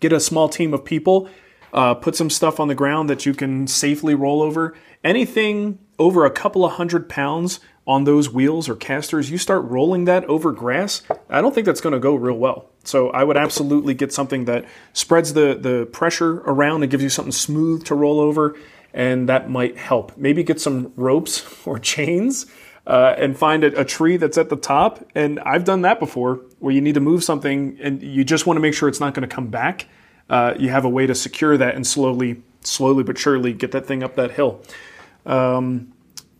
get 0.00 0.12
a 0.12 0.20
small 0.20 0.48
team 0.48 0.74
of 0.74 0.84
people, 0.84 1.28
uh, 1.72 1.94
put 1.94 2.16
some 2.16 2.30
stuff 2.30 2.60
on 2.60 2.68
the 2.68 2.74
ground 2.74 3.08
that 3.08 3.24
you 3.24 3.34
can 3.34 3.66
safely 3.66 4.14
roll 4.14 4.42
over. 4.42 4.74
Anything 5.02 5.78
over 5.98 6.24
a 6.24 6.30
couple 6.30 6.64
of 6.64 6.72
hundred 6.72 7.08
pounds 7.08 7.60
on 7.86 8.04
those 8.04 8.30
wheels 8.30 8.68
or 8.68 8.76
casters, 8.76 9.30
you 9.30 9.38
start 9.38 9.64
rolling 9.64 10.04
that 10.06 10.24
over 10.24 10.52
grass, 10.52 11.02
I 11.28 11.40
don't 11.40 11.54
think 11.54 11.66
that's 11.66 11.80
going 11.80 11.92
to 11.92 11.98
go 11.98 12.14
real 12.14 12.36
well. 12.36 12.70
So 12.84 13.10
I 13.10 13.24
would 13.24 13.36
absolutely 13.36 13.94
get 13.94 14.12
something 14.12 14.46
that 14.46 14.64
spreads 14.92 15.34
the, 15.34 15.54
the 15.54 15.86
pressure 15.86 16.40
around 16.40 16.82
and 16.82 16.90
gives 16.90 17.02
you 17.02 17.08
something 17.08 17.32
smooth 17.32 17.84
to 17.84 17.94
roll 17.94 18.20
over, 18.20 18.56
and 18.92 19.28
that 19.28 19.50
might 19.50 19.76
help. 19.76 20.16
Maybe 20.16 20.42
get 20.42 20.60
some 20.60 20.92
ropes 20.96 21.44
or 21.66 21.78
chains. 21.78 22.46
Uh, 22.86 23.14
and 23.16 23.38
find 23.38 23.64
a, 23.64 23.80
a 23.80 23.84
tree 23.84 24.18
that's 24.18 24.36
at 24.36 24.50
the 24.50 24.56
top. 24.56 25.02
And 25.14 25.40
I've 25.40 25.64
done 25.64 25.80
that 25.82 25.98
before, 25.98 26.40
where 26.58 26.74
you 26.74 26.82
need 26.82 26.94
to 26.94 27.00
move 27.00 27.24
something 27.24 27.78
and 27.80 28.02
you 28.02 28.24
just 28.24 28.46
want 28.46 28.56
to 28.58 28.60
make 28.60 28.74
sure 28.74 28.90
it's 28.90 29.00
not 29.00 29.14
going 29.14 29.26
to 29.26 29.34
come 29.34 29.46
back. 29.46 29.86
Uh, 30.28 30.52
you 30.58 30.68
have 30.68 30.84
a 30.84 30.88
way 30.90 31.06
to 31.06 31.14
secure 31.14 31.56
that 31.56 31.74
and 31.76 31.86
slowly, 31.86 32.42
slowly 32.60 33.02
but 33.02 33.16
surely 33.16 33.54
get 33.54 33.72
that 33.72 33.86
thing 33.86 34.02
up 34.02 34.16
that 34.16 34.32
hill. 34.32 34.60
Um, 35.24 35.92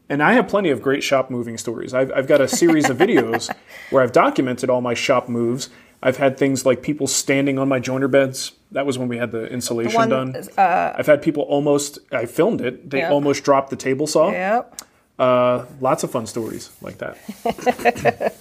and 0.08 0.22
I 0.22 0.34
have 0.34 0.48
plenty 0.48 0.68
of 0.70 0.82
great 0.82 1.02
shop 1.02 1.30
moving 1.30 1.56
stories. 1.56 1.94
I've, 1.94 2.12
I've 2.12 2.26
got 2.26 2.40
a 2.42 2.48
series 2.48 2.90
of 2.90 2.98
videos 3.04 3.50
where 3.90 4.02
I've 4.02 4.12
documented 4.12 4.68
all 4.68 4.82
my 4.82 4.94
shop 4.94 5.28
moves. 5.30 5.70
I've 6.02 6.18
had 6.18 6.36
things 6.36 6.66
like 6.66 6.82
people 6.82 7.06
standing 7.06 7.58
on 7.58 7.68
my 7.70 7.80
jointer 7.80 8.10
beds. 8.10 8.52
That 8.72 8.84
was 8.84 8.98
when 8.98 9.08
we 9.08 9.16
had 9.16 9.32
the 9.32 9.46
insulation 9.46 9.94
one, 9.94 10.08
done. 10.10 10.36
I've 10.58 11.06
had 11.06 11.22
people 11.22 11.44
almost, 11.44 12.00
I 12.12 12.26
filmed 12.26 12.60
it, 12.60 12.90
they 12.90 12.98
Yeah. 12.98 13.10
almost 13.10 13.44
dropped 13.44 13.70
the 13.70 13.76
table 13.76 14.06
saw. 14.06 14.30
Yep. 14.30 14.82
Uh, 15.18 15.64
lots 15.80 16.02
of 16.02 16.10
fun 16.10 16.26
stories 16.26 16.70
like 16.82 16.98
that. 16.98 18.34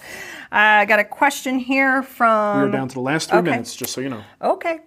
I 0.50 0.84
got 0.86 0.98
a 0.98 1.04
question 1.04 1.58
here 1.58 2.02
from. 2.02 2.62
We're 2.62 2.70
down 2.70 2.88
to 2.88 2.94
the 2.94 3.00
last 3.00 3.30
three 3.30 3.38
okay. 3.38 3.50
minutes, 3.50 3.76
just 3.76 3.92
so 3.92 4.00
you 4.00 4.08
know. 4.08 4.24
Okay. 4.42 4.80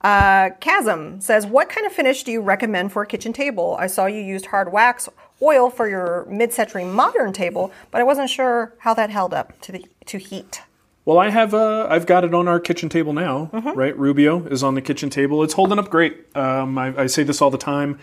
Uh, 0.00 0.50
Chasm 0.60 1.20
says, 1.20 1.46
What 1.46 1.68
kind 1.70 1.86
of 1.86 1.92
finish 1.92 2.24
do 2.24 2.32
you 2.32 2.40
recommend 2.42 2.92
for 2.92 3.02
a 3.02 3.06
kitchen 3.06 3.32
table? 3.32 3.76
I 3.78 3.86
saw 3.86 4.06
you 4.06 4.20
used 4.20 4.46
hard 4.46 4.70
wax 4.70 5.08
oil 5.42 5.70
for 5.70 5.88
your 5.88 6.26
mid 6.30 6.52
century 6.52 6.84
modern 6.84 7.32
table, 7.32 7.72
but 7.90 8.00
I 8.00 8.04
wasn't 8.04 8.30
sure 8.30 8.74
how 8.78 8.94
that 8.94 9.10
held 9.10 9.32
up 9.32 9.58
to, 9.62 9.72
the, 9.72 9.86
to 10.06 10.18
heat. 10.18 10.62
Well, 11.06 11.18
I 11.18 11.28
have 11.30 11.52
uh, 11.52 11.86
I've 11.90 12.06
got 12.06 12.24
it 12.24 12.34
on 12.34 12.48
our 12.48 12.58
kitchen 12.58 12.88
table 12.88 13.12
now, 13.12 13.50
right? 13.74 13.98
Rubio 13.98 14.46
is 14.46 14.62
on 14.62 14.74
the 14.74 14.80
kitchen 14.80 15.10
table. 15.10 15.42
It's 15.42 15.52
holding 15.52 15.78
up 15.78 15.90
great. 15.90 16.34
Um, 16.34 16.78
I, 16.78 17.02
I 17.02 17.06
say 17.06 17.22
this 17.22 17.42
all 17.42 17.50
the 17.50 17.58
time. 17.58 17.98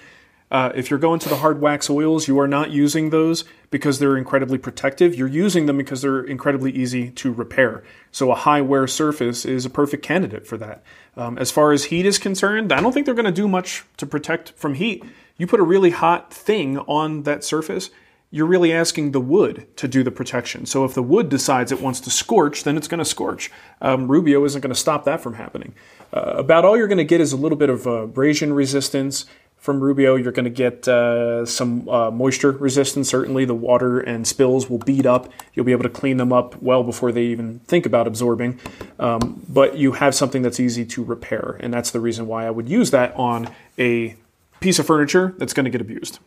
Uh, 0.52 0.70
if 0.76 0.90
you're 0.90 1.00
going 1.00 1.18
to 1.18 1.30
the 1.30 1.38
hard 1.38 1.62
wax 1.62 1.90
oils, 1.90 2.28
you 2.28 2.38
are 2.38 2.48
not 2.48 2.72
using 2.72 3.10
those 3.10 3.46
because 3.70 4.00
they're 4.00 4.18
incredibly 4.18 4.58
protective. 4.58 5.16
You're 5.16 5.30
using 5.30 5.66
them 5.66 5.78
because 5.78 6.02
they're 6.02 6.22
incredibly 6.22 6.72
easy 6.72 7.10
to 7.12 7.32
repair. 7.32 7.84
So 8.12 8.32
a 8.32 8.36
high 8.36 8.60
wear 8.60 8.86
surface 8.86 9.46
is 9.46 9.66
a 9.66 9.70
perfect 9.70 10.04
candidate 10.04 10.46
for 10.46 10.58
that. 10.58 10.84
Um, 11.16 11.38
as 11.38 11.52
far 11.52 11.72
as 11.72 11.86
heat 11.86 12.06
is 12.06 12.20
concerned, 12.20 12.74
I 12.74 12.82
don't 12.82 12.92
think 12.92 13.06
they're 13.06 13.16
going 13.16 13.26
to 13.26 13.32
do 13.32 13.48
much 13.48 13.86
to 13.98 14.06
protect 14.06 14.52
from 14.52 14.74
heat. 14.74 15.06
You 15.38 15.48
put 15.48 15.62
a 15.62 15.64
really 15.64 15.92
hot 15.92 16.34
thing 16.34 16.78
on 16.80 17.24
that 17.24 17.46
surface, 17.46 17.90
you're 18.34 18.46
really 18.46 18.72
asking 18.72 19.12
the 19.12 19.20
wood 19.20 19.68
to 19.76 19.90
do 19.90 20.04
the 20.04 20.12
protection. 20.12 20.66
So 20.66 20.86
if 20.86 20.94
the 20.94 21.04
wood 21.04 21.28
decides 21.28 21.72
it 21.72 21.82
wants 21.82 22.00
to 22.02 22.10
scorch, 22.10 22.64
then 22.64 22.78
it's 22.78 22.88
going 22.88 23.00
to 23.00 23.06
scorch. 23.06 23.52
Um, 23.82 24.10
Rubio 24.10 24.46
isn't 24.46 24.62
going 24.62 24.74
to 24.74 24.80
stop 24.80 25.04
that 25.04 25.20
from 25.20 25.34
happening. 25.34 25.76
Uh, 26.14 26.36
about 26.38 26.64
all 26.64 26.78
you're 26.78 26.88
going 26.88 26.98
to 26.98 27.04
get 27.04 27.20
is 27.20 27.34
a 27.34 27.38
little 27.38 27.58
bit 27.58 27.70
of 27.70 27.86
uh, 27.86 28.04
abrasion 28.04 28.54
resistance 28.54 29.26
from 29.62 29.80
Rubio. 29.80 30.16
You're 30.16 30.34
going 30.34 30.46
to 30.46 30.50
get 30.50 30.88
uh, 30.88 31.46
some 31.46 31.88
uh, 31.88 32.12
moisture 32.12 32.52
resistance. 32.52 33.08
Certainly, 33.08 33.46
the 33.46 33.56
water 33.56 34.02
and 34.02 34.28
spills 34.28 34.70
will 34.70 34.80
beat 34.80 35.06
up. 35.06 35.32
You'll 35.54 35.66
be 35.66 35.72
able 35.72 35.84
to 35.84 35.90
clean 35.90 36.18
them 36.18 36.34
up 36.34 36.62
well 36.62 36.84
before 36.84 37.14
they 37.14 37.24
even 37.26 37.60
think 37.60 37.86
about 37.86 38.08
absorbing. 38.08 38.60
Um, 39.00 39.42
but 39.48 39.78
you 39.78 39.94
have 39.94 40.14
something 40.14 40.42
that's 40.42 40.60
easy 40.60 40.84
to 40.86 41.04
repair, 41.04 41.58
and 41.62 41.74
that's 41.74 41.92
the 41.92 42.02
reason 42.02 42.28
why 42.28 42.46
I 42.46 42.50
would 42.50 42.68
use 42.68 42.92
that 42.92 43.16
on 43.16 43.50
a 43.80 44.18
piece 44.60 44.80
of 44.80 44.86
furniture 44.86 45.34
that's 45.38 45.54
going 45.54 45.64
to 45.64 45.70
get 45.72 45.82
abused. 45.82 46.20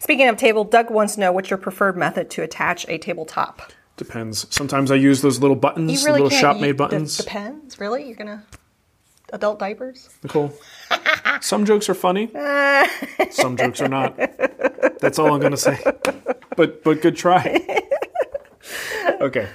Speaking 0.00 0.28
of 0.28 0.36
table, 0.36 0.64
Doug 0.64 0.90
wants 0.90 1.14
to 1.14 1.20
know 1.20 1.32
what's 1.32 1.50
your 1.50 1.58
preferred 1.58 1.96
method 1.96 2.30
to 2.30 2.42
attach 2.42 2.88
a 2.88 2.98
tabletop. 2.98 3.72
Depends. 3.96 4.46
Sometimes 4.54 4.90
I 4.90 4.94
use 4.94 5.20
those 5.20 5.40
little 5.40 5.56
buttons, 5.56 6.04
the 6.04 6.12
little 6.12 6.30
shop 6.30 6.58
made 6.58 6.78
buttons. 6.78 7.18
depends, 7.18 7.78
really? 7.78 8.06
You're 8.06 8.16
gonna 8.16 8.42
adult 9.32 9.58
diapers? 9.58 10.08
Nicole. 10.22 10.52
Some 11.40 11.64
jokes 11.64 11.88
are 11.88 11.94
funny. 11.94 12.30
Some 13.30 13.56
jokes 13.56 13.80
are 13.80 13.88
not. 13.88 14.16
That's 15.00 15.18
all 15.18 15.32
I'm 15.32 15.40
going 15.40 15.52
to 15.52 15.56
say. 15.56 15.78
But 16.56 16.82
but 16.84 17.00
good 17.00 17.16
try. 17.16 17.64
Okay. 19.20 19.48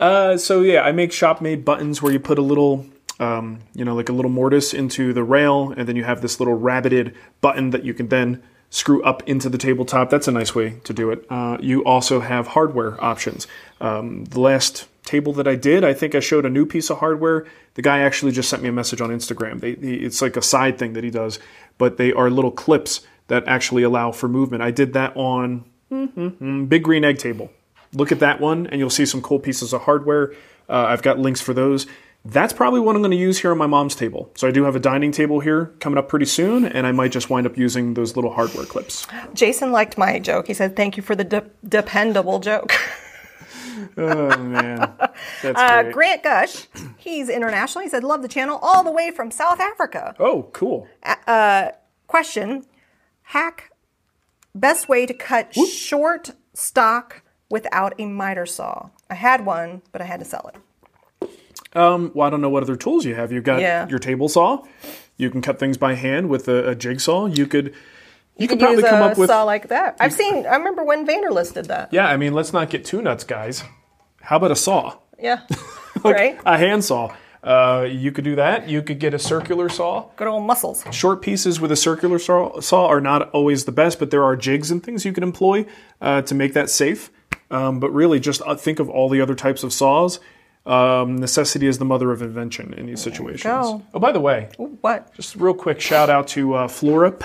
Uh, 0.00 0.36
so 0.36 0.60
yeah, 0.60 0.82
I 0.82 0.92
make 0.92 1.12
shop 1.12 1.40
made 1.40 1.64
buttons 1.64 2.02
where 2.02 2.12
you 2.12 2.18
put 2.18 2.38
a 2.38 2.42
little, 2.42 2.84
um, 3.20 3.60
you 3.74 3.84
know, 3.84 3.94
like 3.94 4.08
a 4.08 4.12
little 4.12 4.30
mortise 4.30 4.74
into 4.74 5.12
the 5.12 5.22
rail, 5.22 5.72
and 5.76 5.88
then 5.88 5.96
you 5.96 6.04
have 6.04 6.20
this 6.20 6.40
little 6.40 6.58
rabbited 6.58 7.14
button 7.40 7.70
that 7.70 7.84
you 7.84 7.94
can 7.94 8.08
then 8.08 8.42
screw 8.70 9.02
up 9.04 9.22
into 9.28 9.48
the 9.48 9.56
tabletop. 9.56 10.10
That's 10.10 10.26
a 10.26 10.32
nice 10.32 10.54
way 10.54 10.80
to 10.84 10.92
do 10.92 11.10
it. 11.10 11.24
Uh, 11.30 11.56
you 11.60 11.84
also 11.84 12.20
have 12.20 12.48
hardware 12.48 13.02
options. 13.02 13.46
Um, 13.80 14.24
the 14.24 14.40
last 14.40 14.86
table 15.04 15.32
that 15.34 15.46
I 15.46 15.54
did, 15.54 15.84
I 15.84 15.92
think 15.94 16.14
I 16.14 16.20
showed 16.20 16.44
a 16.44 16.50
new 16.50 16.66
piece 16.66 16.90
of 16.90 16.98
hardware. 16.98 17.46
The 17.74 17.82
guy 17.82 18.00
actually 18.00 18.32
just 18.32 18.48
sent 18.48 18.62
me 18.62 18.68
a 18.68 18.72
message 18.72 19.00
on 19.00 19.10
Instagram. 19.10 19.60
They, 19.60 19.74
he, 19.74 19.96
it's 19.96 20.20
like 20.22 20.36
a 20.36 20.42
side 20.42 20.78
thing 20.78 20.94
that 20.94 21.04
he 21.04 21.10
does, 21.10 21.38
but 21.78 21.96
they 21.96 22.12
are 22.12 22.30
little 22.30 22.50
clips 22.50 23.06
that 23.28 23.46
actually 23.46 23.82
allow 23.82 24.12
for 24.12 24.28
movement. 24.28 24.62
I 24.62 24.70
did 24.70 24.92
that 24.94 25.16
on 25.16 25.64
mm, 25.90 26.68
Big 26.68 26.82
Green 26.82 27.04
Egg 27.04 27.18
Table. 27.18 27.50
Look 27.92 28.10
at 28.10 28.18
that 28.20 28.40
one, 28.40 28.66
and 28.66 28.80
you'll 28.80 28.90
see 28.90 29.06
some 29.06 29.22
cool 29.22 29.38
pieces 29.38 29.72
of 29.72 29.82
hardware. 29.82 30.32
Uh, 30.68 30.86
I've 30.88 31.02
got 31.02 31.18
links 31.18 31.40
for 31.40 31.54
those. 31.54 31.86
That's 32.26 32.54
probably 32.54 32.80
what 32.80 32.96
I'm 32.96 33.02
going 33.02 33.10
to 33.10 33.18
use 33.18 33.38
here 33.38 33.52
on 33.52 33.58
my 33.58 33.66
mom's 33.66 33.94
table. 33.94 34.32
So 34.34 34.48
I 34.48 34.50
do 34.50 34.64
have 34.64 34.74
a 34.74 34.80
dining 34.80 35.12
table 35.12 35.40
here 35.40 35.66
coming 35.80 35.98
up 35.98 36.08
pretty 36.08 36.24
soon, 36.24 36.64
and 36.64 36.86
I 36.86 36.92
might 36.92 37.12
just 37.12 37.28
wind 37.28 37.46
up 37.46 37.58
using 37.58 37.94
those 37.94 38.16
little 38.16 38.32
hardware 38.32 38.64
clips. 38.64 39.06
Jason 39.34 39.72
liked 39.72 39.98
my 39.98 40.18
joke. 40.18 40.46
He 40.46 40.54
said, 40.54 40.74
"Thank 40.74 40.96
you 40.96 41.02
for 41.02 41.14
the 41.14 41.24
de- 41.24 41.50
dependable 41.68 42.40
joke." 42.40 42.72
Oh 43.96 44.36
man, 44.38 44.92
that's 45.42 45.58
Uh, 45.58 45.82
great. 45.84 45.92
Grant 45.92 46.22
Gush, 46.22 46.66
he's 46.96 47.28
international. 47.28 47.82
He 47.84 47.90
said, 47.90 48.04
"Love 48.04 48.22
the 48.22 48.28
channel 48.28 48.58
all 48.62 48.82
the 48.84 48.90
way 48.90 49.10
from 49.10 49.30
South 49.30 49.60
Africa." 49.60 50.14
Oh, 50.18 50.48
cool. 50.52 50.86
Question: 52.06 52.64
Hack 53.22 53.70
best 54.54 54.88
way 54.88 55.06
to 55.06 55.14
cut 55.14 55.54
short 55.54 56.30
stock 56.52 57.22
without 57.50 57.92
a 57.98 58.06
miter 58.06 58.46
saw. 58.46 58.90
I 59.10 59.14
had 59.14 59.44
one, 59.44 59.82
but 59.90 60.00
I 60.00 60.04
had 60.04 60.20
to 60.20 60.24
sell 60.26 60.50
it. 60.54 61.30
Um, 61.76 62.12
well, 62.14 62.26
I 62.26 62.30
don't 62.30 62.40
know 62.40 62.48
what 62.50 62.62
other 62.62 62.76
tools 62.76 63.04
you 63.04 63.16
have. 63.16 63.32
You've 63.32 63.42
got 63.44 63.60
Yeah. 63.60 63.88
your 63.88 63.98
table 63.98 64.28
saw. 64.28 64.62
You 65.16 65.28
can 65.30 65.42
cut 65.42 65.58
things 65.58 65.76
by 65.76 65.94
hand 65.94 66.28
with 66.28 66.46
a, 66.48 66.68
a 66.70 66.74
jigsaw. 66.76 67.26
You 67.26 67.46
could 67.48 67.74
you, 68.36 68.48
could 68.48 68.58
Could 68.58 68.64
probably 68.66 68.82
come 68.82 69.02
up 69.02 69.16
with 69.16 69.30
a 69.30 69.32
saw 69.32 69.44
like 69.44 69.68
that. 69.68 69.96
I've 70.00 70.12
seen. 70.12 70.46
I 70.46 70.56
remember 70.56 70.84
when 70.84 71.06
Vanderlist 71.06 71.54
did 71.54 71.66
that. 71.66 71.92
Yeah, 71.92 72.06
I 72.08 72.16
mean, 72.16 72.34
let's 72.34 72.52
not 72.52 72.70
get 72.70 72.84
too 72.84 73.00
nuts, 73.00 73.24
guys. 73.24 73.62
How 74.22 74.36
about 74.36 74.50
a 74.50 74.56
saw? 74.56 74.98
Yeah. 75.20 75.40
right. 76.04 76.38
A 76.44 76.58
handsaw. 76.58 77.14
Uh, 77.42 77.86
you 77.90 78.10
could 78.10 78.24
do 78.24 78.36
that. 78.36 78.68
You 78.68 78.82
could 78.82 78.98
get 78.98 79.12
a 79.12 79.18
circular 79.18 79.68
saw. 79.68 80.08
Good 80.16 80.26
old 80.28 80.44
muscles. 80.44 80.82
Short 80.90 81.20
pieces 81.20 81.60
with 81.60 81.70
a 81.70 81.76
circular 81.76 82.18
saw, 82.18 82.58
saw 82.60 82.86
are 82.86 83.02
not 83.02 83.30
always 83.30 83.66
the 83.66 83.72
best, 83.72 83.98
but 83.98 84.10
there 84.10 84.24
are 84.24 84.34
jigs 84.34 84.70
and 84.70 84.82
things 84.82 85.04
you 85.04 85.12
can 85.12 85.22
employ 85.22 85.66
uh, 86.00 86.22
to 86.22 86.34
make 86.34 86.54
that 86.54 86.70
safe. 86.70 87.10
Um, 87.50 87.80
but 87.80 87.90
really, 87.90 88.18
just 88.18 88.40
uh, 88.46 88.54
think 88.56 88.80
of 88.80 88.88
all 88.88 89.10
the 89.10 89.20
other 89.20 89.34
types 89.34 89.62
of 89.62 89.72
saws. 89.72 90.20
Um, 90.64 91.16
necessity 91.16 91.66
is 91.66 91.76
the 91.76 91.84
mother 91.84 92.10
of 92.10 92.22
invention 92.22 92.72
in 92.72 92.86
these 92.86 93.02
situations. 93.02 93.44
Oh, 93.54 93.82
by 93.98 94.12
the 94.12 94.20
way, 94.20 94.48
What? 94.56 95.12
just 95.14 95.36
real 95.36 95.52
quick 95.52 95.78
shout 95.78 96.08
out 96.08 96.26
to 96.28 96.54
uh, 96.54 96.68
Florip 96.68 97.22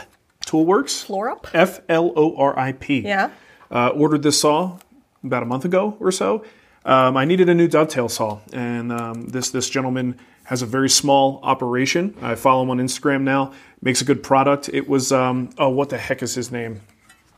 Toolworks. 0.49 1.03
Florip? 1.03 1.47
F 1.53 1.81
L 1.87 2.11
O 2.15 2.35
R 2.35 2.57
I 2.57 2.71
P. 2.71 3.01
Yeah. 3.01 3.29
Uh, 3.69 3.89
ordered 3.89 4.23
this 4.23 4.41
saw 4.41 4.79
about 5.23 5.43
a 5.43 5.45
month 5.45 5.65
ago 5.65 5.95
or 5.99 6.11
so. 6.11 6.43
Um, 6.85 7.17
I 7.17 7.25
needed 7.25 7.49
a 7.49 7.53
new 7.53 7.67
dovetail 7.67 8.09
saw, 8.09 8.39
and 8.51 8.91
um, 8.91 9.27
this 9.27 9.49
this 9.49 9.69
gentleman 9.69 10.17
has 10.45 10.61
a 10.61 10.65
very 10.65 10.89
small 10.89 11.39
operation. 11.43 12.15
I 12.21 12.33
follow 12.35 12.63
him 12.63 12.71
on 12.71 12.79
Instagram 12.79 13.21
now. 13.21 13.53
Makes 13.81 14.01
a 14.01 14.05
good 14.05 14.23
product. 14.23 14.69
It 14.69 14.89
was 14.89 15.11
um, 15.11 15.51
oh, 15.57 15.69
what 15.69 15.89
the 15.89 15.97
heck 15.97 16.23
is 16.23 16.33
his 16.33 16.51
name? 16.51 16.81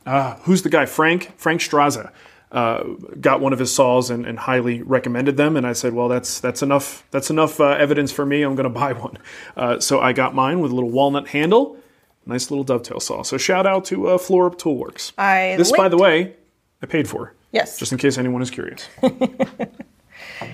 Uh, 0.06 0.36
who's 0.44 0.62
the 0.62 0.70
guy? 0.70 0.86
Frank 0.86 1.32
Frank 1.36 1.60
Straza. 1.60 2.12
Uh, 2.50 2.82
got 3.18 3.40
one 3.40 3.54
of 3.54 3.58
his 3.58 3.74
saws 3.74 4.10
and, 4.10 4.26
and 4.26 4.38
highly 4.38 4.82
recommended 4.82 5.38
them, 5.38 5.56
and 5.56 5.66
I 5.66 5.72
said, 5.72 5.92
"Well, 5.94 6.08
that's 6.08 6.38
that's 6.40 6.62
enough. 6.62 7.04
That's 7.10 7.30
enough 7.30 7.60
uh, 7.60 7.68
evidence 7.68 8.12
for 8.12 8.24
me. 8.24 8.42
I'm 8.42 8.54
going 8.54 8.64
to 8.72 8.80
buy 8.80 8.92
one." 8.92 9.18
Uh, 9.56 9.80
so 9.80 10.00
I 10.00 10.12
got 10.12 10.34
mine 10.34 10.60
with 10.60 10.70
a 10.70 10.74
little 10.74 10.90
walnut 10.90 11.28
handle, 11.28 11.78
nice 12.26 12.50
little 12.50 12.64
dovetail 12.64 13.00
saw. 13.00 13.22
So 13.22 13.36
shout 13.38 13.66
out 13.66 13.84
to 13.86 14.08
uh, 14.08 14.18
Florip 14.18 14.56
Toolworks. 14.58 15.12
I 15.18 15.54
this, 15.56 15.72
by 15.72 15.88
the 15.88 15.96
way, 15.98 16.34
I 16.82 16.86
paid 16.86 17.08
for. 17.08 17.34
Yes. 17.52 17.78
Just 17.78 17.92
in 17.92 17.98
case 17.98 18.18
anyone 18.18 18.42
is 18.42 18.50
curious. 18.50 18.88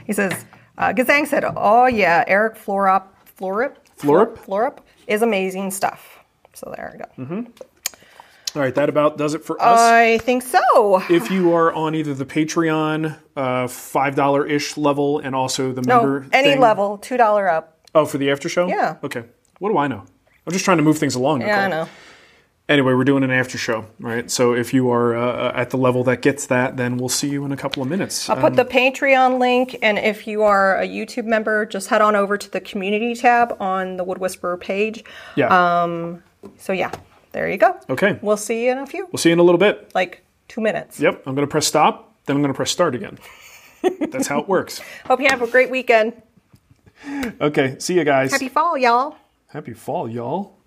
He 0.06 0.12
says, 0.12 0.44
uh, 0.78 0.92
Gazang 0.92 1.26
said, 1.26 1.44
"Oh 1.56 1.86
yeah, 1.86 2.24
Eric 2.26 2.56
Florop, 2.56 3.04
Florip, 3.24 3.78
Florip? 3.96 4.38
Florip 4.38 4.80
is 5.06 5.22
amazing 5.22 5.70
stuff." 5.70 6.18
So 6.54 6.72
there 6.76 6.90
we 6.92 6.98
go. 6.98 7.34
Mm-hmm. 7.34 7.50
All 8.56 8.62
right, 8.62 8.74
that 8.74 8.88
about 8.88 9.18
does 9.18 9.34
it 9.34 9.44
for 9.44 9.60
us. 9.60 9.78
I 9.78 10.18
think 10.18 10.42
so. 10.42 11.02
if 11.10 11.30
you 11.30 11.52
are 11.54 11.72
on 11.72 11.94
either 11.94 12.14
the 12.14 12.24
Patreon 12.24 13.18
uh, 13.36 13.68
five 13.68 14.14
dollar 14.14 14.46
ish 14.46 14.76
level 14.76 15.18
and 15.18 15.34
also 15.34 15.72
the 15.72 15.82
No, 15.82 15.96
member 16.02 16.26
any 16.32 16.50
thing- 16.52 16.60
level, 16.60 16.98
two 16.98 17.16
dollar 17.16 17.48
up. 17.48 17.78
Oh, 17.94 18.04
for 18.06 18.18
the 18.18 18.30
after 18.30 18.48
show. 18.48 18.68
Yeah. 18.68 18.96
Okay. 19.02 19.24
What 19.58 19.70
do 19.70 19.78
I 19.78 19.86
know? 19.88 20.04
I'm 20.48 20.52
just 20.54 20.64
trying 20.64 20.78
to 20.78 20.82
move 20.82 20.96
things 20.98 21.14
along. 21.14 21.42
Yeah, 21.42 21.64
I 21.64 21.68
know. 21.68 21.88
Anyway, 22.70 22.94
we're 22.94 23.04
doing 23.04 23.22
an 23.22 23.30
after 23.30 23.58
show, 23.58 23.84
right? 24.00 24.30
So 24.30 24.54
if 24.54 24.72
you 24.72 24.90
are 24.90 25.14
uh, 25.14 25.20
uh, 25.48 25.52
at 25.54 25.68
the 25.70 25.76
level 25.76 26.04
that 26.04 26.22
gets 26.22 26.46
that, 26.46 26.78
then 26.78 26.96
we'll 26.96 27.10
see 27.10 27.28
you 27.28 27.44
in 27.44 27.52
a 27.52 27.56
couple 27.56 27.82
of 27.82 27.88
minutes. 27.88 28.28
I'll 28.30 28.36
put 28.36 28.52
um, 28.52 28.54
the 28.56 28.64
Patreon 28.64 29.38
link, 29.38 29.76
and 29.82 29.98
if 29.98 30.26
you 30.26 30.42
are 30.42 30.78
a 30.78 30.86
YouTube 30.88 31.24
member, 31.26 31.66
just 31.66 31.88
head 31.88 32.00
on 32.00 32.16
over 32.16 32.38
to 32.38 32.50
the 32.50 32.60
community 32.60 33.14
tab 33.14 33.56
on 33.60 33.98
the 33.98 34.04
Wood 34.04 34.18
Whisperer 34.18 34.56
page. 34.56 35.04
yeah. 35.36 35.82
Um, 35.82 36.22
so 36.56 36.72
yeah, 36.72 36.90
there 37.32 37.50
you 37.50 37.58
go. 37.58 37.78
okay. 37.90 38.18
We'll 38.22 38.36
see 38.38 38.64
you 38.64 38.72
in 38.72 38.78
a 38.78 38.86
few, 38.86 39.06
We'll 39.12 39.18
see 39.18 39.28
you 39.28 39.34
in 39.34 39.38
a 39.38 39.42
little 39.44 39.58
bit. 39.58 39.90
like 39.94 40.24
two 40.48 40.62
minutes. 40.62 40.98
Yep. 40.98 41.24
I'm 41.26 41.34
going 41.34 41.46
to 41.46 41.50
press 41.50 41.66
stop. 41.66 42.14
Then 42.24 42.36
I'm 42.36 42.42
going 42.42 42.52
to 42.52 42.56
press 42.56 42.70
start 42.70 42.94
again. 42.94 43.18
That's 44.10 44.26
how 44.26 44.40
it 44.40 44.48
works. 44.48 44.80
Hope 45.06 45.20
you 45.20 45.28
have 45.28 45.42
a 45.42 45.46
great 45.46 45.70
weekend. 45.70 46.20
Okay. 47.40 47.76
See 47.78 47.94
you 47.94 48.04
guys. 48.04 48.30
Happy 48.32 48.48
fall, 48.48 48.76
y'all. 48.76 49.16
Happy 49.52 49.72
fall, 49.72 50.10
y'all. 50.10 50.57